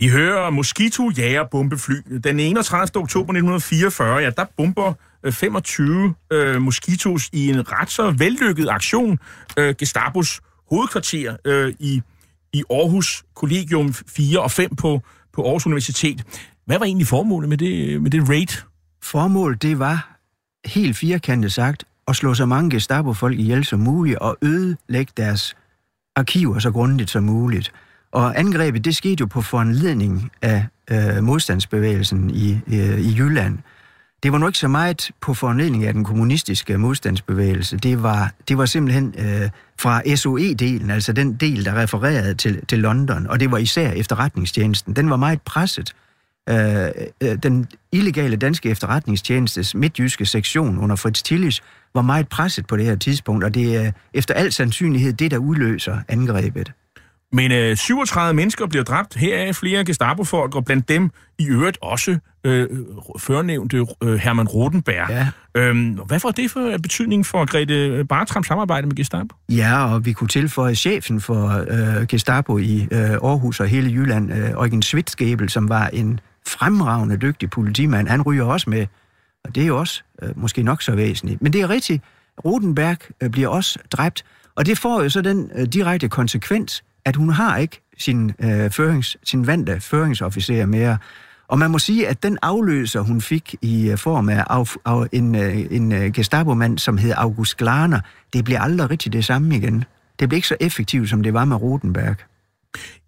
Vi 0.03 0.07
hører 0.07 0.49
Mosquito 0.49 1.11
jager 1.17 1.43
bombefly. 1.51 1.95
Den 2.23 2.39
31. 2.39 2.81
oktober 2.95 3.33
1944, 3.33 4.17
ja, 4.17 4.29
der 4.29 4.45
bomber 4.57 4.93
25 5.31 6.15
øh, 6.31 6.55
øh 6.55 6.61
Mosquitos 6.61 7.29
i 7.33 7.49
en 7.49 7.71
ret 7.71 7.89
så 7.89 8.11
vellykket 8.11 8.69
aktion 8.69 9.19
øh, 9.57 9.75
Gestapos 9.77 10.41
hovedkvarter 10.69 11.37
øh, 11.45 11.73
i, 11.79 12.01
i 12.53 12.63
Aarhus 12.69 13.23
Kollegium 13.35 13.93
4 13.93 14.41
og 14.41 14.51
5 14.51 14.75
på, 14.75 15.01
på 15.33 15.43
Aarhus 15.45 15.65
Universitet. 15.65 16.23
Hvad 16.65 16.79
var 16.79 16.85
egentlig 16.85 17.07
formålet 17.07 17.49
med 17.49 17.57
det, 17.57 18.01
med 18.01 18.11
det 18.11 18.29
raid? 18.29 18.63
Formålet, 19.03 19.61
det 19.61 19.79
var, 19.79 20.17
helt 20.65 20.97
firkantet 20.97 21.53
sagt, 21.53 21.83
at 22.07 22.15
slå 22.15 22.33
så 22.33 22.45
mange 22.45 22.71
Gestapo-folk 22.71 23.39
ihjel 23.39 23.65
som 23.65 23.79
muligt 23.79 24.17
og 24.17 24.37
ødelægge 24.41 25.13
deres 25.17 25.55
arkiver 26.15 26.59
så 26.59 26.71
grundigt 26.71 27.09
som 27.09 27.23
muligt. 27.23 27.73
Og 28.13 28.39
angrebet, 28.39 28.85
det 28.85 28.95
skete 28.95 29.21
jo 29.21 29.25
på 29.25 29.41
foranledning 29.41 30.31
af 30.41 30.65
øh, 30.91 31.23
modstandsbevægelsen 31.23 32.29
i, 32.29 32.59
øh, 32.67 32.99
i 32.99 33.15
Jylland. 33.17 33.57
Det 34.23 34.31
var 34.31 34.37
nu 34.37 34.47
ikke 34.47 34.59
så 34.59 34.67
meget 34.67 35.11
på 35.21 35.33
foranledning 35.33 35.85
af 35.85 35.93
den 35.93 36.03
kommunistiske 36.03 36.77
modstandsbevægelse. 36.77 37.77
Det 37.77 38.03
var, 38.03 38.31
det 38.47 38.57
var 38.57 38.65
simpelthen 38.65 39.15
øh, 39.17 39.49
fra 39.79 40.01
SOE-delen, 40.01 40.91
altså 40.91 41.13
den 41.13 41.33
del, 41.33 41.65
der 41.65 41.81
refererede 41.81 42.33
til, 42.33 42.65
til 42.65 42.79
London, 42.79 43.27
og 43.27 43.39
det 43.39 43.51
var 43.51 43.57
især 43.57 43.91
efterretningstjenesten. 43.91 44.95
Den 44.95 45.09
var 45.09 45.15
meget 45.15 45.41
presset. 45.41 45.95
Øh, 46.49 46.87
øh, 47.23 47.37
den 47.43 47.67
illegale 47.91 48.35
danske 48.35 48.69
efterretningstjenestes 48.69 49.75
midtjyske 49.75 50.25
sektion 50.25 50.77
under 50.77 50.95
Fritz 50.95 51.21
Tillis 51.21 51.61
var 51.95 52.01
meget 52.01 52.27
presset 52.27 52.67
på 52.67 52.77
det 52.77 52.85
her 52.85 52.95
tidspunkt, 52.95 53.43
og 53.43 53.53
det 53.53 53.75
er 53.75 53.91
efter 54.13 54.33
al 54.33 54.51
sandsynlighed 54.51 55.13
det, 55.13 55.31
der 55.31 55.37
udløser 55.37 55.97
angrebet. 56.07 56.71
Men 57.33 57.51
øh, 57.51 57.77
37 57.77 58.33
mennesker 58.33 58.67
bliver 58.67 58.83
dræbt, 58.83 59.15
heraf 59.15 59.55
flere 59.55 59.85
Gestapo-folk, 59.85 60.55
og 60.55 60.65
blandt 60.65 60.89
dem 60.89 61.11
i 61.39 61.47
øvrigt 61.47 61.77
også 61.81 62.17
øh, 62.43 62.69
førnævnte 63.19 63.85
øh, 64.03 64.15
Hermann 64.15 64.47
Rotenberg. 64.47 65.09
Ja. 65.09 65.27
Øhm, 65.55 65.93
hvad 65.93 66.19
får 66.19 66.31
det 66.31 66.51
for 66.51 66.77
betydning 66.83 67.25
for 67.25 67.45
Grete 67.45 68.05
Bartrams 68.05 68.47
samarbejde 68.47 68.87
med 68.87 68.95
Gestapo? 68.95 69.35
Ja, 69.49 69.93
og 69.93 70.05
vi 70.05 70.13
kunne 70.13 70.27
tilføje 70.27 70.75
chefen 70.75 71.21
for 71.21 71.65
øh, 71.69 72.07
Gestapo 72.07 72.57
i 72.57 72.87
øh, 72.91 72.99
Aarhus 72.99 73.59
og 73.59 73.67
hele 73.67 73.89
Jylland, 73.91 74.33
øh, 74.33 74.49
Eugen 74.49 74.81
Svitsgebel, 74.81 75.49
som 75.49 75.69
var 75.69 75.87
en 75.87 76.19
fremragende 76.47 77.17
dygtig 77.17 77.49
politimand. 77.49 78.07
Han 78.07 78.21
ryger 78.21 78.43
også 78.43 78.69
med, 78.69 78.87
og 79.43 79.55
det 79.55 79.63
er 79.63 79.67
jo 79.67 79.79
også 79.79 80.03
øh, 80.21 80.29
måske 80.35 80.63
nok 80.63 80.81
så 80.81 80.95
væsentligt. 80.95 81.41
Men 81.41 81.53
det 81.53 81.61
er 81.61 81.69
rigtigt, 81.69 82.03
Rotenberg 82.45 82.97
øh, 83.21 83.29
bliver 83.29 83.47
også 83.47 83.79
dræbt, 83.91 84.25
og 84.55 84.65
det 84.65 84.77
får 84.77 85.03
jo 85.03 85.09
så 85.09 85.21
den 85.21 85.51
øh, 85.55 85.65
direkte 85.65 86.09
konsekvens, 86.09 86.83
at 87.05 87.15
hun 87.15 87.29
har 87.29 87.57
ikke 87.57 87.81
sin, 87.97 88.31
øh, 88.39 88.71
førings, 88.71 89.17
sin 89.23 89.47
vante 89.47 89.81
føringsofficer 89.81 90.65
mere. 90.65 90.97
Og 91.47 91.59
man 91.59 91.71
må 91.71 91.79
sige, 91.79 92.07
at 92.07 92.23
den 92.23 92.37
afløser, 92.41 93.01
hun 93.01 93.21
fik 93.21 93.55
i 93.61 93.89
øh, 93.89 93.97
form 93.97 94.29
af, 94.29 94.43
af, 94.49 94.75
af 94.85 95.07
en, 95.11 95.35
øh, 95.35 95.65
en 95.71 95.91
øh, 95.91 96.11
Gestapo-mand, 96.11 96.79
som 96.79 96.97
hed 96.97 97.13
August 97.17 97.57
Glarner, 97.57 97.99
det 98.33 98.45
bliver 98.45 98.59
aldrig 98.59 98.89
rigtig 98.89 99.13
det 99.13 99.25
samme 99.25 99.55
igen. 99.55 99.83
Det 100.19 100.29
blev 100.29 100.37
ikke 100.37 100.47
så 100.47 100.57
effektivt, 100.59 101.09
som 101.09 101.23
det 101.23 101.33
var 101.33 101.45
med 101.45 101.55
Rotenberg. 101.55 102.15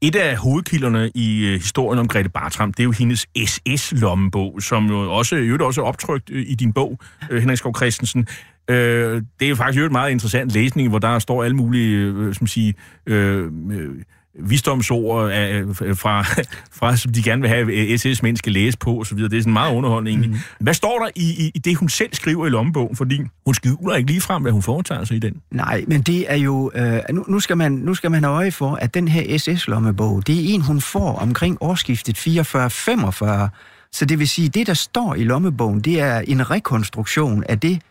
Et 0.02 0.16
af 0.16 0.38
hovedkilderne 0.38 1.12
i 1.16 1.46
øh, 1.46 1.54
historien 1.54 2.00
om 2.00 2.08
Grete 2.08 2.30
Bartram, 2.30 2.74
det 2.74 2.80
er 2.80 2.84
jo 2.84 2.92
hendes 2.92 3.28
SS-lommebog, 3.46 4.62
som 4.62 4.86
jo 4.86 5.12
også, 5.12 5.36
jo 5.36 5.66
også 5.66 5.82
er 5.82 5.86
optrykt 5.86 6.30
i 6.30 6.56
din 6.56 6.74
bog, 6.74 7.00
Henrik 7.32 7.58
Skov 7.58 7.76
Christensen. 7.76 8.28
Øh, 8.70 9.22
det 9.40 9.46
er 9.46 9.50
jo 9.50 9.56
faktisk 9.56 9.80
jo 9.80 9.86
et 9.86 9.92
meget 9.92 10.12
interessant 10.12 10.52
læsning, 10.52 10.90
hvor 10.90 11.00
der 11.00 11.20
står 11.20 11.44
alle 11.44 11.56
mulige, 11.56 11.98
øh, 11.98 12.36
som 12.36 12.48
sige, 12.48 12.74
øh, 13.06 13.52
øh, 13.72 13.96
visdomsord 14.40 15.32
af, 15.32 15.54
øh, 15.54 15.96
fra, 15.96 16.24
fra, 16.80 16.96
som 16.96 17.14
de 17.14 17.24
gerne 17.24 17.42
vil 17.42 17.50
have, 17.50 17.98
SS-mænd 17.98 18.38
skal 18.38 18.54
læse 18.54 18.78
på 18.78 19.00
osv. 19.00 19.18
Det 19.18 19.34
er 19.34 19.42
sådan 19.42 19.54
meget 19.54 19.76
underholdende 19.76 20.12
egentlig. 20.12 20.32
Mm. 20.32 20.38
Hvad 20.60 20.74
står 20.74 21.00
der 21.00 21.10
i, 21.16 21.46
i, 21.46 21.52
i 21.56 21.60
det, 21.60 21.76
hun 21.76 21.90
selv 21.90 22.14
skriver 22.14 22.46
i 22.46 22.50
lommebogen? 22.50 22.96
Fordi 22.96 23.22
hun 23.46 23.54
skjuler 23.54 23.96
ikke 23.96 24.10
lige 24.12 24.22
frem, 24.22 24.42
hvad 24.42 24.52
hun 24.52 24.62
foretager 24.62 25.04
sig 25.04 25.16
i 25.16 25.20
den. 25.20 25.42
Nej, 25.52 25.84
men 25.88 26.02
det 26.02 26.32
er 26.32 26.36
jo... 26.36 26.72
Øh, 26.76 27.00
nu, 27.12 27.26
nu, 27.28 27.40
skal 27.40 27.58
man, 27.58 27.72
nu 27.72 27.94
skal 27.94 28.12
man 28.12 28.24
have 28.24 28.34
øje 28.34 28.52
for, 28.52 28.76
at 28.76 28.94
den 28.94 29.08
her 29.08 29.38
SS-lommebog, 29.38 30.28
det 30.28 30.36
er 30.36 30.54
en, 30.54 30.62
hun 30.62 30.82
får 30.82 31.16
omkring 31.16 31.58
årsskiftet 31.62 32.18
44-45. 32.18 33.50
Så 33.92 34.06
det 34.06 34.20
vil 34.20 34.28
sige, 34.28 34.50
det, 34.50 34.68
der 34.68 34.74
står 34.74 35.16
i 35.16 35.24
lommebogen, 35.24 35.80
det 35.80 36.00
er 36.00 36.20
en 36.20 36.52
rekonstruktion 36.52 37.44
af 37.50 37.60
det, 37.60 37.82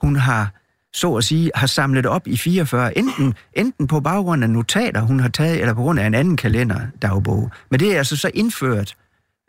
hun 0.00 0.16
har 0.16 0.50
så 0.92 1.14
at 1.14 1.24
sige, 1.24 1.50
har 1.54 1.66
samlet 1.66 2.06
op 2.06 2.26
i 2.26 2.36
44, 2.36 2.98
enten, 2.98 3.34
enten 3.52 3.86
på 3.86 4.00
baggrund 4.00 4.44
af 4.44 4.50
notater, 4.50 5.00
hun 5.00 5.20
har 5.20 5.28
taget, 5.28 5.60
eller 5.60 5.74
på 5.74 5.82
grund 5.82 6.00
af 6.00 6.06
en 6.06 6.14
anden 6.14 6.36
kalenderdagbog. 6.36 7.50
Men 7.70 7.80
det 7.80 7.94
er 7.94 7.98
altså 7.98 8.16
så 8.16 8.30
indført 8.34 8.96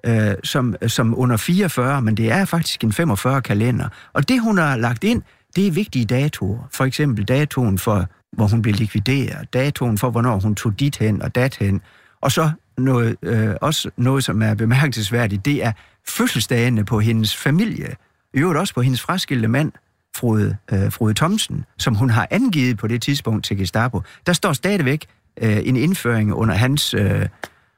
øh, 0.05 0.33
som, 0.43 0.75
som 0.87 1.19
under 1.19 1.37
44, 1.37 2.01
men 2.01 2.17
det 2.17 2.31
er 2.31 2.45
faktisk 2.45 2.83
en 2.83 2.93
45 2.93 3.41
kalender. 3.41 3.87
Og 4.13 4.29
det, 4.29 4.41
hun 4.41 4.57
har 4.57 4.77
lagt 4.77 5.03
ind, 5.03 5.21
det 5.55 5.67
er 5.67 5.71
vigtige 5.71 6.05
datoer. 6.05 6.67
For 6.71 6.85
eksempel 6.85 7.25
datoen 7.25 7.77
for, 7.77 8.05
hvor 8.31 8.47
hun 8.47 8.61
blev 8.61 8.75
likvideret, 8.75 9.53
datoen 9.53 9.97
for, 9.97 10.09
hvornår 10.09 10.39
hun 10.39 10.55
tog 10.55 10.79
dit 10.79 10.97
hen 10.97 11.21
og 11.21 11.35
dat 11.35 11.55
hen. 11.55 11.81
Og 12.21 12.31
så 12.31 12.51
noget, 12.77 13.17
øh, 13.21 13.55
også 13.61 13.89
noget, 13.97 14.23
som 14.23 14.41
er 14.41 14.53
bemærkelsesværdigt, 14.53 15.45
det 15.45 15.65
er 15.65 15.71
fødselsdagene 16.07 16.85
på 16.85 16.99
hendes 16.99 17.35
familie. 17.35 17.95
I 18.33 18.39
øvrigt 18.39 18.59
også 18.59 18.73
på 18.73 18.81
hendes 18.81 19.01
fraskilte 19.01 19.47
mand, 19.47 19.71
Frode, 20.15 20.57
øh, 20.71 20.91
Frode 20.91 21.13
Thomsen, 21.13 21.65
som 21.77 21.95
hun 21.95 22.09
har 22.09 22.27
angivet 22.31 22.77
på 22.77 22.87
det 22.87 23.01
tidspunkt 23.01 23.45
til 23.45 23.57
Gestapo, 23.57 24.01
der 24.25 24.33
står 24.33 24.53
stadigvæk 24.53 25.05
øh, 25.41 25.57
en 25.63 25.75
indføring 25.75 26.33
under 26.33 26.55
hans, 26.55 26.93
øh, 26.93 27.25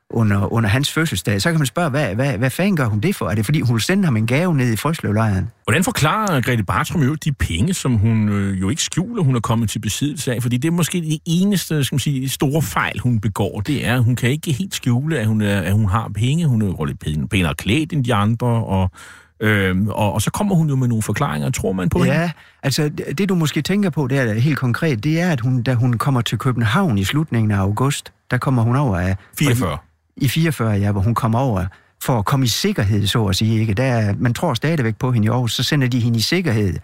under, 0.09 0.53
under 0.53 0.69
hans 0.69 0.91
fødselsdag. 0.91 1.41
Så 1.41 1.51
kan 1.51 1.59
man 1.59 1.65
spørge, 1.65 1.89
hvad, 1.89 2.15
hvad, 2.15 2.37
hvad 2.37 2.49
fanden 2.49 2.75
gør 2.75 2.85
hun 2.85 2.99
det 2.99 3.15
for? 3.15 3.29
Er 3.29 3.35
det 3.35 3.45
fordi, 3.45 3.61
hun 3.61 3.79
sender 3.79 4.05
ham 4.05 4.17
en 4.17 4.27
gave 4.27 4.55
ned 4.55 4.73
i 4.73 4.75
Frøslevlejren? 4.75 5.51
Hvordan 5.63 5.83
forklarer 5.83 6.41
Grete 6.41 6.63
Bartram 6.63 7.01
jo 7.01 7.15
de 7.15 7.31
penge, 7.31 7.73
som 7.73 7.93
hun 7.95 8.29
øh, 8.29 8.61
jo 8.61 8.69
ikke 8.69 8.81
skjuler, 8.81 9.23
hun 9.23 9.35
er 9.35 9.39
kommet 9.39 9.69
til 9.69 9.79
besiddelse 9.79 10.33
af? 10.33 10.41
Fordi 10.41 10.57
det 10.57 10.67
er 10.67 10.71
måske 10.71 11.01
det 11.01 11.19
eneste 11.25 11.83
skal 11.83 11.95
man 11.95 11.99
sige, 11.99 12.29
store 12.29 12.61
fejl, 12.61 12.99
hun 12.99 13.19
begår. 13.19 13.61
Det 13.61 13.85
er, 13.87 13.95
at 13.95 14.03
hun 14.03 14.15
kan 14.15 14.29
ikke 14.29 14.51
helt 14.51 14.75
skjule, 14.75 15.19
at 15.19 15.27
hun, 15.27 15.41
er, 15.41 15.61
at 15.61 15.73
hun 15.73 15.89
har 15.89 16.11
penge. 16.15 16.45
Hun 16.45 16.61
er 16.61 16.85
lidt 16.85 17.29
pænere 17.29 17.55
klædt 17.55 17.93
end 17.93 18.05
de 18.05 18.13
andre, 18.13 18.47
og 18.47 18.91
Øhm, 19.39 19.87
og, 19.87 20.13
og 20.13 20.21
så 20.21 20.31
kommer 20.31 20.55
hun 20.55 20.69
jo 20.69 20.75
med 20.75 20.87
nogle 20.87 21.01
forklaringer. 21.01 21.49
Tror 21.49 21.71
man 21.73 21.89
på 21.89 22.03
Ja, 22.05 22.13
hende? 22.13 22.31
altså 22.63 22.89
det 23.17 23.29
du 23.29 23.35
måske 23.35 23.61
tænker 23.61 23.89
på, 23.89 24.07
det 24.07 24.17
er 24.19 24.33
helt 24.33 24.57
konkret, 24.57 25.03
det 25.03 25.21
er, 25.21 25.31
at 25.31 25.39
hun, 25.41 25.63
da 25.63 25.73
hun 25.73 25.93
kommer 25.93 26.21
til 26.21 26.37
København 26.37 26.97
i 26.97 27.03
slutningen 27.03 27.51
af 27.51 27.57
august, 27.57 28.13
der 28.31 28.37
kommer 28.37 28.61
hun 28.63 28.75
over 28.75 28.97
af... 28.97 29.15
44. 29.39 29.77
I 30.17 30.27
44, 30.27 30.71
ja, 30.71 30.91
hvor 30.91 31.01
hun 31.01 31.15
kommer 31.15 31.39
over 31.39 31.65
for 32.03 32.19
at 32.19 32.25
komme 32.25 32.45
i 32.45 32.47
sikkerhed, 32.47 33.07
så 33.07 33.25
at 33.25 33.35
sige. 33.35 33.59
Ikke? 33.61 33.73
Der, 33.73 33.83
er- 33.83 34.13
man 34.19 34.33
tror 34.33 34.53
stadigvæk 34.53 34.95
på 34.95 35.11
hende 35.11 35.25
i 35.25 35.29
Aarhus, 35.29 35.53
så 35.53 35.63
sender 35.63 35.87
de 35.87 35.99
hende 35.99 36.17
i 36.17 36.21
sikkerhed 36.21 36.79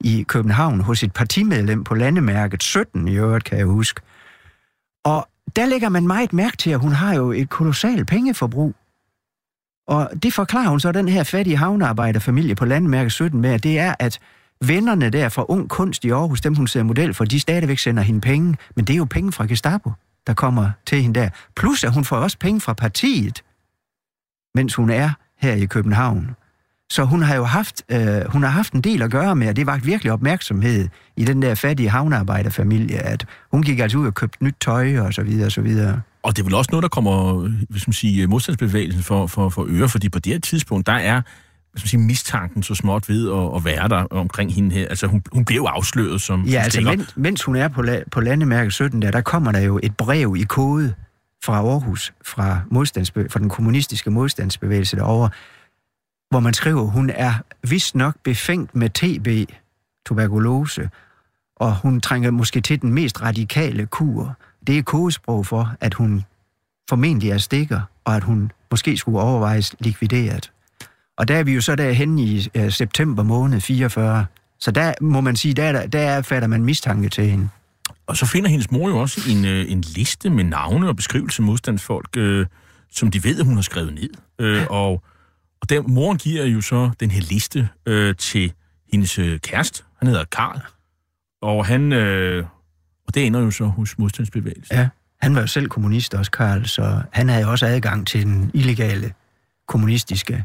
i 0.00 0.24
København 0.28 0.80
hos 0.80 1.02
et 1.02 1.12
partimedlem 1.12 1.84
på 1.84 1.94
landemærket 1.94 2.62
17 2.62 3.08
i 3.08 3.14
øvrigt, 3.16 3.44
kan 3.44 3.58
jeg 3.58 3.66
huske. 3.66 4.00
Og 5.04 5.28
der 5.56 5.66
lægger 5.66 5.88
man 5.88 6.06
meget 6.06 6.32
mærke 6.32 6.56
til, 6.56 6.70
at 6.70 6.78
hun 6.80 6.92
har 6.92 7.14
jo 7.14 7.32
et 7.32 7.48
kolossalt 7.50 8.06
pengeforbrug. 8.06 8.74
Og 9.88 10.10
det 10.22 10.32
forklarer 10.32 10.68
hun 10.68 10.80
så 10.80 10.92
den 10.92 11.08
her 11.08 11.22
fattige 11.22 11.56
havnearbejderfamilie 11.56 12.54
på 12.54 12.64
landmærke 12.64 13.10
17 13.10 13.40
med, 13.40 13.50
at 13.50 13.62
det 13.62 13.78
er, 13.78 13.94
at 13.98 14.18
vennerne 14.60 15.10
der 15.10 15.28
fra 15.28 15.44
Ung 15.48 15.68
Kunst 15.68 16.04
i 16.04 16.10
Aarhus, 16.10 16.40
dem 16.40 16.54
hun 16.54 16.66
ser 16.66 16.82
model 16.82 17.14
for, 17.14 17.24
de 17.24 17.40
stadigvæk 17.40 17.78
sender 17.78 18.02
hende 18.02 18.20
penge, 18.20 18.56
men 18.76 18.84
det 18.84 18.92
er 18.92 18.96
jo 18.96 19.04
penge 19.04 19.32
fra 19.32 19.46
Gestapo, 19.46 19.92
der 20.26 20.34
kommer 20.34 20.70
til 20.86 21.02
hende 21.02 21.20
der. 21.20 21.28
Plus 21.56 21.84
at 21.84 21.92
hun 21.92 22.04
får 22.04 22.16
også 22.16 22.38
penge 22.38 22.60
fra 22.60 22.72
partiet, 22.72 23.42
mens 24.54 24.74
hun 24.74 24.90
er 24.90 25.10
her 25.38 25.54
i 25.54 25.64
København. 25.64 26.36
Så 26.90 27.04
hun 27.04 27.22
har 27.22 27.36
jo 27.36 27.44
haft, 27.44 27.82
øh, 27.88 28.24
hun 28.28 28.42
har 28.42 28.50
haft 28.50 28.72
en 28.72 28.80
del 28.80 29.02
at 29.02 29.10
gøre 29.10 29.36
med, 29.36 29.48
og 29.48 29.56
det 29.56 29.66
vagt 29.66 29.86
virkelig 29.86 30.12
opmærksomhed 30.12 30.88
i 31.16 31.24
den 31.24 31.42
der 31.42 31.54
fattige 31.54 31.90
havnearbejderfamilie, 31.90 32.98
at 32.98 33.26
hun 33.50 33.62
gik 33.62 33.78
altså 33.78 33.98
ud 33.98 34.06
og 34.06 34.14
købte 34.14 34.44
nyt 34.44 34.56
tøj 34.60 34.98
og 34.98 35.14
så 35.14 35.22
videre 35.22 35.46
og 35.46 35.52
så 35.52 35.60
videre. 35.60 36.00
Og 36.22 36.36
det 36.36 36.42
er 36.42 36.44
vel 36.44 36.54
også 36.54 36.68
noget, 36.72 36.82
der 36.82 36.88
kommer 36.88 37.48
hvis 37.70 37.86
man 37.86 37.92
siger, 37.92 38.26
modstandsbevægelsen 38.26 39.02
for, 39.02 39.26
for, 39.26 39.48
for 39.48 39.66
øre, 39.68 39.88
fordi 39.88 40.08
på 40.08 40.18
det 40.18 40.32
her 40.32 40.40
tidspunkt, 40.40 40.86
der 40.86 40.92
er 40.92 41.22
hvis 41.72 41.82
man 41.82 41.88
siger, 41.88 42.00
mistanken 42.00 42.62
så 42.62 42.74
småt 42.74 43.08
ved 43.08 43.32
at, 43.32 43.56
at 43.56 43.64
være 43.64 43.88
der 43.88 44.04
omkring 44.10 44.54
hende 44.54 44.74
her. 44.74 44.88
Altså, 44.88 45.06
hun, 45.06 45.22
hun 45.32 45.44
blev 45.44 45.56
jo 45.56 45.64
afsløret 45.64 46.20
som 46.20 46.44
Ja, 46.44 46.50
som 46.50 46.64
altså 46.64 46.80
mens, 46.80 47.16
mens 47.16 47.42
hun 47.42 47.56
er 47.56 47.68
på, 47.68 47.82
la, 47.82 48.02
på 48.10 48.20
landemærke 48.20 48.70
17, 48.70 49.02
der, 49.02 49.10
der 49.10 49.20
kommer 49.20 49.52
der 49.52 49.60
jo 49.60 49.80
et 49.82 49.96
brev 49.96 50.36
i 50.38 50.42
kode 50.42 50.94
fra 51.44 51.54
Aarhus, 51.54 52.12
fra, 52.24 52.60
modstandsbe, 52.70 53.26
fra 53.30 53.38
den 53.38 53.48
kommunistiske 53.48 54.10
modstandsbevægelse 54.10 54.96
derovre, 54.96 55.30
hvor 56.30 56.40
man 56.40 56.54
skriver, 56.54 56.82
hun 56.82 57.10
er 57.10 57.34
vist 57.68 57.94
nok 57.94 58.14
befængt 58.24 58.74
med 58.74 58.90
TB, 58.90 59.50
tuberkulose, 60.06 60.90
og 61.56 61.76
hun 61.76 62.00
trænger 62.00 62.30
måske 62.30 62.60
til 62.60 62.82
den 62.82 62.92
mest 62.92 63.22
radikale 63.22 63.86
kur. 63.86 64.36
Det 64.68 64.78
er 64.78 64.82
kodesprog 64.82 65.46
for, 65.46 65.76
at 65.80 65.94
hun 65.94 66.24
formentlig 66.88 67.30
er 67.30 67.38
stikker, 67.38 67.80
og 68.04 68.16
at 68.16 68.24
hun 68.24 68.52
måske 68.70 68.96
skulle 68.96 69.20
overvejes 69.20 69.74
likvideret. 69.80 70.52
Og 71.16 71.28
der 71.28 71.36
er 71.36 71.42
vi 71.42 71.54
jo 71.54 71.60
så 71.60 71.76
derhen 71.76 72.18
i 72.18 72.48
øh, 72.54 72.72
september 72.72 73.22
måned 73.22 73.60
44. 73.60 74.26
Så 74.58 74.70
der 74.70 74.94
må 75.00 75.20
man 75.20 75.36
sige, 75.36 75.54
der, 75.54 75.86
der 75.86 76.22
fatter 76.22 76.48
man 76.48 76.64
mistanke 76.64 77.08
til 77.08 77.24
hende. 77.24 77.48
Og 78.06 78.16
så 78.16 78.26
finder 78.26 78.50
hendes 78.50 78.70
mor 78.70 78.88
jo 78.88 78.98
også 78.98 79.20
en, 79.30 79.44
øh, 79.44 79.72
en 79.72 79.80
liste 79.80 80.30
med 80.30 80.44
navne 80.44 80.88
og 80.88 80.96
beskrivelse 80.96 81.42
af 81.42 81.46
modstandsfolk, 81.46 82.16
øh, 82.16 82.46
som 82.90 83.10
de 83.10 83.24
ved, 83.24 83.40
at 83.40 83.46
hun 83.46 83.54
har 83.54 83.62
skrevet 83.62 83.94
ned. 83.94 84.10
Øh, 84.38 84.66
og 84.70 85.02
og 85.60 85.70
der, 85.70 85.82
moren 85.82 86.18
giver 86.18 86.44
jo 86.44 86.60
så 86.60 86.90
den 87.00 87.10
her 87.10 87.20
liste 87.20 87.68
øh, 87.86 88.16
til 88.16 88.52
hendes 88.92 89.18
øh, 89.18 89.38
kæreste. 89.40 89.82
Han 89.98 90.08
hedder 90.08 90.24
Karl. 90.24 90.60
Og 91.42 91.66
han... 91.66 91.92
Øh, 91.92 92.44
og 93.08 93.14
det 93.14 93.26
ender 93.26 93.40
jo 93.40 93.50
så 93.50 93.64
hos 93.64 93.98
modstandsbevægelsen. 93.98 94.76
Ja, 94.76 94.88
han 95.20 95.34
var 95.34 95.40
jo 95.40 95.46
selv 95.46 95.68
kommunist 95.68 96.14
også, 96.14 96.30
Karl, 96.30 96.64
så 96.64 97.02
han 97.12 97.28
havde 97.28 97.44
jo 97.44 97.50
også 97.50 97.66
adgang 97.66 98.06
til 98.06 98.26
den 98.26 98.50
illegale 98.54 99.12
kommunistiske. 99.68 100.44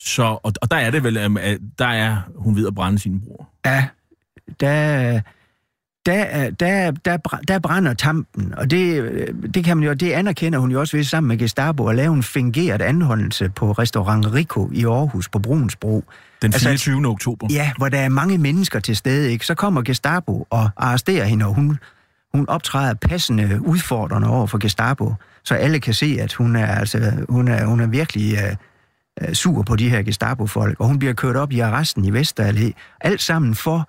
Så, 0.00 0.22
og, 0.42 0.52
og 0.62 0.70
der 0.70 0.76
er 0.76 0.90
det 0.90 1.04
vel, 1.04 1.16
at 1.16 1.58
der 1.78 1.86
er 1.86 2.16
hun 2.36 2.56
ved 2.56 2.66
at 2.66 2.74
brænde 2.74 2.98
sin 2.98 3.20
bror. 3.20 3.48
Ja, 3.66 3.86
der, 4.60 5.20
der, 6.06 6.50
der, 6.50 6.90
der, 6.90 7.16
der 7.48 7.58
brænder 7.58 7.94
tampen, 7.94 8.54
og 8.54 8.70
det, 8.70 9.54
det, 9.54 9.64
kan 9.64 9.76
man 9.76 9.86
jo, 9.86 9.92
det 9.92 10.12
anerkender 10.12 10.58
hun 10.58 10.70
jo 10.70 10.80
også 10.80 10.96
ved 10.96 11.04
sammen 11.04 11.28
med 11.28 11.38
Gestapo 11.38 11.86
at 11.86 11.96
lave 11.96 12.14
en 12.14 12.22
fingeret 12.22 12.82
anholdelse 12.82 13.48
på 13.48 13.72
restaurant 13.72 14.32
Rico 14.34 14.70
i 14.72 14.84
Aarhus 14.84 15.28
på 15.28 15.38
Brunsbro. 15.38 16.04
Den 16.42 16.52
24. 16.52 16.96
Altså, 16.96 17.10
oktober. 17.10 17.46
Ja, 17.50 17.72
hvor 17.78 17.88
der 17.88 17.98
er 17.98 18.08
mange 18.08 18.38
mennesker 18.38 18.80
til 18.80 18.96
stede, 18.96 19.32
ikke? 19.32 19.46
Så 19.46 19.54
kommer 19.54 19.82
Gestapo 19.82 20.46
og 20.50 20.70
arresterer 20.76 21.24
hende, 21.24 21.46
og 21.46 21.54
hun, 21.54 21.78
hun 22.34 22.48
optræder 22.48 22.94
passende 22.94 23.60
udfordrende 23.64 24.28
over 24.28 24.46
for 24.46 24.58
Gestapo, 24.58 25.14
så 25.44 25.54
alle 25.54 25.80
kan 25.80 25.94
se, 25.94 26.16
at 26.20 26.32
hun 26.32 26.56
er, 26.56 26.66
altså, 26.66 27.12
hun 27.28 27.48
er, 27.48 27.64
hun 27.64 27.80
er 27.80 27.86
virkelig 27.86 28.38
uh, 29.22 29.32
sur 29.32 29.62
på 29.62 29.76
de 29.76 29.90
her 29.90 30.02
Gestapo-folk, 30.02 30.80
og 30.80 30.86
hun 30.86 30.98
bliver 30.98 31.14
kørt 31.14 31.36
op 31.36 31.52
i 31.52 31.60
arresten 31.60 32.04
i 32.04 32.10
Vesterallé. 32.10 32.72
Alt 33.00 33.22
sammen 33.22 33.54
for 33.54 33.88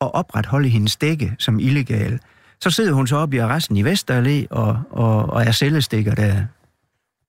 at 0.00 0.14
opretholde 0.14 0.68
hendes 0.68 0.96
dække 0.96 1.34
som 1.38 1.58
illegal. 1.58 2.20
Så 2.60 2.70
sidder 2.70 2.92
hun 2.92 3.06
så 3.06 3.16
op 3.16 3.34
i 3.34 3.38
arresten 3.38 3.76
i 3.76 3.82
Vesterallé 3.82 4.46
og, 4.50 4.78
og, 4.90 5.30
og 5.30 5.44
er 5.44 5.52
cellestikker 5.52 6.14
der. 6.14 6.44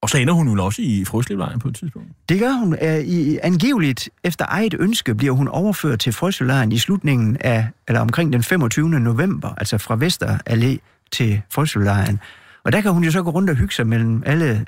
Og 0.06 0.10
så 0.10 0.18
ender 0.18 0.34
hun 0.34 0.50
jo 0.50 0.66
også 0.66 0.82
i 0.82 1.06
Frøslevlejren 1.06 1.60
på 1.60 1.68
et 1.68 1.76
tidspunkt. 1.76 2.10
Det 2.30 2.40
gør 2.40 2.52
hun. 2.52 2.78
I, 3.06 3.40
angiveligt 3.44 4.10
efter 4.24 4.46
eget 4.48 4.76
ønske 4.80 5.16
bliver 5.16 5.34
hun 5.34 5.48
overført 5.48 6.00
til 6.00 6.14
Frøslevlejren 6.14 6.72
i 6.72 6.78
slutningen 6.78 7.38
af, 7.40 7.68
eller 7.88 8.02
omkring 8.02 8.34
den 8.34 8.44
25. 8.44 8.90
november, 8.90 9.54
altså 9.58 9.78
fra 9.78 9.96
Vesterallé 9.96 10.78
til 11.12 11.42
Frøslevlejren. 11.50 12.20
Og 12.64 12.72
der 12.72 12.82
kan 12.82 12.92
hun 12.92 13.04
jo 13.04 13.12
så 13.12 13.24
gå 13.24 13.30
rundt 13.30 13.50
og 13.50 13.56
hygge 13.56 13.74
sig 13.74 13.88
mellem 13.88 14.24
alle 14.26 14.66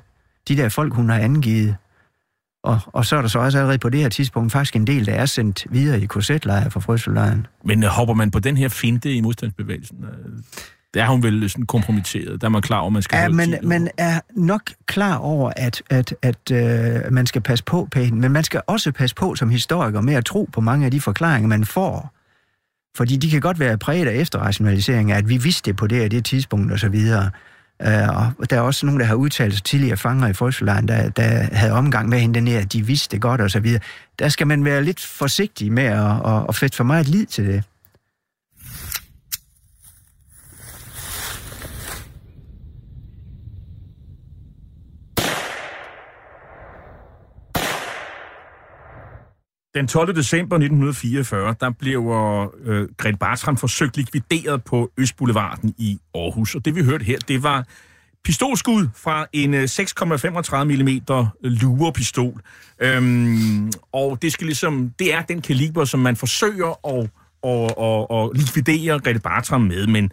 de 0.48 0.58
der 0.58 0.70
folk, 0.70 0.94
hun 0.94 1.10
har 1.10 1.20
angivet. 1.20 1.76
Og, 2.64 2.80
og 2.86 3.06
så 3.06 3.16
er 3.16 3.22
der 3.22 3.30
så 3.30 3.40
også 3.40 3.58
allerede 3.58 3.78
på 3.78 3.90
det 3.90 4.00
her 4.00 4.10
tidspunkt 4.10 4.52
faktisk 4.52 4.76
en 4.76 4.88
del, 4.88 5.06
der 5.06 5.14
er 5.14 5.26
sendt 5.26 5.66
videre 5.70 6.02
i 6.02 6.06
korsetlejre 6.06 6.72
fra 6.72 6.80
Frøselejren. 6.80 7.48
Men 7.64 7.84
uh, 7.84 7.90
hopper 7.90 8.14
man 8.14 8.32
på 8.32 8.40
den 8.40 8.58
her 8.58 8.70
finte 8.70 9.14
i 9.14 9.22
modstandsbevægelsen? 9.22 10.06
Der 10.98 11.04
er 11.04 11.08
hun 11.08 11.24
vel 11.24 11.50
sådan 11.50 11.66
kompromitteret. 11.66 12.42
Der 12.42 12.48
er 12.48 12.50
man 12.50 12.62
klar 12.62 12.78
over, 12.78 12.88
at 12.88 12.94
man 12.94 13.02
skal 13.02 13.18
ja, 13.18 13.30
man, 13.30 13.60
man 13.64 13.90
er 13.98 14.20
nok 14.36 14.62
klar 14.86 15.18
over, 15.18 15.52
at, 15.56 15.84
at, 15.90 16.16
at 16.22 16.52
uh, 16.52 17.14
man 17.14 17.26
skal 17.26 17.42
passe 17.42 17.64
på 17.64 17.88
på 17.92 18.00
hende, 18.00 18.20
men 18.20 18.32
man 18.32 18.44
skal 18.44 18.62
også 18.68 18.92
passe 18.92 19.16
på 19.16 19.36
som 19.36 19.50
historiker 19.50 20.02
med 20.02 20.14
at 20.14 20.26
tro 20.26 20.50
på 20.54 20.62
mange 20.62 20.86
af 20.86 20.92
de 20.92 21.02
forklaringer, 21.02 21.48
man 21.48 21.66
får. 21.66 22.14
Fordi 22.96 23.16
de 23.16 23.30
kan 23.30 23.42
godt 23.42 23.60
være 23.60 23.78
præget 23.78 24.08
af 24.08 24.16
efterrationalisering, 24.16 25.12
at 25.12 25.30
vi 25.30 25.38
vidste 25.38 25.72
det 25.72 25.78
på 25.78 25.88
det 25.88 26.04
og 26.04 26.12
det 26.12 26.26
tidspunkt 26.26 26.74
osv., 26.74 26.96
Uh, 27.86 28.40
og 28.40 28.50
der 28.50 28.58
er 28.58 28.62
også 28.62 28.86
nogen, 28.86 29.00
der 29.00 29.06
har 29.06 29.16
udtalt 29.16 29.54
sig 29.54 29.64
tidligere 29.64 29.98
fanger 29.98 30.28
i 30.28 30.34
Folkelejren, 30.34 30.88
der, 30.88 31.10
der 31.10 31.24
havde 31.52 31.74
omgang 31.74 32.10
med 32.10 32.20
hende 32.20 32.52
der, 32.52 32.60
at 32.60 32.74
de 32.74 32.86
vidste 32.86 33.16
det 33.16 33.22
godt 33.22 33.42
og 33.42 33.52
så 33.52 33.60
videre. 33.60 33.80
Der 34.20 34.30
skal 34.30 34.48
man 34.48 34.66
være 34.66 34.84
lidt 34.84 35.00
forsigtig 35.00 35.72
med 35.72 35.84
at, 35.84 36.12
at, 36.26 36.46
at 36.50 36.56
fætte 36.56 36.78
for 36.78 36.84
meget 36.84 37.08
lid 37.08 37.26
til 37.26 37.48
det. 37.48 37.64
Den 49.78 49.88
12. 49.88 50.16
december 50.16 50.56
1944, 50.56 51.56
der 51.60 51.70
blev 51.70 52.00
øh, 52.66 52.90
Grete 52.98 53.18
Bartram 53.18 53.58
forsøgt 53.58 53.98
likvideret 53.98 54.64
på 54.64 54.92
Østboulevarden 54.98 55.74
i 55.78 56.00
Aarhus. 56.16 56.56
Og 56.56 56.66
det 56.66 56.76
vi 56.76 56.84
hørte 56.84 57.06
her, 57.06 57.20
det 57.28 57.44
var 57.44 57.66
pistolskud 58.24 58.88
fra 58.96 59.26
en 59.34 59.54
6,35 59.54 60.64
mm 60.64 61.02
luerpistol. 61.42 62.42
Øhm, 62.80 63.72
og 63.92 64.22
det, 64.22 64.34
skal 64.34 64.46
ligesom, 64.46 64.92
det 65.00 65.14
er 65.14 65.22
den 65.22 65.42
kaliber, 65.42 65.86
som 65.86 66.00
man 66.00 66.16
forsøger 66.16 66.88
at, 66.88 67.10
at, 67.44 67.74
at, 67.84 68.18
at 68.18 68.38
likvidere 68.38 69.00
Grete 69.00 69.20
Bartram 69.20 69.62
med, 69.62 69.88
men 69.88 70.12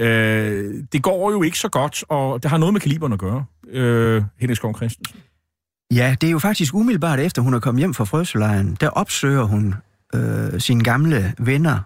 øh, 0.00 0.74
det 0.92 1.02
går 1.02 1.30
jo 1.30 1.42
ikke 1.42 1.58
så 1.58 1.68
godt, 1.68 2.04
og 2.08 2.42
det 2.42 2.50
har 2.50 2.58
noget 2.58 2.72
med 2.72 2.80
kaliberen 2.80 3.12
at 3.12 3.18
gøre, 3.18 3.44
øh, 3.68 4.22
Henrik 4.40 4.56
Skov 4.56 4.76
Christensen. 4.76 5.20
Ja, 5.94 6.14
det 6.20 6.26
er 6.26 6.30
jo 6.30 6.38
faktisk 6.38 6.74
umiddelbart 6.74 7.20
efter, 7.20 7.42
hun 7.42 7.54
er 7.54 7.58
kommet 7.58 7.80
hjem 7.80 7.94
fra 7.94 8.04
frøselejren, 8.04 8.76
der 8.80 8.88
opsøger 8.88 9.42
hun 9.42 9.74
øh, 10.14 10.60
sine 10.60 10.84
gamle 10.84 11.34
venner 11.38 11.80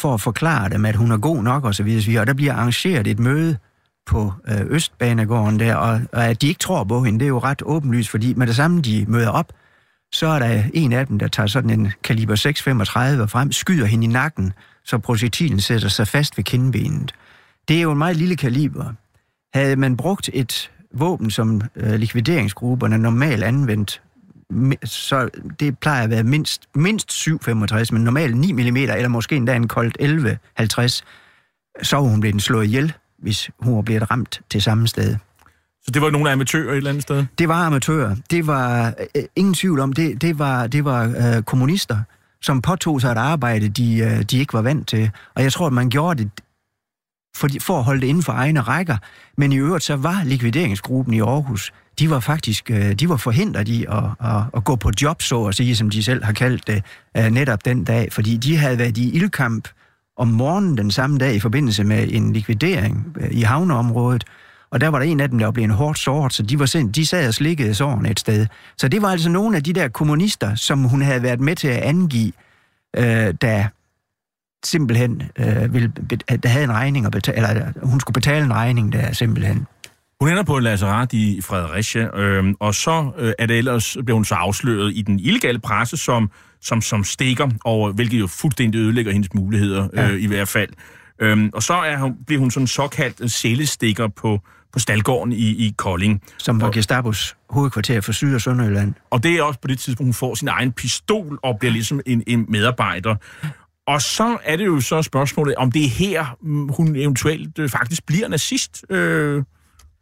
for 0.00 0.14
at 0.14 0.20
forklare 0.20 0.68
dem, 0.68 0.84
at 0.84 0.96
hun 0.96 1.12
er 1.12 1.16
god 1.16 1.42
nok 1.42 1.64
og 1.64 1.74
så 1.74 1.82
videre. 1.82 2.20
Og 2.20 2.26
der 2.26 2.34
bliver 2.34 2.54
arrangeret 2.54 3.06
et 3.06 3.18
møde 3.18 3.56
på 4.06 4.32
øh, 4.48 4.60
Østbanegården 4.66 5.60
der, 5.60 5.74
og, 5.74 6.00
og 6.12 6.24
at 6.26 6.42
de 6.42 6.48
ikke 6.48 6.58
tror 6.58 6.84
på 6.84 7.04
hende, 7.04 7.18
det 7.18 7.24
er 7.24 7.28
jo 7.28 7.38
ret 7.38 7.62
åbenlyst, 7.64 8.10
fordi 8.10 8.34
med 8.34 8.46
det 8.46 8.56
samme, 8.56 8.80
de 8.80 9.04
møder 9.08 9.30
op, 9.30 9.52
så 10.12 10.26
er 10.26 10.38
der 10.38 10.62
en 10.74 10.92
af 10.92 11.06
dem, 11.06 11.18
der 11.18 11.28
tager 11.28 11.46
sådan 11.46 11.70
en 11.70 11.92
kaliber 12.04 12.34
635 12.34 13.28
frem, 13.28 13.52
skyder 13.52 13.86
hende 13.86 14.04
i 14.04 14.10
nakken, 14.10 14.52
så 14.84 14.98
projektilen 14.98 15.60
sætter 15.60 15.88
sig 15.88 16.08
fast 16.08 16.36
ved 16.36 16.44
kindbenet. 16.44 17.14
Det 17.68 17.76
er 17.76 17.82
jo 17.82 17.92
en 17.92 17.98
meget 17.98 18.16
lille 18.16 18.36
kaliber. 18.36 18.92
Havde 19.54 19.76
man 19.76 19.96
brugt 19.96 20.30
et 20.32 20.70
våben, 20.94 21.30
som 21.30 21.60
øh, 21.76 21.94
likvideringsgrupperne 21.94 22.98
normalt 22.98 23.44
anvendt, 23.44 24.02
så 24.84 25.28
det 25.60 25.78
plejer 25.78 26.04
at 26.04 26.10
være 26.10 26.22
mindst, 26.22 26.62
mindst 26.74 27.28
7,65, 27.28 27.92
men 27.92 28.04
normalt 28.04 28.36
9 28.36 28.52
mm, 28.52 28.76
eller 28.76 29.08
måske 29.08 29.36
endda 29.36 29.54
en 29.54 29.68
koldt 29.68 29.98
11,50, 30.00 31.02
så 31.82 31.98
hun 31.98 32.20
blev 32.20 32.32
den 32.32 32.40
slået 32.40 32.64
ihjel, 32.64 32.92
hvis 33.18 33.50
hun 33.58 33.76
var 33.76 33.82
blevet 33.82 34.10
ramt 34.10 34.40
til 34.50 34.62
samme 34.62 34.88
sted. 34.88 35.16
Så 35.82 35.90
det 35.90 36.02
var 36.02 36.10
nogle 36.10 36.30
amatører 36.30 36.72
et 36.72 36.76
eller 36.76 36.90
andet 36.90 37.02
sted? 37.02 37.24
Det 37.38 37.48
var 37.48 37.66
amatører. 37.66 38.16
Det 38.30 38.46
var 38.46 38.94
øh, 39.16 39.22
ingen 39.36 39.54
tvivl 39.54 39.80
om, 39.80 39.92
det, 39.92 40.22
det 40.22 40.38
var, 40.38 40.66
det 40.66 40.84
var 40.84 41.04
øh, 41.04 41.42
kommunister, 41.42 41.98
som 42.42 42.62
påtog 42.62 43.00
sig 43.00 43.12
et 43.12 43.18
arbejde, 43.18 43.68
de, 43.68 43.98
øh, 43.98 44.22
de 44.22 44.38
ikke 44.38 44.52
var 44.52 44.62
vant 44.62 44.88
til. 44.88 45.10
Og 45.34 45.42
jeg 45.42 45.52
tror, 45.52 45.66
at 45.66 45.72
man 45.72 45.90
gjorde 45.90 46.24
det 46.24 46.30
for, 47.36 47.48
for 47.60 47.78
at 47.78 47.84
holde 47.84 48.00
det 48.00 48.06
inden 48.06 48.22
for 48.22 48.32
egne 48.32 48.60
rækker. 48.60 48.96
Men 49.36 49.52
i 49.52 49.56
øvrigt 49.56 49.84
så 49.84 49.96
var 49.96 50.22
likvideringsgruppen 50.24 51.14
i 51.14 51.20
Aarhus, 51.20 51.72
de 51.98 52.10
var 52.10 52.20
faktisk 52.20 52.70
øh, 52.70 52.92
de 52.92 53.08
var 53.08 53.16
forhindret 53.16 53.68
i 53.68 53.84
at, 53.88 54.04
at, 54.20 54.42
at 54.56 54.64
gå 54.64 54.76
på 54.76 54.90
job, 55.02 55.22
så 55.22 55.44
at 55.44 55.54
sige, 55.54 55.76
som 55.76 55.90
de 55.90 56.02
selv 56.02 56.24
har 56.24 56.32
kaldt 56.32 56.66
det, 56.66 56.84
øh, 57.16 57.30
netop 57.30 57.64
den 57.64 57.84
dag, 57.84 58.12
fordi 58.12 58.36
de 58.36 58.56
havde 58.56 58.78
været 58.78 58.98
i 58.98 59.10
ildkamp 59.10 59.68
om 60.16 60.28
morgenen 60.28 60.78
den 60.78 60.90
samme 60.90 61.18
dag 61.18 61.34
i 61.34 61.40
forbindelse 61.40 61.84
med 61.84 62.08
en 62.10 62.32
likvidering 62.32 63.16
øh, 63.20 63.28
i 63.30 63.40
havneområdet, 63.40 64.24
og 64.70 64.80
der 64.80 64.88
var 64.88 64.98
der 64.98 65.06
en 65.06 65.20
af 65.20 65.28
dem, 65.28 65.38
der 65.38 65.50
blev 65.50 65.64
en 65.64 65.70
hårdt 65.70 65.98
såret, 65.98 66.32
så 66.32 66.42
de, 66.42 66.58
var 66.58 66.66
sind, 66.66 66.92
de 66.92 67.06
sad 67.06 67.28
og 67.28 67.34
slikkede 67.34 67.74
sårene 67.74 68.10
et 68.10 68.20
sted. 68.20 68.46
Så 68.76 68.88
det 68.88 69.02
var 69.02 69.08
altså 69.08 69.28
nogle 69.28 69.56
af 69.56 69.62
de 69.62 69.72
der 69.72 69.88
kommunister, 69.88 70.54
som 70.54 70.84
hun 70.84 71.02
havde 71.02 71.22
været 71.22 71.40
med 71.40 71.56
til 71.56 71.68
at 71.68 71.82
angive, 71.82 72.32
øh, 72.96 73.34
da 73.42 73.68
simpelthen 74.64 75.22
øh, 75.38 75.74
ville, 75.74 75.92
der 76.42 76.48
havde 76.48 76.64
en 76.64 76.72
regning, 76.72 77.06
at 77.06 77.12
betale, 77.12 77.36
eller 77.36 77.72
hun 77.82 78.00
skulle 78.00 78.14
betale 78.14 78.44
en 78.44 78.54
regning 78.54 78.92
der 78.92 79.12
simpelthen. 79.12 79.66
Hun 80.20 80.30
ender 80.30 80.42
på 80.42 80.56
et 80.56 80.62
lazaret 80.62 81.12
i 81.12 81.40
Fredericia, 81.42 82.18
øh, 82.20 82.54
og 82.60 82.74
så 82.74 83.10
øh, 83.18 83.32
er 83.38 83.46
det 83.46 83.58
ellers, 83.58 83.96
bliver 84.04 84.14
hun 84.14 84.24
så 84.24 84.34
afsløret 84.34 84.92
i 84.94 85.02
den 85.02 85.20
illegale 85.20 85.58
presse 85.58 85.96
som, 85.96 86.30
som, 86.60 86.82
som 86.82 87.04
stikker, 87.04 87.48
og 87.64 87.92
hvilket 87.92 88.20
jo 88.20 88.26
fuldstændig 88.26 88.78
ødelægger 88.78 89.12
hendes 89.12 89.34
muligheder, 89.34 89.88
ja. 89.94 90.10
øh, 90.10 90.22
i 90.22 90.26
hvert 90.26 90.48
fald. 90.48 90.68
Øh, 91.18 91.50
og 91.52 91.62
så 91.62 91.74
er 91.74 91.96
hun, 91.96 92.14
bliver 92.26 92.40
hun 92.40 92.50
sådan 92.50 92.66
såkaldt 92.66 93.32
cellestikker 93.32 94.08
på, 94.08 94.40
på 94.72 94.78
Stalgården 94.78 95.32
i, 95.32 95.66
i 95.66 95.74
Kolding. 95.76 96.22
Som 96.38 96.60
var 96.60 96.70
Gestapos 96.70 97.36
hovedkvarter 97.50 98.00
for 98.00 98.12
Syd- 98.12 98.34
og 98.34 98.40
Sønderjylland. 98.40 98.94
Og 99.10 99.22
det 99.22 99.32
er 99.32 99.42
også 99.42 99.60
på 99.60 99.68
det 99.68 99.78
tidspunkt, 99.78 100.06
hun 100.06 100.14
får 100.14 100.34
sin 100.34 100.48
egen 100.48 100.72
pistol 100.72 101.38
og 101.42 101.58
bliver 101.58 101.72
ligesom 101.72 102.00
en, 102.06 102.22
en 102.26 102.46
medarbejder. 102.48 103.16
Og 103.86 104.02
så 104.02 104.38
er 104.44 104.56
det 104.56 104.66
jo 104.66 104.80
så 104.80 105.02
spørgsmålet, 105.02 105.54
om 105.54 105.72
det 105.72 105.84
er 105.84 105.88
her, 105.88 106.36
mm, 106.40 106.68
hun 106.68 106.96
eventuelt 106.96 107.58
øh, 107.58 107.68
faktisk 107.68 108.06
bliver 108.06 108.28
nazist. 108.28 108.84
Øh, 108.90 109.42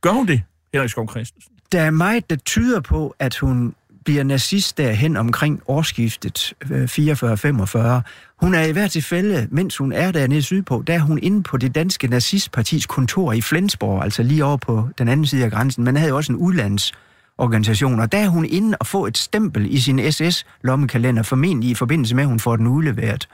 gør 0.00 0.10
hun 0.10 0.26
det, 0.26 0.42
Henrik 0.72 0.90
Skov 0.90 1.10
Christensen? 1.10 1.52
Der 1.72 1.80
er 1.80 1.90
meget, 1.90 2.30
der 2.30 2.36
tyder 2.36 2.80
på, 2.80 3.14
at 3.18 3.36
hun 3.36 3.74
bliver 4.04 4.24
nazist 4.24 4.78
derhen 4.78 5.16
omkring 5.16 5.62
årsskiftet 5.66 6.52
øh, 6.70 6.84
44-45. 6.84 8.00
Hun 8.40 8.54
er 8.54 8.64
i 8.64 8.72
hvert 8.72 8.90
tilfælde, 8.90 9.48
mens 9.50 9.76
hun 9.76 9.92
er 9.92 10.12
dernede 10.12 10.42
sydpå, 10.42 10.82
der 10.86 10.94
er 10.94 10.98
hun 10.98 11.18
inde 11.22 11.42
på 11.42 11.56
det 11.56 11.74
danske 11.74 12.06
nazistpartis 12.06 12.86
kontor 12.86 13.32
i 13.32 13.40
Flensborg, 13.40 14.02
altså 14.04 14.22
lige 14.22 14.44
over 14.44 14.56
på 14.56 14.88
den 14.98 15.08
anden 15.08 15.26
side 15.26 15.44
af 15.44 15.50
grænsen. 15.50 15.84
Man 15.84 15.96
havde 15.96 16.08
jo 16.08 16.16
også 16.16 16.32
en 16.32 16.38
udlandsorganisation, 16.38 18.00
og 18.00 18.12
der 18.12 18.18
er 18.18 18.28
hun 18.28 18.44
inde 18.44 18.76
og 18.80 18.86
få 18.86 19.06
et 19.06 19.18
stempel 19.18 19.74
i 19.74 19.80
sin 19.80 20.12
SS-lommekalender, 20.12 21.22
formentlig 21.22 21.70
i 21.70 21.74
forbindelse 21.74 22.14
med, 22.14 22.22
at 22.22 22.28
hun 22.28 22.40
får 22.40 22.56
den 22.56 22.66
udleveret. 22.66 23.28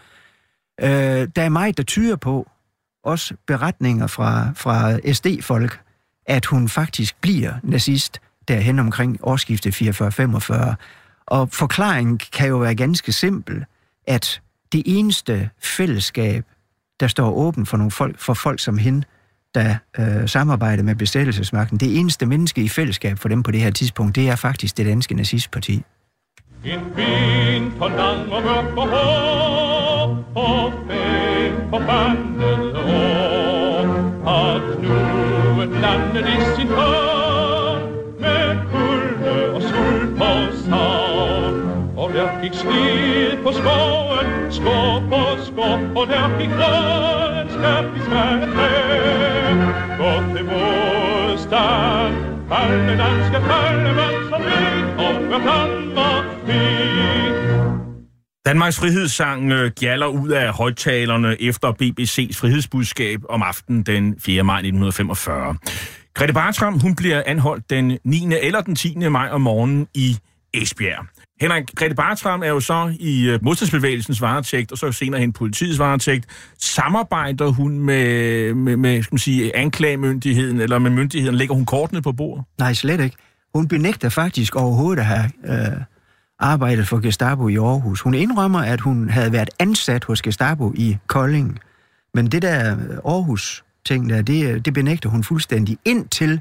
Øh, 0.82 1.28
der 1.36 1.42
er 1.42 1.48
meget, 1.48 1.76
der 1.76 1.82
tyder 1.82 2.16
på, 2.16 2.50
også 3.04 3.34
beretninger 3.46 4.06
fra, 4.06 4.50
fra 4.56 5.12
SD-folk, 5.12 5.80
at 6.26 6.46
hun 6.46 6.68
faktisk 6.68 7.20
bliver 7.20 7.52
nazist 7.62 8.20
derhen 8.48 8.78
omkring 8.78 9.18
årsskiftet 9.22 9.82
44-45. 9.82 10.74
Og 11.26 11.48
forklaringen 11.52 12.18
kan 12.18 12.48
jo 12.48 12.56
være 12.56 12.74
ganske 12.74 13.12
simpel, 13.12 13.64
at 14.06 14.40
det 14.72 14.82
eneste 14.86 15.50
fællesskab, 15.62 16.44
der 17.00 17.06
står 17.06 17.32
åben 17.32 17.66
for, 17.66 17.76
nogle 17.76 17.90
folk, 17.90 18.18
for 18.18 18.34
folk 18.34 18.60
som 18.60 18.78
hende, 18.78 19.06
der 19.54 19.76
øh, 19.98 20.28
samarbejder 20.28 20.82
med 20.82 20.94
besættelsesmagten, 20.94 21.78
det 21.78 21.98
eneste 21.98 22.26
menneske 22.26 22.62
i 22.62 22.68
fællesskab 22.68 23.18
for 23.18 23.28
dem 23.28 23.42
på 23.42 23.50
det 23.50 23.60
her 23.60 23.70
tidspunkt, 23.70 24.16
det 24.16 24.28
er 24.28 24.36
faktisk 24.36 24.76
det 24.76 24.86
danske 24.86 25.14
nazistparti. 25.14 25.82
En 26.64 26.80
vinter 26.96 27.88
lang 27.96 28.32
og 28.32 28.42
mørk 28.42 28.76
og 28.76 28.88
hård, 28.88 29.69
og 30.34 30.72
fem 30.88 31.70
forbandede 31.70 32.78
år 32.78 33.86
har 34.24 34.60
knudet 34.78 35.80
landet 35.80 36.26
i 36.28 36.38
sin 36.56 36.68
hånd 36.68 37.82
med 38.18 38.58
kulde 38.72 39.54
og 39.54 39.62
sult 39.62 40.22
og 40.22 40.42
savn. 40.64 41.70
Og 41.96 42.10
der 42.14 42.42
gik 42.42 42.54
slid 42.54 43.42
på 43.44 43.52
skoven, 43.52 44.28
skov 44.50 45.02
på 45.10 45.22
skov, 45.44 45.78
og 45.96 46.06
der 46.06 46.38
gik 46.38 46.50
rådenskab 46.60 47.84
i 47.96 48.00
skatten. 48.00 48.50
Godt 49.98 50.36
til 50.36 50.44
modstand, 50.44 52.14
danske 52.98 53.38
falde, 53.48 53.92
man 54.00 54.14
som 54.30 54.42
vil, 54.42 55.06
og 55.06 55.14
hver 55.28 55.38
Danmark 55.38 56.26
fik. 56.46 57.39
Danmarks 58.50 58.78
frihedssang 58.78 59.52
øh, 59.52 59.70
ud 60.12 60.28
af 60.28 60.52
højtalerne 60.52 61.42
efter 61.42 61.72
BBC's 61.72 62.40
frihedsbudskab 62.40 63.20
om 63.28 63.42
aftenen 63.42 63.82
den 63.82 64.14
4. 64.18 64.42
maj 64.42 64.56
1945. 64.56 65.56
Grete 66.14 66.32
Bartram, 66.32 66.80
hun 66.80 66.96
bliver 66.96 67.22
anholdt 67.26 67.70
den 67.70 67.98
9. 68.04 68.26
eller 68.42 68.60
den 68.60 68.74
10. 68.74 68.96
maj 68.96 69.28
om 69.30 69.40
morgenen 69.40 69.86
i 69.94 70.18
Esbjerg. 70.54 71.06
Henrik 71.40 71.64
Grete 71.76 71.94
Bartram 71.94 72.42
er 72.42 72.46
jo 72.46 72.60
så 72.60 72.94
i 73.00 73.28
øh, 73.28 73.38
modstandsbevægelsens 73.42 74.20
varetægt, 74.20 74.72
og 74.72 74.78
så 74.78 74.92
senere 74.92 75.20
hen 75.20 75.32
politiets 75.32 75.78
varetægt. 75.78 76.26
Samarbejder 76.58 77.48
hun 77.48 77.78
med, 77.78 78.54
med, 78.54 78.76
med 78.76 79.02
skal 79.02 79.14
man 79.14 79.18
sige, 79.18 79.56
anklagemyndigheden, 79.56 80.60
eller 80.60 80.78
med 80.78 80.90
myndigheden? 80.90 81.36
Lægger 81.36 81.54
hun 81.54 81.66
kortene 81.66 82.02
på 82.02 82.12
bordet? 82.12 82.44
Nej, 82.58 82.74
slet 82.74 83.00
ikke. 83.00 83.16
Hun 83.54 83.68
benægter 83.68 84.08
faktisk 84.08 84.56
overhovedet 84.56 85.00
at 85.00 85.06
have 85.06 85.30
øh, 85.46 85.82
arbejdet 86.40 86.88
for 86.88 86.98
Gestapo 87.00 87.48
i 87.48 87.56
Aarhus. 87.56 88.00
Hun 88.00 88.14
indrømmer, 88.14 88.60
at 88.60 88.80
hun 88.80 89.10
havde 89.10 89.32
været 89.32 89.50
ansat 89.58 90.04
hos 90.04 90.22
Gestapo 90.22 90.72
i 90.76 90.98
Kolding. 91.06 91.58
Men 92.14 92.26
det 92.26 92.42
der 92.42 92.76
øh, 92.76 92.96
Aarhus-ting 93.04 94.10
der, 94.10 94.22
det, 94.22 94.50
øh, 94.50 94.60
det 94.60 94.74
benægter 94.74 95.08
hun 95.08 95.24
fuldstændig 95.24 95.78
indtil 95.84 96.40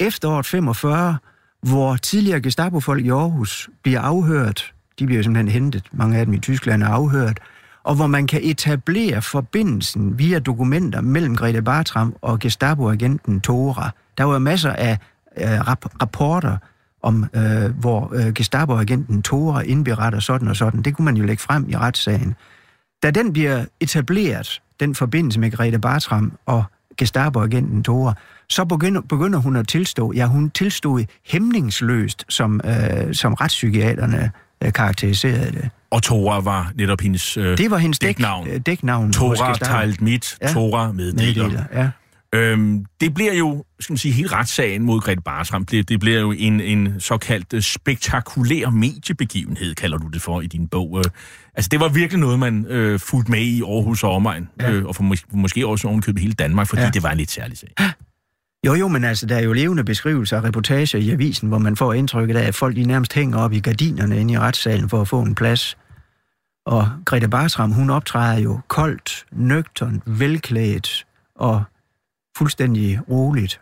efteråret 0.00 0.46
45, 0.46 1.16
hvor 1.62 1.96
tidligere 1.96 2.40
Gestapo-folk 2.40 3.04
i 3.04 3.08
Aarhus 3.08 3.70
bliver 3.82 4.00
afhørt. 4.00 4.72
De 4.98 5.06
bliver 5.06 5.22
simpelthen 5.22 5.62
hentet, 5.62 5.84
mange 5.92 6.18
af 6.18 6.24
dem 6.24 6.34
i 6.34 6.38
Tyskland 6.38 6.82
er 6.82 6.88
afhørt. 6.88 7.40
Og 7.84 7.94
hvor 7.94 8.06
man 8.06 8.26
kan 8.26 8.40
etablere 8.42 9.22
forbindelsen 9.22 10.18
via 10.18 10.38
dokumenter 10.38 11.00
mellem 11.00 11.36
Grete 11.36 11.62
Bartram 11.62 12.16
og 12.22 12.38
Gestapo-agenten 12.38 13.40
Tora. 13.40 13.90
Der 14.18 14.24
var 14.24 14.38
masser 14.38 14.72
af 14.72 14.98
øh, 15.38 15.60
rap- 15.60 16.02
rapporter 16.02 16.56
om, 17.04 17.24
øh, 17.34 17.70
hvor 17.80 18.12
øh, 18.14 18.32
Gestapo-agenten 18.32 19.22
Tora 19.22 19.60
indberetter 19.60 20.20
sådan 20.20 20.48
og 20.48 20.56
sådan. 20.56 20.82
Det 20.82 20.94
kunne 20.96 21.04
man 21.04 21.16
jo 21.16 21.24
lægge 21.24 21.42
frem 21.42 21.66
i 21.68 21.76
retssagen. 21.76 22.34
Da 23.02 23.10
den 23.10 23.32
bliver 23.32 23.64
etableret, 23.80 24.60
den 24.80 24.94
forbindelse 24.94 25.40
med 25.40 25.50
Grete 25.50 25.78
Bartram 25.78 26.32
og 26.46 26.64
Gestapo-agenten 26.98 27.82
Tora, 27.82 28.14
så 28.48 28.64
begynder, 28.64 29.00
begynder 29.00 29.38
hun 29.38 29.56
at 29.56 29.68
tilstå, 29.68 30.12
ja, 30.12 30.26
hun 30.26 30.50
tilstod 30.50 31.04
hæmningsløst, 31.26 32.24
som, 32.28 32.60
øh, 32.64 33.14
som 33.14 33.34
retspsykiaterne 33.34 34.30
øh, 34.64 34.72
karakteriserede 34.72 35.52
det. 35.52 35.70
Og 35.90 36.02
Tora 36.02 36.40
var 36.40 36.72
netop 36.74 37.00
hendes 37.00 37.36
øh, 37.36 37.58
Det 37.58 37.70
var 37.70 37.76
hendes 37.78 37.98
dæk, 37.98 38.08
dæknavn. 38.08 38.60
dæknavn. 38.60 39.12
Tora 39.12 39.54
teilt 39.54 40.00
mit, 40.02 40.36
Ja. 40.42 40.52
Tora 40.52 40.92
meddeler. 40.92 41.42
Meddeler, 41.48 41.64
ja. 41.74 41.90
Øhm, 42.34 42.84
det 43.00 43.14
bliver 43.14 43.32
jo, 43.34 43.64
skal 43.80 43.92
man 43.92 43.98
sige, 43.98 44.12
hele 44.12 44.28
retssagen 44.32 44.82
mod 44.82 45.00
Grete 45.00 45.20
Bartram, 45.22 45.64
det, 45.64 45.88
det 45.88 46.00
bliver 46.00 46.20
jo 46.20 46.32
en, 46.32 46.60
en 46.60 47.00
såkaldt 47.00 47.52
øh, 47.52 47.62
spektakulær 47.62 48.70
mediebegivenhed, 48.70 49.74
kalder 49.74 49.98
du 49.98 50.08
det 50.08 50.22
for 50.22 50.40
i 50.40 50.46
din 50.46 50.68
bog. 50.68 50.98
Øh, 50.98 51.04
altså, 51.54 51.68
det 51.72 51.80
var 51.80 51.88
virkelig 51.88 52.20
noget, 52.20 52.38
man 52.38 52.66
øh, 52.68 53.00
fulgte 53.00 53.30
med 53.30 53.40
i 53.40 53.62
Aarhus 53.62 54.04
og 54.04 54.10
omegn, 54.12 54.48
Ja. 54.60 54.72
øh, 54.72 54.84
og 54.84 54.96
for 54.96 55.02
mås- 55.02 55.36
måske 55.36 55.66
også 55.66 55.88
ovenkøbet 55.88 56.22
hele 56.22 56.34
Danmark, 56.34 56.66
fordi 56.68 56.80
Ja. 56.80 56.86
ja. 56.86 56.90
det 56.90 57.02
var 57.02 57.10
en 57.10 57.18
lidt 57.18 57.30
særlig 57.30 57.58
sag. 57.58 57.68
Jo, 58.66 58.74
jo, 58.74 58.88
men 58.88 59.04
altså, 59.04 59.26
der 59.26 59.36
er 59.36 59.42
jo 59.42 59.52
levende 59.52 59.84
beskrivelser 59.84 60.36
og 60.36 60.44
reportager 60.44 60.98
i 60.98 61.10
avisen, 61.10 61.48
hvor 61.48 61.58
man 61.58 61.76
får 61.76 61.92
indtrykket 61.92 62.36
af, 62.36 62.46
at 62.46 62.54
folk 62.54 62.76
de 62.76 62.84
nærmest 62.84 63.12
hænger 63.12 63.38
op 63.38 63.52
i 63.52 63.60
gardinerne 63.60 64.20
inde 64.20 64.34
i 64.34 64.38
retssalen 64.38 64.88
for 64.88 65.00
at 65.00 65.08
få 65.08 65.22
en 65.22 65.34
plads. 65.34 65.76
Og 66.66 66.88
Grete 67.04 67.28
Bartram, 67.28 67.72
hun 67.72 67.90
optræder 67.90 68.38
jo 68.40 68.60
koldt, 68.68 69.24
nøgternt, 69.32 70.02
velklædt 70.06 71.06
og 71.36 71.62
fuldstændig 72.38 73.00
roligt. 73.10 73.60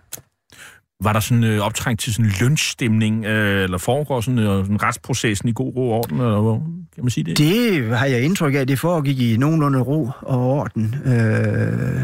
Var 1.03 1.13
der 1.13 1.21
sådan 1.21 1.45
øh, 1.45 1.61
optrængt 1.61 2.01
til 2.01 2.15
sådan 2.15 2.25
en 2.25 2.33
lynchstemning, 2.41 3.25
øh, 3.25 3.65
eller 3.65 3.79
foregår 3.79 4.21
sådan, 4.21 4.39
øh, 4.39 4.65
sådan 4.65 4.83
retsprocessen 4.83 5.49
i 5.49 5.53
god 5.53 5.77
ro 5.77 5.91
og 5.91 5.99
orden, 5.99 6.21
eller 6.21 6.41
hvad? 6.41 6.61
kan 6.95 7.05
man 7.05 7.11
sige 7.11 7.25
det? 7.25 7.39
Det 7.39 7.99
har 7.99 8.07
jeg 8.07 8.23
indtryk 8.23 8.55
af, 8.55 8.67
det 8.67 8.79
foregik 8.79 9.21
i 9.21 9.37
nogenlunde 9.37 9.81
ro 9.81 10.11
og 10.21 10.41
orden. 10.51 10.95
Øh, 11.05 12.01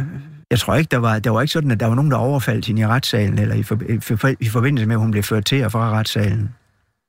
jeg 0.50 0.58
tror 0.58 0.74
ikke, 0.74 0.88
der 0.88 0.96
var, 0.96 1.18
der 1.18 1.30
var 1.30 1.40
ikke 1.40 1.52
sådan, 1.52 1.70
at 1.70 1.80
der 1.80 1.86
var 1.86 1.94
nogen, 1.94 2.10
der 2.10 2.16
overfaldt 2.16 2.66
hende 2.66 2.82
i 2.82 2.86
retssalen, 2.86 3.38
eller 3.38 3.54
i, 3.54 3.62
for, 3.62 3.78
for, 4.16 4.30
i 4.40 4.48
forbindelse 4.48 4.86
med, 4.86 4.94
at 4.94 5.00
hun 5.00 5.10
blev 5.10 5.22
ført 5.22 5.44
til 5.44 5.64
og 5.64 5.72
fra 5.72 5.90
retssalen. 5.90 6.54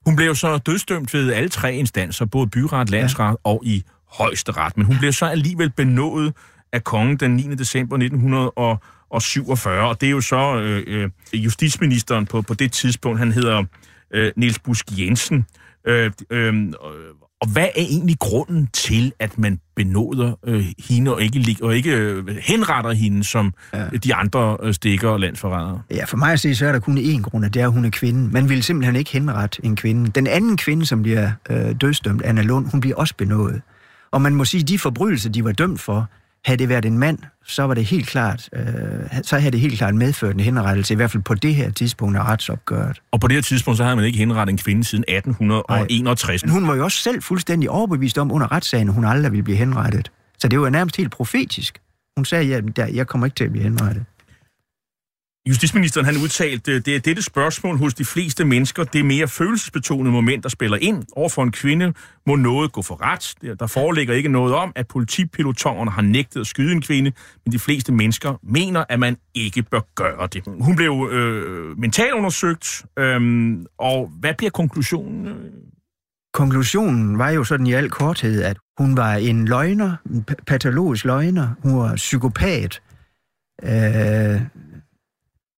Hun 0.05 0.15
blev 0.15 0.35
så 0.35 0.57
dødsdømt 0.57 1.13
ved 1.13 1.33
alle 1.33 1.49
tre 1.49 1.75
instanser, 1.75 2.25
både 2.25 2.47
byret, 2.47 2.89
landsret 2.89 3.29
ja. 3.29 3.35
og 3.43 3.61
i 3.65 3.83
højesteret. 4.11 4.77
Men 4.77 4.85
hun 4.85 4.95
blev 4.99 5.13
så 5.13 5.25
alligevel 5.25 5.69
benådet 5.69 6.33
af 6.73 6.83
kongen 6.83 7.17
den 7.17 7.35
9. 7.35 7.41
december 7.55 7.95
1947, 7.95 8.51
og 8.51 8.81
det 10.01 10.07
er 10.07 10.11
jo 10.11 10.21
så 10.21 10.59
øh, 10.59 10.83
øh, 10.87 11.09
justitsministeren 11.33 12.25
på, 12.25 12.41
på 12.41 12.53
det 12.53 12.71
tidspunkt, 12.71 13.19
han 13.19 13.31
hedder 13.31 13.63
øh, 14.13 14.31
Niels 14.35 14.59
Busk 14.59 14.85
Jensen. 14.99 15.45
Øh, 15.87 16.11
øh, 16.29 16.73
og 17.41 17.47
hvad 17.47 17.63
er 17.63 17.69
egentlig 17.75 18.19
grunden 18.19 18.67
til, 18.73 19.13
at 19.19 19.37
man 19.37 19.59
benåder 19.75 20.33
øh, 20.45 20.65
hende 20.89 21.13
og 21.13 21.21
ikke, 21.21 21.55
og 21.61 21.75
ikke 21.75 21.91
øh, 21.91 22.27
henretter 22.41 22.91
hende 22.91 23.23
som 23.23 23.53
ja. 23.73 23.87
de 24.03 24.15
andre 24.15 24.57
øh, 24.63 24.73
stikker 24.73 25.09
og 25.09 25.19
landsforrædere? 25.19 25.81
Ja, 25.91 26.05
for 26.05 26.17
mig 26.17 26.33
at 26.33 26.39
se, 26.39 26.55
så 26.55 26.65
er 26.65 26.71
der 26.71 26.79
kun 26.79 26.97
én 26.97 27.21
grund, 27.21 27.45
og 27.45 27.53
det 27.53 27.61
er, 27.61 27.67
at 27.67 27.73
hun 27.73 27.85
er 27.85 27.89
kvinde. 27.89 28.33
Man 28.33 28.49
vil 28.49 28.63
simpelthen 28.63 28.95
ikke 28.95 29.11
henrette 29.11 29.65
en 29.65 29.75
kvinde. 29.75 30.11
Den 30.11 30.27
anden 30.27 30.57
kvinde, 30.57 30.85
som 30.85 31.01
bliver 31.01 31.31
øh, 31.49 31.75
dødsdømt, 31.81 32.21
Anna 32.21 32.41
Lund, 32.41 32.71
hun 32.71 32.81
bliver 32.81 32.95
også 32.95 33.13
benådet. 33.17 33.61
Og 34.11 34.21
man 34.21 34.35
må 34.35 34.45
sige, 34.45 34.61
at 34.61 34.67
de 34.67 34.79
forbrydelser, 34.79 35.29
de 35.29 35.43
var 35.43 35.51
dømt 35.51 35.79
for, 35.79 36.09
havde 36.45 36.57
det 36.57 36.69
været 36.69 36.85
en 36.85 36.97
mand, 36.97 37.17
så 37.45 37.63
var 37.63 37.73
det 37.73 37.85
helt 37.85 38.07
klart, 38.07 38.49
øh, 38.53 38.63
så 39.23 39.39
havde 39.39 39.51
det 39.51 39.59
helt 39.59 39.77
klart 39.77 39.95
medført 39.95 40.33
en 40.33 40.39
henrettelse, 40.39 40.93
i 40.93 40.95
hvert 40.95 41.11
fald 41.11 41.23
på 41.23 41.33
det 41.33 41.55
her 41.55 41.71
tidspunkt 41.71 42.17
af 42.17 42.23
retsopgøret. 42.23 43.01
Og 43.11 43.19
på 43.19 43.27
det 43.27 43.35
her 43.35 43.41
tidspunkt, 43.41 43.77
så 43.77 43.83
havde 43.83 43.95
man 43.95 44.05
ikke 44.05 44.17
henrettet 44.17 44.53
en 44.53 44.57
kvinde 44.57 44.83
siden 44.83 45.03
1861. 45.07 46.43
Men 46.43 46.51
hun 46.51 46.67
var 46.67 46.75
jo 46.75 46.83
også 46.83 46.97
selv 46.97 47.21
fuldstændig 47.21 47.69
overbevist 47.69 48.17
om 48.17 48.31
under 48.31 48.51
retssagen, 48.51 48.87
at 48.87 48.93
hun 48.93 49.05
aldrig 49.05 49.31
ville 49.31 49.43
blive 49.43 49.57
henrettet. 49.57 50.11
Så 50.39 50.47
det 50.47 50.61
var 50.61 50.69
nærmest 50.69 50.97
helt 50.97 51.11
profetisk. 51.11 51.81
Hun 52.17 52.25
sagde, 52.25 52.55
at 52.55 52.63
ja, 52.77 52.87
jeg 52.93 53.07
kommer 53.07 53.27
ikke 53.27 53.35
til 53.35 53.43
at 53.43 53.51
blive 53.51 53.63
henrettet. 53.63 54.05
Justitsministeren 55.47 56.05
han 56.05 56.15
udtalte, 56.17 56.79
det 56.79 56.95
er 56.95 56.99
dette 56.99 57.21
spørgsmål 57.23 57.77
hos 57.77 57.93
de 57.93 58.05
fleste 58.05 58.45
mennesker, 58.45 58.83
det 58.83 58.99
er 58.99 59.03
mere 59.03 59.27
følelsesbetonede 59.27 60.11
moment, 60.11 60.43
der 60.43 60.49
spiller 60.49 60.77
ind. 60.81 61.03
Overfor 61.11 61.43
en 61.43 61.51
kvinde 61.51 61.93
må 62.27 62.35
noget 62.35 62.71
gå 62.71 62.81
for 62.81 63.01
ret. 63.01 63.57
Der- 63.59 63.67
foreligger 63.67 64.13
ikke 64.13 64.29
noget 64.29 64.53
om, 64.55 64.71
at 64.75 64.87
politipilotongerne 64.87 65.91
har 65.91 66.01
nægtet 66.01 66.39
at 66.39 66.47
skyde 66.47 66.71
en 66.71 66.81
kvinde, 66.81 67.11
men 67.45 67.51
de 67.51 67.59
fleste 67.59 67.91
mennesker 67.91 68.39
mener, 68.43 68.83
at 68.89 68.99
man 68.99 69.17
ikke 69.35 69.63
bør 69.63 69.79
gøre 69.95 70.27
det. 70.33 70.43
Hun 70.61 70.75
blev 70.75 71.09
øh, 71.11 71.79
mentalundersøgt, 71.79 72.85
øh, 72.99 73.51
og 73.77 74.11
hvad 74.19 74.33
bliver 74.37 74.51
konklusionen? 74.51 75.35
Konklusionen 76.33 77.17
var 77.17 77.29
jo 77.29 77.43
sådan 77.43 77.67
i 77.67 77.73
al 77.73 77.89
korthed, 77.89 78.41
at 78.43 78.57
hun 78.77 78.97
var 78.97 79.13
en 79.13 79.45
løgner, 79.47 79.95
en 80.09 80.25
patologisk 80.47 81.05
løgner. 81.05 81.47
Hun 81.63 81.77
var 81.77 81.95
psykopat, 81.95 82.81
øh, 83.63 84.41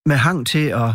med 0.05 0.15
hang 0.15 0.47
til 0.47 0.67
at 0.67 0.89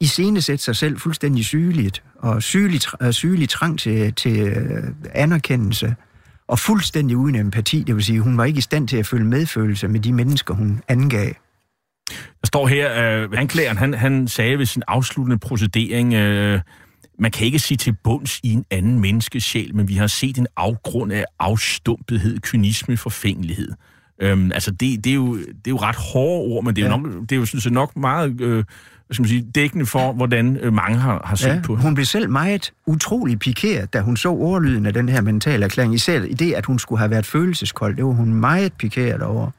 iscenesætte 0.00 0.64
sig 0.64 0.76
selv 0.76 0.98
fuldstændig 0.98 1.44
sygeligt, 1.44 2.02
og 2.18 2.42
sygelig, 2.42 2.80
tra- 2.84 3.12
sygelig 3.12 3.48
trang 3.48 3.78
til, 3.78 4.14
til 4.14 4.40
øh, 4.40 4.82
anerkendelse, 5.14 5.94
og 6.48 6.58
fuldstændig 6.58 7.16
uden 7.16 7.34
empati, 7.34 7.82
det 7.82 7.96
vil 7.96 8.04
sige, 8.04 8.20
hun 8.20 8.38
var 8.38 8.44
ikke 8.44 8.58
i 8.58 8.60
stand 8.60 8.88
til 8.88 8.96
at 8.96 9.06
føle 9.06 9.24
medfølelse 9.24 9.88
med 9.88 10.00
de 10.00 10.12
mennesker, 10.12 10.54
hun 10.54 10.82
angav. 10.88 11.32
Der 12.10 12.46
står 12.46 12.66
her, 12.66 13.22
øh, 13.22 13.28
anklageren, 13.32 13.76
han, 13.76 13.94
han 13.94 14.28
sagde 14.28 14.58
ved 14.58 14.66
sin 14.66 14.82
afsluttende 14.88 15.38
procedering, 15.38 16.14
øh, 16.14 16.60
man 17.18 17.30
kan 17.30 17.46
ikke 17.46 17.58
sige 17.58 17.78
til 17.78 17.96
bunds 18.04 18.40
i 18.42 18.52
en 18.52 18.64
anden 18.70 19.00
menneskesjæl, 19.00 19.74
men 19.74 19.88
vi 19.88 19.94
har 19.94 20.06
set 20.06 20.38
en 20.38 20.46
afgrund 20.56 21.12
af 21.12 21.24
afstumpethed, 21.38 22.38
kynisme, 22.38 22.96
forfængelighed. 22.96 23.72
Øhm, 24.20 24.52
altså, 24.52 24.70
det, 24.70 25.04
det, 25.04 25.10
er 25.10 25.14
jo, 25.14 25.36
det 25.38 25.46
er 25.66 25.70
jo 25.70 25.76
ret 25.76 25.96
hårde 25.96 26.52
ord, 26.54 26.64
men 26.64 26.76
det 26.76 26.82
er 26.84 26.86
jo, 26.88 26.92
Ja. 26.92 26.96
nok, 27.00 27.12
det 27.22 27.32
er 27.32 27.36
jo 27.36 27.46
synes 27.46 27.64
jeg, 27.64 27.72
nok 27.72 27.96
meget 27.96 28.40
øh, 28.40 28.64
skal 29.10 29.22
man 29.22 29.28
sige, 29.28 29.46
dækkende 29.54 29.86
for, 29.86 30.12
hvordan 30.12 30.56
øh, 30.56 30.72
mange 30.72 30.98
har, 30.98 31.22
har 31.24 31.36
set 31.36 31.48
Ja, 31.48 31.60
på 31.64 31.76
hun 31.76 31.94
blev 31.94 32.04
selv 32.06 32.30
meget 32.30 32.72
utrolig 32.86 33.38
pikeret, 33.38 33.92
da 33.92 34.00
hun 34.00 34.16
så 34.16 34.28
ordlyden 34.30 34.86
af 34.86 34.92
den 34.94 35.08
her 35.08 35.20
mentale 35.20 35.64
erklæring. 35.64 35.94
Især 35.94 36.22
i 36.22 36.32
det, 36.34 36.52
at 36.52 36.66
hun 36.66 36.78
skulle 36.78 36.98
have 36.98 37.10
været 37.10 37.26
følelseskold, 37.26 37.96
det 37.96 38.04
var 38.04 38.10
hun 38.12 38.34
meget 38.34 38.72
pikeret 38.72 39.22
over. 39.22 39.50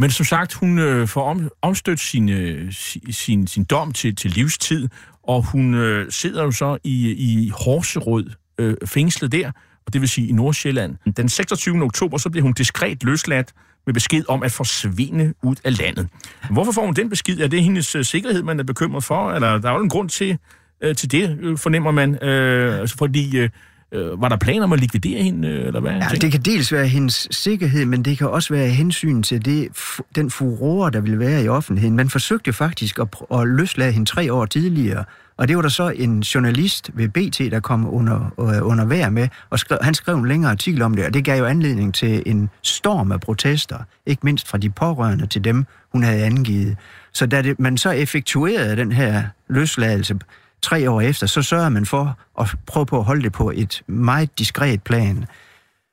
Men 0.00 0.10
som 0.10 0.24
sagt, 0.26 0.54
hun 0.54 0.78
øh, 0.78 1.08
får 1.08 1.30
om, 1.30 1.48
omstødt 1.62 2.00
sin, 2.00 2.28
øh, 2.28 2.72
si- 2.72 3.12
sin, 3.12 3.46
sin 3.46 3.64
dom 3.64 3.92
til, 3.92 4.16
til 4.16 4.30
livstid, 4.30 4.88
og 5.22 5.42
hun 5.42 5.74
øh, 5.74 6.06
sidder 6.12 6.42
jo 6.42 6.50
så 6.50 6.78
i, 6.84 7.10
i 7.10 7.48
Horserød 7.64 8.30
øh, 8.58 8.74
fængslet 8.84 9.32
der, 9.32 9.50
og 9.88 9.92
det 9.92 10.00
vil 10.00 10.08
sige 10.08 10.28
i 10.28 10.32
Nordsjælland. 10.32 10.96
Den 11.16 11.28
26. 11.28 11.82
oktober, 11.82 12.18
så 12.18 12.30
bliver 12.30 12.42
hun 12.42 12.52
diskret 12.52 13.04
løsladt, 13.04 13.52
med 13.86 13.94
besked 13.94 14.24
om 14.28 14.42
at 14.42 14.52
forsvinde 14.52 15.34
ud 15.42 15.56
af 15.64 15.78
landet. 15.78 16.08
Hvorfor 16.50 16.72
får 16.72 16.84
hun 16.84 16.94
den 16.94 17.10
besked? 17.10 17.40
Er 17.40 17.48
det 17.48 17.62
hendes 17.62 17.94
øh, 17.94 18.04
sikkerhed, 18.04 18.42
man 18.42 18.60
er 18.60 18.64
bekymret 18.64 19.04
for? 19.04 19.32
Eller 19.32 19.58
der 19.58 19.68
er 19.70 19.74
jo 19.74 19.82
en 19.82 19.88
grund 19.88 20.08
til, 20.08 20.38
øh, 20.82 20.94
til 20.94 21.12
det, 21.12 21.38
øh, 21.40 21.58
fornemmer 21.58 21.90
man. 21.90 22.24
Øh, 22.24 22.80
altså 22.80 22.96
fordi, 22.96 23.38
øh, 23.38 23.48
øh, 23.92 24.22
var 24.22 24.28
der 24.28 24.36
planer 24.36 24.64
om 24.64 24.72
at 24.72 24.80
likvidere 24.80 25.22
hende, 25.22 25.48
øh, 25.48 25.66
eller 25.66 25.80
hvad? 25.80 25.92
Ja, 25.92 26.08
det 26.20 26.32
kan 26.32 26.40
dels 26.40 26.72
være 26.72 26.86
hendes 26.86 27.28
sikkerhed, 27.30 27.84
men 27.84 28.04
det 28.04 28.18
kan 28.18 28.28
også 28.28 28.54
være 28.54 28.68
hensyn 28.68 29.22
til 29.22 29.44
det, 29.44 29.68
den 30.14 30.30
furore, 30.30 30.90
der 30.90 31.00
ville 31.00 31.18
være 31.18 31.44
i 31.44 31.48
offentligheden. 31.48 31.96
Man 31.96 32.10
forsøgte 32.10 32.52
faktisk 32.52 32.98
at, 32.98 33.08
at 33.34 33.48
løslade 33.48 33.92
hende 33.92 34.10
tre 34.10 34.32
år 34.32 34.44
tidligere, 34.44 35.04
og 35.38 35.48
det 35.48 35.56
var 35.56 35.62
der 35.62 35.68
så 35.68 35.88
en 35.88 36.20
journalist 36.20 36.90
ved 36.94 37.08
BT, 37.08 37.38
der 37.38 37.60
kom 37.60 37.94
under, 37.94 38.34
øh, 38.40 38.66
under 38.66 38.84
vejr 38.84 39.10
med, 39.10 39.28
og 39.50 39.58
skrev, 39.58 39.78
han 39.82 39.94
skrev 39.94 40.16
en 40.16 40.28
længere 40.28 40.50
artikel 40.50 40.82
om 40.82 40.94
det, 40.94 41.06
og 41.06 41.14
det 41.14 41.24
gav 41.24 41.38
jo 41.38 41.44
anledning 41.44 41.94
til 41.94 42.22
en 42.26 42.50
storm 42.62 43.12
af 43.12 43.20
protester, 43.20 43.78
ikke 44.06 44.20
mindst 44.24 44.48
fra 44.48 44.58
de 44.58 44.70
pårørende 44.70 45.26
til 45.26 45.44
dem, 45.44 45.64
hun 45.92 46.02
havde 46.02 46.24
angivet. 46.24 46.76
Så 47.12 47.26
da 47.26 47.42
det, 47.42 47.58
man 47.58 47.78
så 47.78 47.90
effektuerede 47.90 48.76
den 48.76 48.92
her 48.92 49.24
løsladelse 49.48 50.18
tre 50.62 50.90
år 50.90 51.00
efter, 51.00 51.26
så 51.26 51.42
sørger 51.42 51.68
man 51.68 51.86
for 51.86 52.18
at 52.40 52.56
prøve 52.66 52.86
på 52.86 52.98
at 52.98 53.04
holde 53.04 53.22
det 53.22 53.32
på 53.32 53.52
et 53.54 53.82
meget 53.86 54.38
diskret 54.38 54.82
plan. 54.82 55.24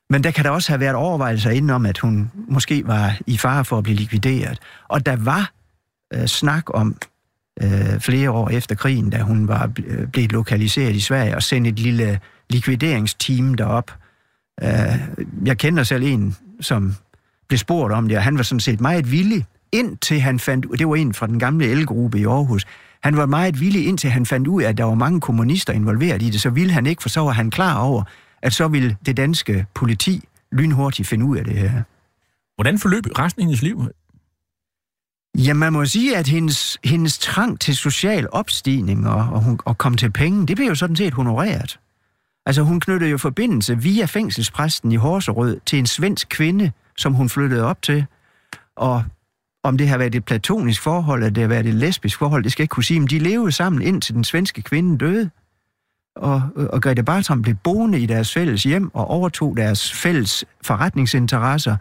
Men 0.10 0.24
der 0.24 0.32
kan 0.32 0.44
der 0.44 0.50
også 0.50 0.72
have 0.72 0.80
været 0.80 0.96
overvejelser 0.96 1.50
inden 1.50 1.70
om, 1.70 1.86
at 1.86 1.98
hun 1.98 2.32
måske 2.48 2.88
var 2.88 3.18
i 3.28 3.38
fare 3.38 3.66
for 3.66 3.78
at 3.78 3.84
blive 3.84 3.96
likvideret. 3.96 4.60
Og 4.88 5.06
der 5.06 5.16
var 5.16 5.52
øh, 6.14 6.28
snak 6.28 6.64
om 6.68 6.96
øh, 7.64 8.00
flere 8.00 8.32
år 8.32 8.50
efter 8.50 8.76
krigen, 8.76 9.10
da 9.10 9.22
hun 9.22 9.48
var 9.48 9.72
øh, 9.86 10.08
blevet 10.08 10.32
lokaliseret 10.32 10.96
i 10.96 11.00
Sverige, 11.00 11.36
og 11.36 11.44
sende 11.44 11.70
et 11.70 11.80
lille 11.80 12.20
likvideringsteam 12.50 13.54
derop. 13.54 13.92
Øh, 14.64 14.70
jeg 15.46 15.58
kender 15.58 15.84
selv 15.84 16.04
en, 16.04 16.36
som 16.62 16.96
blev 17.48 17.58
spurgt 17.58 17.94
om 17.94 18.08
det, 18.08 18.18
og 18.18 18.24
han 18.24 18.38
var 18.38 18.44
sådan 18.44 18.60
set 18.60 18.82
meget 18.82 19.12
villig, 19.12 19.46
indtil 19.72 20.20
han 20.20 20.40
fandt, 20.40 20.66
det 20.80 20.88
var 20.88 20.96
en 20.96 21.14
fra 21.14 21.28
den 21.28 21.40
gamle 21.40 21.66
elgruppe 21.66 22.20
i 22.20 22.26
Aarhus, 22.26 22.66
han 23.04 23.18
var 23.18 23.26
meget 23.26 23.60
villig, 23.60 23.88
indtil 23.88 24.10
han 24.10 24.26
fandt 24.26 24.48
ud 24.48 24.62
af, 24.62 24.70
at 24.70 24.78
der 24.78 24.84
var 24.84 24.94
mange 24.94 25.22
kommunister 25.22 25.74
involveret 25.74 26.22
i 26.22 26.30
det, 26.30 26.42
så 26.42 26.50
ville 26.50 26.74
han 26.74 26.86
ikke, 26.86 27.02
for 27.02 27.10
så 27.10 27.22
var 27.22 27.32
han 27.32 27.52
klar 27.52 27.80
over, 27.80 28.04
at 28.42 28.54
så 28.54 28.68
ville 28.68 28.98
det 29.06 29.18
danske 29.18 29.66
politi 29.74 30.24
lynhurtigt 30.52 31.08
finde 31.08 31.26
ud 31.26 31.38
af 31.38 31.46
det 31.46 31.54
her. 31.54 31.82
Hvordan 32.56 32.80
forløb 32.80 33.04
resten 33.20 33.42
af 33.42 33.46
hendes 33.46 33.62
liv? 33.62 33.90
Ja, 35.38 35.54
man 35.54 35.74
må 35.74 35.86
sige, 35.86 36.18
at 36.18 36.28
hendes, 36.28 36.78
hendes 36.84 37.18
trang 37.18 37.60
til 37.60 37.76
social 37.76 38.28
opstigning 38.32 39.08
og, 39.08 39.16
og, 39.16 39.44
hun, 39.44 39.60
og 39.66 39.78
komme 39.78 39.98
til 39.98 40.12
penge, 40.12 40.48
det 40.48 40.56
blev 40.56 40.68
jo 40.68 40.76
sådan 40.76 40.96
set 40.96 41.14
honoreret. 41.14 41.80
Altså, 42.46 42.62
hun 42.62 42.80
knyttede 42.80 43.12
jo 43.12 43.18
forbindelse 43.18 43.82
via 43.82 44.06
fængselspræsten 44.06 44.92
i 44.92 44.96
Horserød 44.96 45.60
til 45.66 45.80
en 45.80 45.86
svensk 45.86 46.28
kvinde, 46.30 46.72
som 46.98 47.14
hun 47.14 47.30
flyttede 47.30 47.64
op 47.64 47.82
til. 47.82 48.06
Og 48.76 49.04
om 49.64 49.78
det 49.78 49.88
har 49.88 49.98
været 49.98 50.16
et 50.16 50.26
platonisk 50.26 50.82
forhold, 50.82 51.24
eller 51.24 51.34
det 51.34 51.42
har 51.42 51.48
været 51.48 51.66
et 51.66 51.74
lesbisk 51.74 52.18
forhold, 52.18 52.44
det 52.44 52.52
skal 52.52 52.62
jeg 52.62 52.66
ikke 52.66 52.74
kunne 52.74 52.84
sige, 52.84 53.00
men 53.00 53.10
de 53.10 53.20
levede 53.20 53.52
sammen 53.52 53.82
indtil 53.82 54.16
den 54.16 54.24
svenske 54.24 54.62
kvinde 54.62 54.98
døde. 54.98 55.30
Og, 56.16 56.42
og 56.56 56.82
Grete 56.82 57.04
Bartram 57.04 57.42
blev 57.42 57.56
boende 57.56 58.00
i 58.00 58.06
deres 58.06 58.34
fælles 58.34 58.64
hjem 58.64 58.96
og 58.96 59.08
overtog 59.08 59.58
deres 59.58 59.94
fælles 59.94 60.46
forretningsinteresser. 60.62 61.78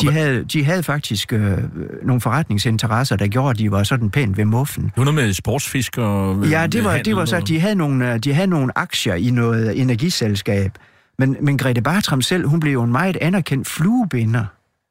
De 0.00 0.12
havde, 0.12 0.44
de 0.44 0.64
havde 0.64 0.82
faktisk 0.82 1.32
øh, 1.32 1.58
nogle 2.06 2.20
forretningsinteresser, 2.20 3.16
der 3.16 3.26
gjorde, 3.26 3.50
at 3.50 3.58
de 3.58 3.70
var 3.70 3.82
sådan 3.82 4.10
pænt 4.10 4.36
ved 4.36 4.44
muffen. 4.44 4.92
Var 4.96 5.04
noget 5.04 5.14
med 5.14 5.32
sportsfisk 5.32 5.98
og... 5.98 6.46
Ja, 6.46 6.66
det 6.66 6.84
var, 6.84 6.98
det 6.98 7.16
var 7.16 7.24
så, 7.24 7.36
at 7.36 7.48
de 7.48 7.60
havde, 7.60 7.74
nogle, 7.74 8.12
øh, 8.12 8.18
de 8.18 8.34
havde 8.34 8.46
nogle 8.46 8.78
aktier 8.78 9.14
i 9.14 9.30
noget 9.30 9.80
energiselskab. 9.80 10.72
Men, 11.18 11.36
men 11.40 11.58
Grete 11.58 11.82
Bartram 11.82 12.22
selv, 12.22 12.46
hun 12.46 12.60
blev 12.60 12.72
jo 12.72 12.82
en 12.82 12.92
meget 12.92 13.16
anerkendt 13.20 13.68
fluebinder. 13.68 14.44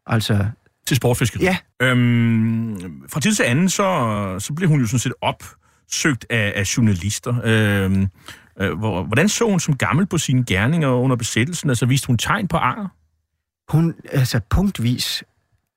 Altså, 0.08 0.45
Til 0.88 0.97
sportsfiskeri. 0.97 1.43
Ja. 1.43 1.58
Øhm, 1.82 2.76
fra 3.10 3.20
tid 3.20 3.34
til 3.34 3.43
anden, 3.43 3.70
så, 3.70 4.36
så 4.39 4.54
blev 4.54 4.70
hun 4.70 4.80
jo 4.80 4.86
sådan 4.86 4.99
set 4.99 5.14
opsøgt 5.22 6.26
af, 6.30 6.54
af 6.56 6.78
journalister. 6.78 7.36
Øhm, 7.43 8.08
øh, 8.62 8.78
hvor, 8.78 9.04
hvordan 9.04 9.30
så 9.30 9.49
hun 9.49 9.60
som 9.60 9.76
gammel 9.78 10.06
på 10.06 10.18
sine 10.18 10.45
gerninger 10.45 10.88
under 10.88 11.16
besættelsen? 11.16 11.70
Altså, 11.70 11.86
viste 11.86 12.08
hun 12.08 12.18
tegn 12.18 12.47
på 12.47 12.58
anger? 12.58 12.88
Hun, 13.70 13.95
altså 14.12 14.39
punktvis 14.49 15.24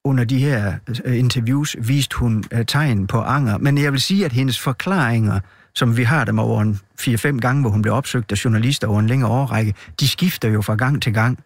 under 0.05 0.25
de 0.25 0.39
her 0.39 0.75
øh, 1.05 1.19
interviews, 1.19 1.77
viste 1.81 2.17
hun 2.17 2.45
øh, 2.53 2.67
tegn 2.67 3.07
på 3.07 3.21
anger. 3.21 3.59
Men 3.59 3.79
jeg 3.79 3.93
vil 3.93 4.01
sige, 4.01 4.25
at 4.25 4.33
hendes 4.33 4.61
forklaringer, 4.61 5.41
som 5.75 5.97
vi 5.97 6.03
har 6.03 6.25
dem 6.25 6.39
over 6.39 6.63
en 6.63 6.81
4-5 7.01 7.41
gange, 7.41 7.61
hvor 7.61 7.71
hun 7.71 7.83
blev 7.83 7.95
opsøgt 7.95 8.33
af 8.33 8.45
journalister 8.45 8.89
over 8.89 9.01
en 9.01 9.07
længere 9.07 9.31
årrække, 9.31 9.75
de 10.01 10.09
skifter 10.09 10.49
jo 10.49 10.63
fra 10.63 10.75
gang 10.75 11.03
til 11.03 11.15
gang. 11.15 11.39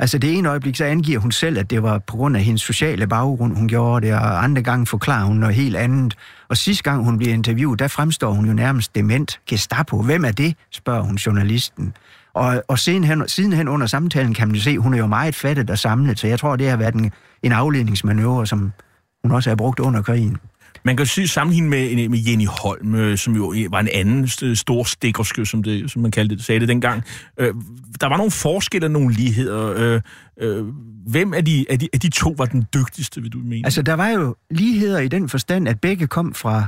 Altså 0.00 0.18
det 0.18 0.38
ene 0.38 0.48
øjeblik, 0.48 0.76
så 0.76 0.84
angiver 0.84 1.20
hun 1.20 1.32
selv, 1.32 1.58
at 1.58 1.70
det 1.70 1.82
var 1.82 1.98
på 1.98 2.16
grund 2.16 2.36
af 2.36 2.42
hendes 2.42 2.62
sociale 2.62 3.06
baggrund, 3.06 3.56
hun 3.56 3.68
gjorde 3.68 4.06
det, 4.06 4.14
og 4.14 4.44
andre 4.44 4.62
gange 4.62 4.86
forklarer 4.86 5.24
hun 5.24 5.36
noget 5.36 5.54
helt 5.54 5.76
andet. 5.76 6.16
Og 6.48 6.56
sidste 6.56 6.84
gang 6.84 7.04
hun 7.04 7.18
bliver 7.18 7.34
interviewet, 7.34 7.78
der 7.78 7.88
fremstår 7.88 8.32
hun 8.32 8.46
jo 8.46 8.52
nærmest 8.52 8.94
dement. 8.94 9.40
Gestapo, 9.46 10.02
hvem 10.02 10.24
er 10.24 10.32
det, 10.32 10.56
spørger 10.70 11.02
hun 11.02 11.16
journalisten. 11.16 11.94
Og, 12.34 12.62
og 12.68 12.78
sidenhen, 12.78 13.22
sidenhen 13.26 13.68
under 13.68 13.86
samtalen 13.86 14.34
kan 14.34 14.48
man 14.48 14.54
jo 14.56 14.62
se, 14.62 14.78
hun 14.78 14.94
er 14.94 14.98
jo 14.98 15.06
meget 15.06 15.34
fattet 15.34 15.70
og 15.70 15.78
samlet, 15.78 16.18
så 16.18 16.26
jeg 16.26 16.38
tror, 16.38 16.56
det 16.56 16.70
har 16.70 16.76
været 16.76 16.94
en, 16.94 17.12
en 17.42 17.52
afledningsmanøvre, 17.52 18.46
som 18.46 18.72
hun 19.22 19.32
også 19.32 19.50
har 19.50 19.54
brugt 19.56 19.80
under 19.80 20.02
krigen. 20.02 20.36
Man 20.84 20.96
kan 20.96 21.04
jo 21.04 21.10
sige 21.10 21.28
sammenligne 21.28 21.68
med, 21.68 22.08
med 22.08 22.18
Jenny 22.18 22.46
Holm, 22.46 22.94
øh, 22.94 23.18
som 23.18 23.34
jo 23.36 23.54
var 23.70 23.80
en 23.80 23.88
anden 23.94 24.24
st- 24.24 24.54
stor 24.54 24.84
stikkerske, 24.84 25.46
som, 25.46 25.62
det, 25.62 25.90
som 25.90 26.02
man 26.02 26.10
kaldte 26.10 26.36
det, 26.36 26.44
sagde 26.44 26.60
det 26.60 26.68
dengang. 26.68 27.04
Øh, 27.38 27.54
der 28.00 28.06
var 28.06 28.16
nogle 28.16 28.30
forskelle 28.30 28.86
og 28.86 28.90
nogle 28.90 29.14
ligheder. 29.14 29.74
Øh, 29.76 30.00
øh, 30.40 30.66
hvem 31.06 31.34
af 31.34 31.44
de, 31.44 31.66
af, 31.70 31.78
de, 31.78 31.88
af 31.92 32.00
de 32.00 32.10
to 32.10 32.34
var 32.38 32.44
den 32.44 32.66
dygtigste, 32.74 33.22
vil 33.22 33.32
du 33.32 33.38
mene? 33.38 33.66
Altså, 33.66 33.82
der 33.82 33.94
var 33.94 34.08
jo 34.08 34.36
ligheder 34.50 34.98
i 34.98 35.08
den 35.08 35.28
forstand, 35.28 35.68
at 35.68 35.80
begge 35.80 36.06
kom 36.06 36.34
fra 36.34 36.66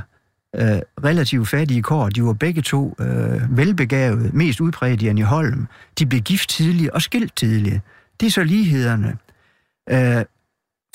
øh, 0.56 0.80
relativt 1.04 1.48
fattige 1.48 1.82
kår. 1.82 2.08
De 2.08 2.24
var 2.24 2.32
begge 2.32 2.62
to 2.62 2.96
øh, 3.00 3.56
velbegavede, 3.56 4.30
mest 4.32 4.60
udbredt 4.60 5.02
Jenny 5.02 5.24
Holm. 5.24 5.66
De 5.98 6.06
blev 6.06 6.20
gift 6.20 6.48
tidligt 6.48 6.90
og 6.90 7.02
skilt 7.02 7.36
tidligt. 7.36 7.80
Det 8.20 8.26
er 8.26 8.30
så 8.30 8.44
lighederne. 8.44 9.16
Øh, 9.90 10.24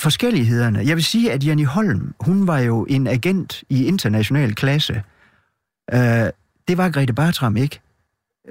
forskellighederne. 0.02 0.80
Jeg 0.80 0.96
vil 0.96 1.04
sige, 1.04 1.32
at 1.32 1.46
Jenny 1.48 1.66
Holm, 1.66 2.14
hun 2.20 2.48
var 2.48 2.60
jo 2.60 2.86
en 2.90 3.08
agent 3.08 3.64
i 3.70 3.86
international 3.86 4.56
klasse. 4.56 5.04
Øh, 5.94 6.00
det 6.68 6.78
var 6.78 6.90
Grete 6.90 7.14
Bartram 7.14 7.58
ikke. 7.58 7.80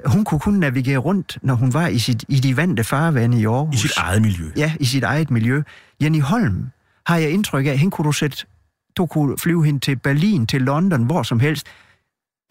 Hun 0.07 0.24
kunne 0.24 0.40
kun 0.40 0.55
navigere 0.55 0.98
rundt, 0.98 1.38
når 1.42 1.55
hun 1.55 1.74
var 1.74 1.86
i, 1.86 1.98
sit, 1.98 2.24
i 2.28 2.36
de 2.36 2.57
vante 2.57 2.84
farvande 2.84 3.40
i 3.40 3.46
Aarhus. 3.46 3.74
I 3.74 3.78
sit 3.78 3.96
eget 3.96 4.22
miljø. 4.22 4.44
Ja, 4.57 4.72
i 4.80 4.84
sit 4.84 5.02
eget 5.02 5.30
miljø. 5.30 5.62
Jenny 6.02 6.20
Holm 6.20 6.66
har 7.07 7.16
jeg 7.16 7.30
indtryk 7.30 7.66
af, 7.66 7.78
hende 7.78 7.90
kunne 7.90 8.07
du 8.07 8.12
sætte, 8.12 8.46
du 8.97 9.07
kunne 9.07 9.38
flyve 9.38 9.64
hende 9.64 9.80
til 9.80 9.97
Berlin, 9.97 10.47
til 10.47 10.62
London, 10.62 11.05
hvor 11.05 11.22
som 11.22 11.40
helst. 11.40 11.66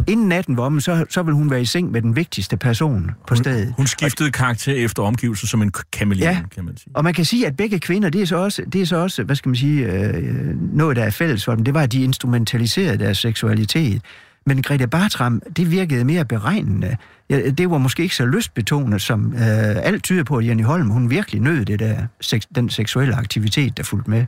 Inden 0.08 0.28
natten 0.28 0.58
var 0.58 0.64
om, 0.64 0.80
så, 0.80 1.06
så 1.10 1.24
vil 1.24 1.34
hun 1.34 1.52
være 1.52 1.62
i 1.62 1.66
seng 1.66 1.92
med 1.92 2.02
den 2.02 2.16
vigtigste 2.16 2.58
person 2.58 3.12
på 3.28 3.36
stedet. 3.36 3.74
Hun 3.78 3.88
skiftede 3.88 4.32
karakter 4.32 4.74
efter 4.74 5.04
omgivelser 5.04 5.48
som 5.48 5.62
en 5.62 5.72
kameleon, 5.92 6.34
Ja. 6.34 6.42
kan 6.56 6.66
man 6.66 6.78
sige. 6.78 6.92
Og 6.96 7.04
man 7.04 7.14
kan 7.14 7.26
sige, 7.26 7.48
at 7.48 7.56
begge 7.58 7.80
kvinder, 7.80 8.10
det 8.10 8.22
er 8.22 8.26
så 8.26 8.36
også, 8.38 8.64
det 8.74 8.82
er 8.82 8.86
så 8.86 8.96
også 8.98 9.24
hvad 9.24 9.36
skal 9.36 9.50
man 9.50 9.56
sige, 9.56 9.92
øh, 9.92 10.56
noget, 10.74 10.96
der 10.96 11.04
er 11.04 11.10
fælles 11.10 11.46
for 11.46 11.56
dem. 11.56 11.64
Det 11.64 11.74
var, 11.74 11.82
at 11.82 11.92
de 11.92 12.04
instrumentaliserede 12.04 12.98
deres 12.98 13.18
seksualitet. 13.18 14.02
Men 14.46 14.62
Grete 14.62 14.88
Bartram, 14.88 15.42
det 15.58 15.72
virkede 15.72 16.04
mere 16.04 16.26
beregnende. 16.26 16.98
Ja, 17.30 17.50
det 17.50 17.70
var 17.70 17.78
måske 17.78 18.04
ikke 18.04 18.16
så 18.16 18.26
lystbetonet, 18.26 19.02
som 19.02 19.34
øh, 19.34 19.40
alt 19.84 20.04
tyder 20.04 20.24
på, 20.24 20.38
at 20.38 20.46
Jenny 20.46 20.64
Holm, 20.64 20.90
hun 20.90 21.10
virkelig 21.10 21.42
nød 21.42 21.66
det 21.66 21.80
der, 21.80 21.98
seks, 22.22 22.46
den 22.56 22.70
seksuelle 22.70 23.16
aktivitet, 23.16 23.78
der 23.78 23.84
fulgte 23.84 24.10
med. 24.10 24.26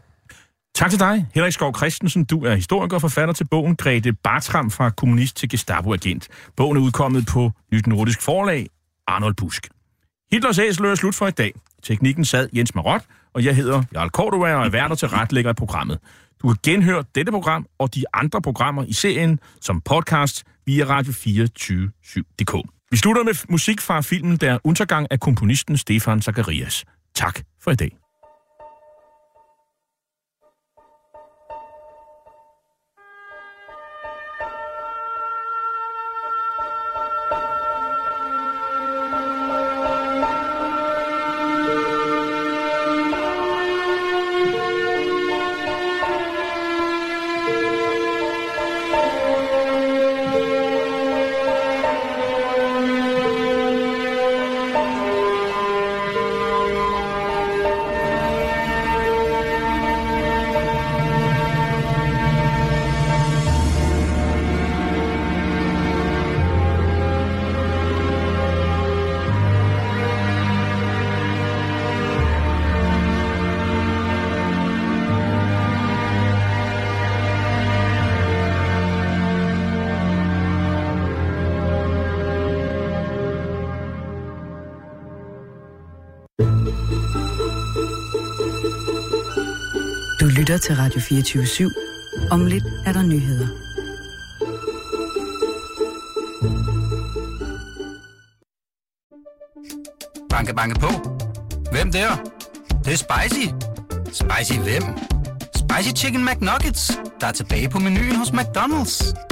Tak 0.76 0.90
til 0.90 1.00
dig, 1.00 1.28
Henrik 1.34 1.54
Skov 1.54 1.78
Christensen. 1.78 2.26
Du 2.26 2.46
er 2.46 2.56
historiker 2.56 2.96
og 2.96 3.02
forfatter 3.02 3.34
til 3.34 3.48
bogen 3.48 3.76
Grete 3.76 4.14
Bartram 4.14 4.72
fra 4.72 4.90
kommunist 4.90 5.38
til 5.38 5.50
Gestapo-agent. 5.50 6.28
Bogen 6.56 6.78
er 6.78 6.82
udkommet 6.82 7.28
på 7.34 7.52
Nyt 7.74 7.88
Nordisk 7.88 8.22
Forlag, 8.22 8.68
Arnold 9.08 9.34
Busk. 9.34 9.68
Hitlers 10.32 10.60
æsel 10.60 10.86
er 10.86 10.96
slut 10.96 11.16
for 11.16 11.28
i 11.28 11.32
dag. 11.32 11.54
Teknikken 11.84 12.26
sad 12.26 12.50
Jens 12.54 12.76
Marot, 12.76 13.02
og 13.34 13.46
jeg 13.46 13.56
hedder 13.56 13.84
Jarl 13.94 14.10
Cordova 14.10 14.56
og 14.56 14.66
er 14.66 14.70
værter 14.70 14.96
til 14.96 15.08
retlægger 15.08 15.52
i 15.52 15.54
programmet. 15.54 16.00
Du 16.42 16.48
kan 16.48 16.58
genhøre 16.64 17.04
dette 17.16 17.32
program 17.32 17.66
og 17.80 17.96
de 17.96 18.04
andre 18.14 18.42
programmer 18.42 18.84
i 18.84 18.94
serien 18.94 19.40
som 19.62 19.82
podcast 19.82 20.44
via 20.66 21.00
radio247.dk. 21.00 22.70
Vi 22.92 22.98
slutter 22.98 23.24
med 23.24 23.34
musik 23.50 23.82
fra 23.82 24.02
filmen 24.02 24.38
Der 24.38 24.58
Untergang 24.64 25.08
af 25.12 25.20
komponisten 25.20 25.78
Stefan 25.78 26.22
Zacharias. 26.22 26.86
Tak 27.16 27.40
for 27.64 27.72
i 27.72 27.76
dag. 27.76 28.05
Lytter 90.56 90.68
til 90.68 90.76
Radio 90.76 91.00
24-7. 91.00 92.30
Om 92.32 92.46
lidt 92.46 92.64
er 92.86 92.94
der 92.94 93.04
nyheder. 93.04 93.48
Banke, 100.30 100.54
banke 100.54 100.80
på. 100.80 100.88
Hvem 101.72 101.92
der? 101.92 102.16
Det, 102.16 102.86
det 102.86 102.94
er 102.94 102.98
spicy. 102.98 103.48
Spicy 104.06 104.60
hvem? 104.60 104.84
Spicy 105.56 106.04
Chicken 106.04 106.26
McNuggets, 106.26 107.00
der 107.22 107.28
er 107.28 107.32
tilbage 107.32 107.70
på 107.70 107.80
menuen 107.80 108.16
hos 108.16 108.30
McDonald's. 108.30 109.25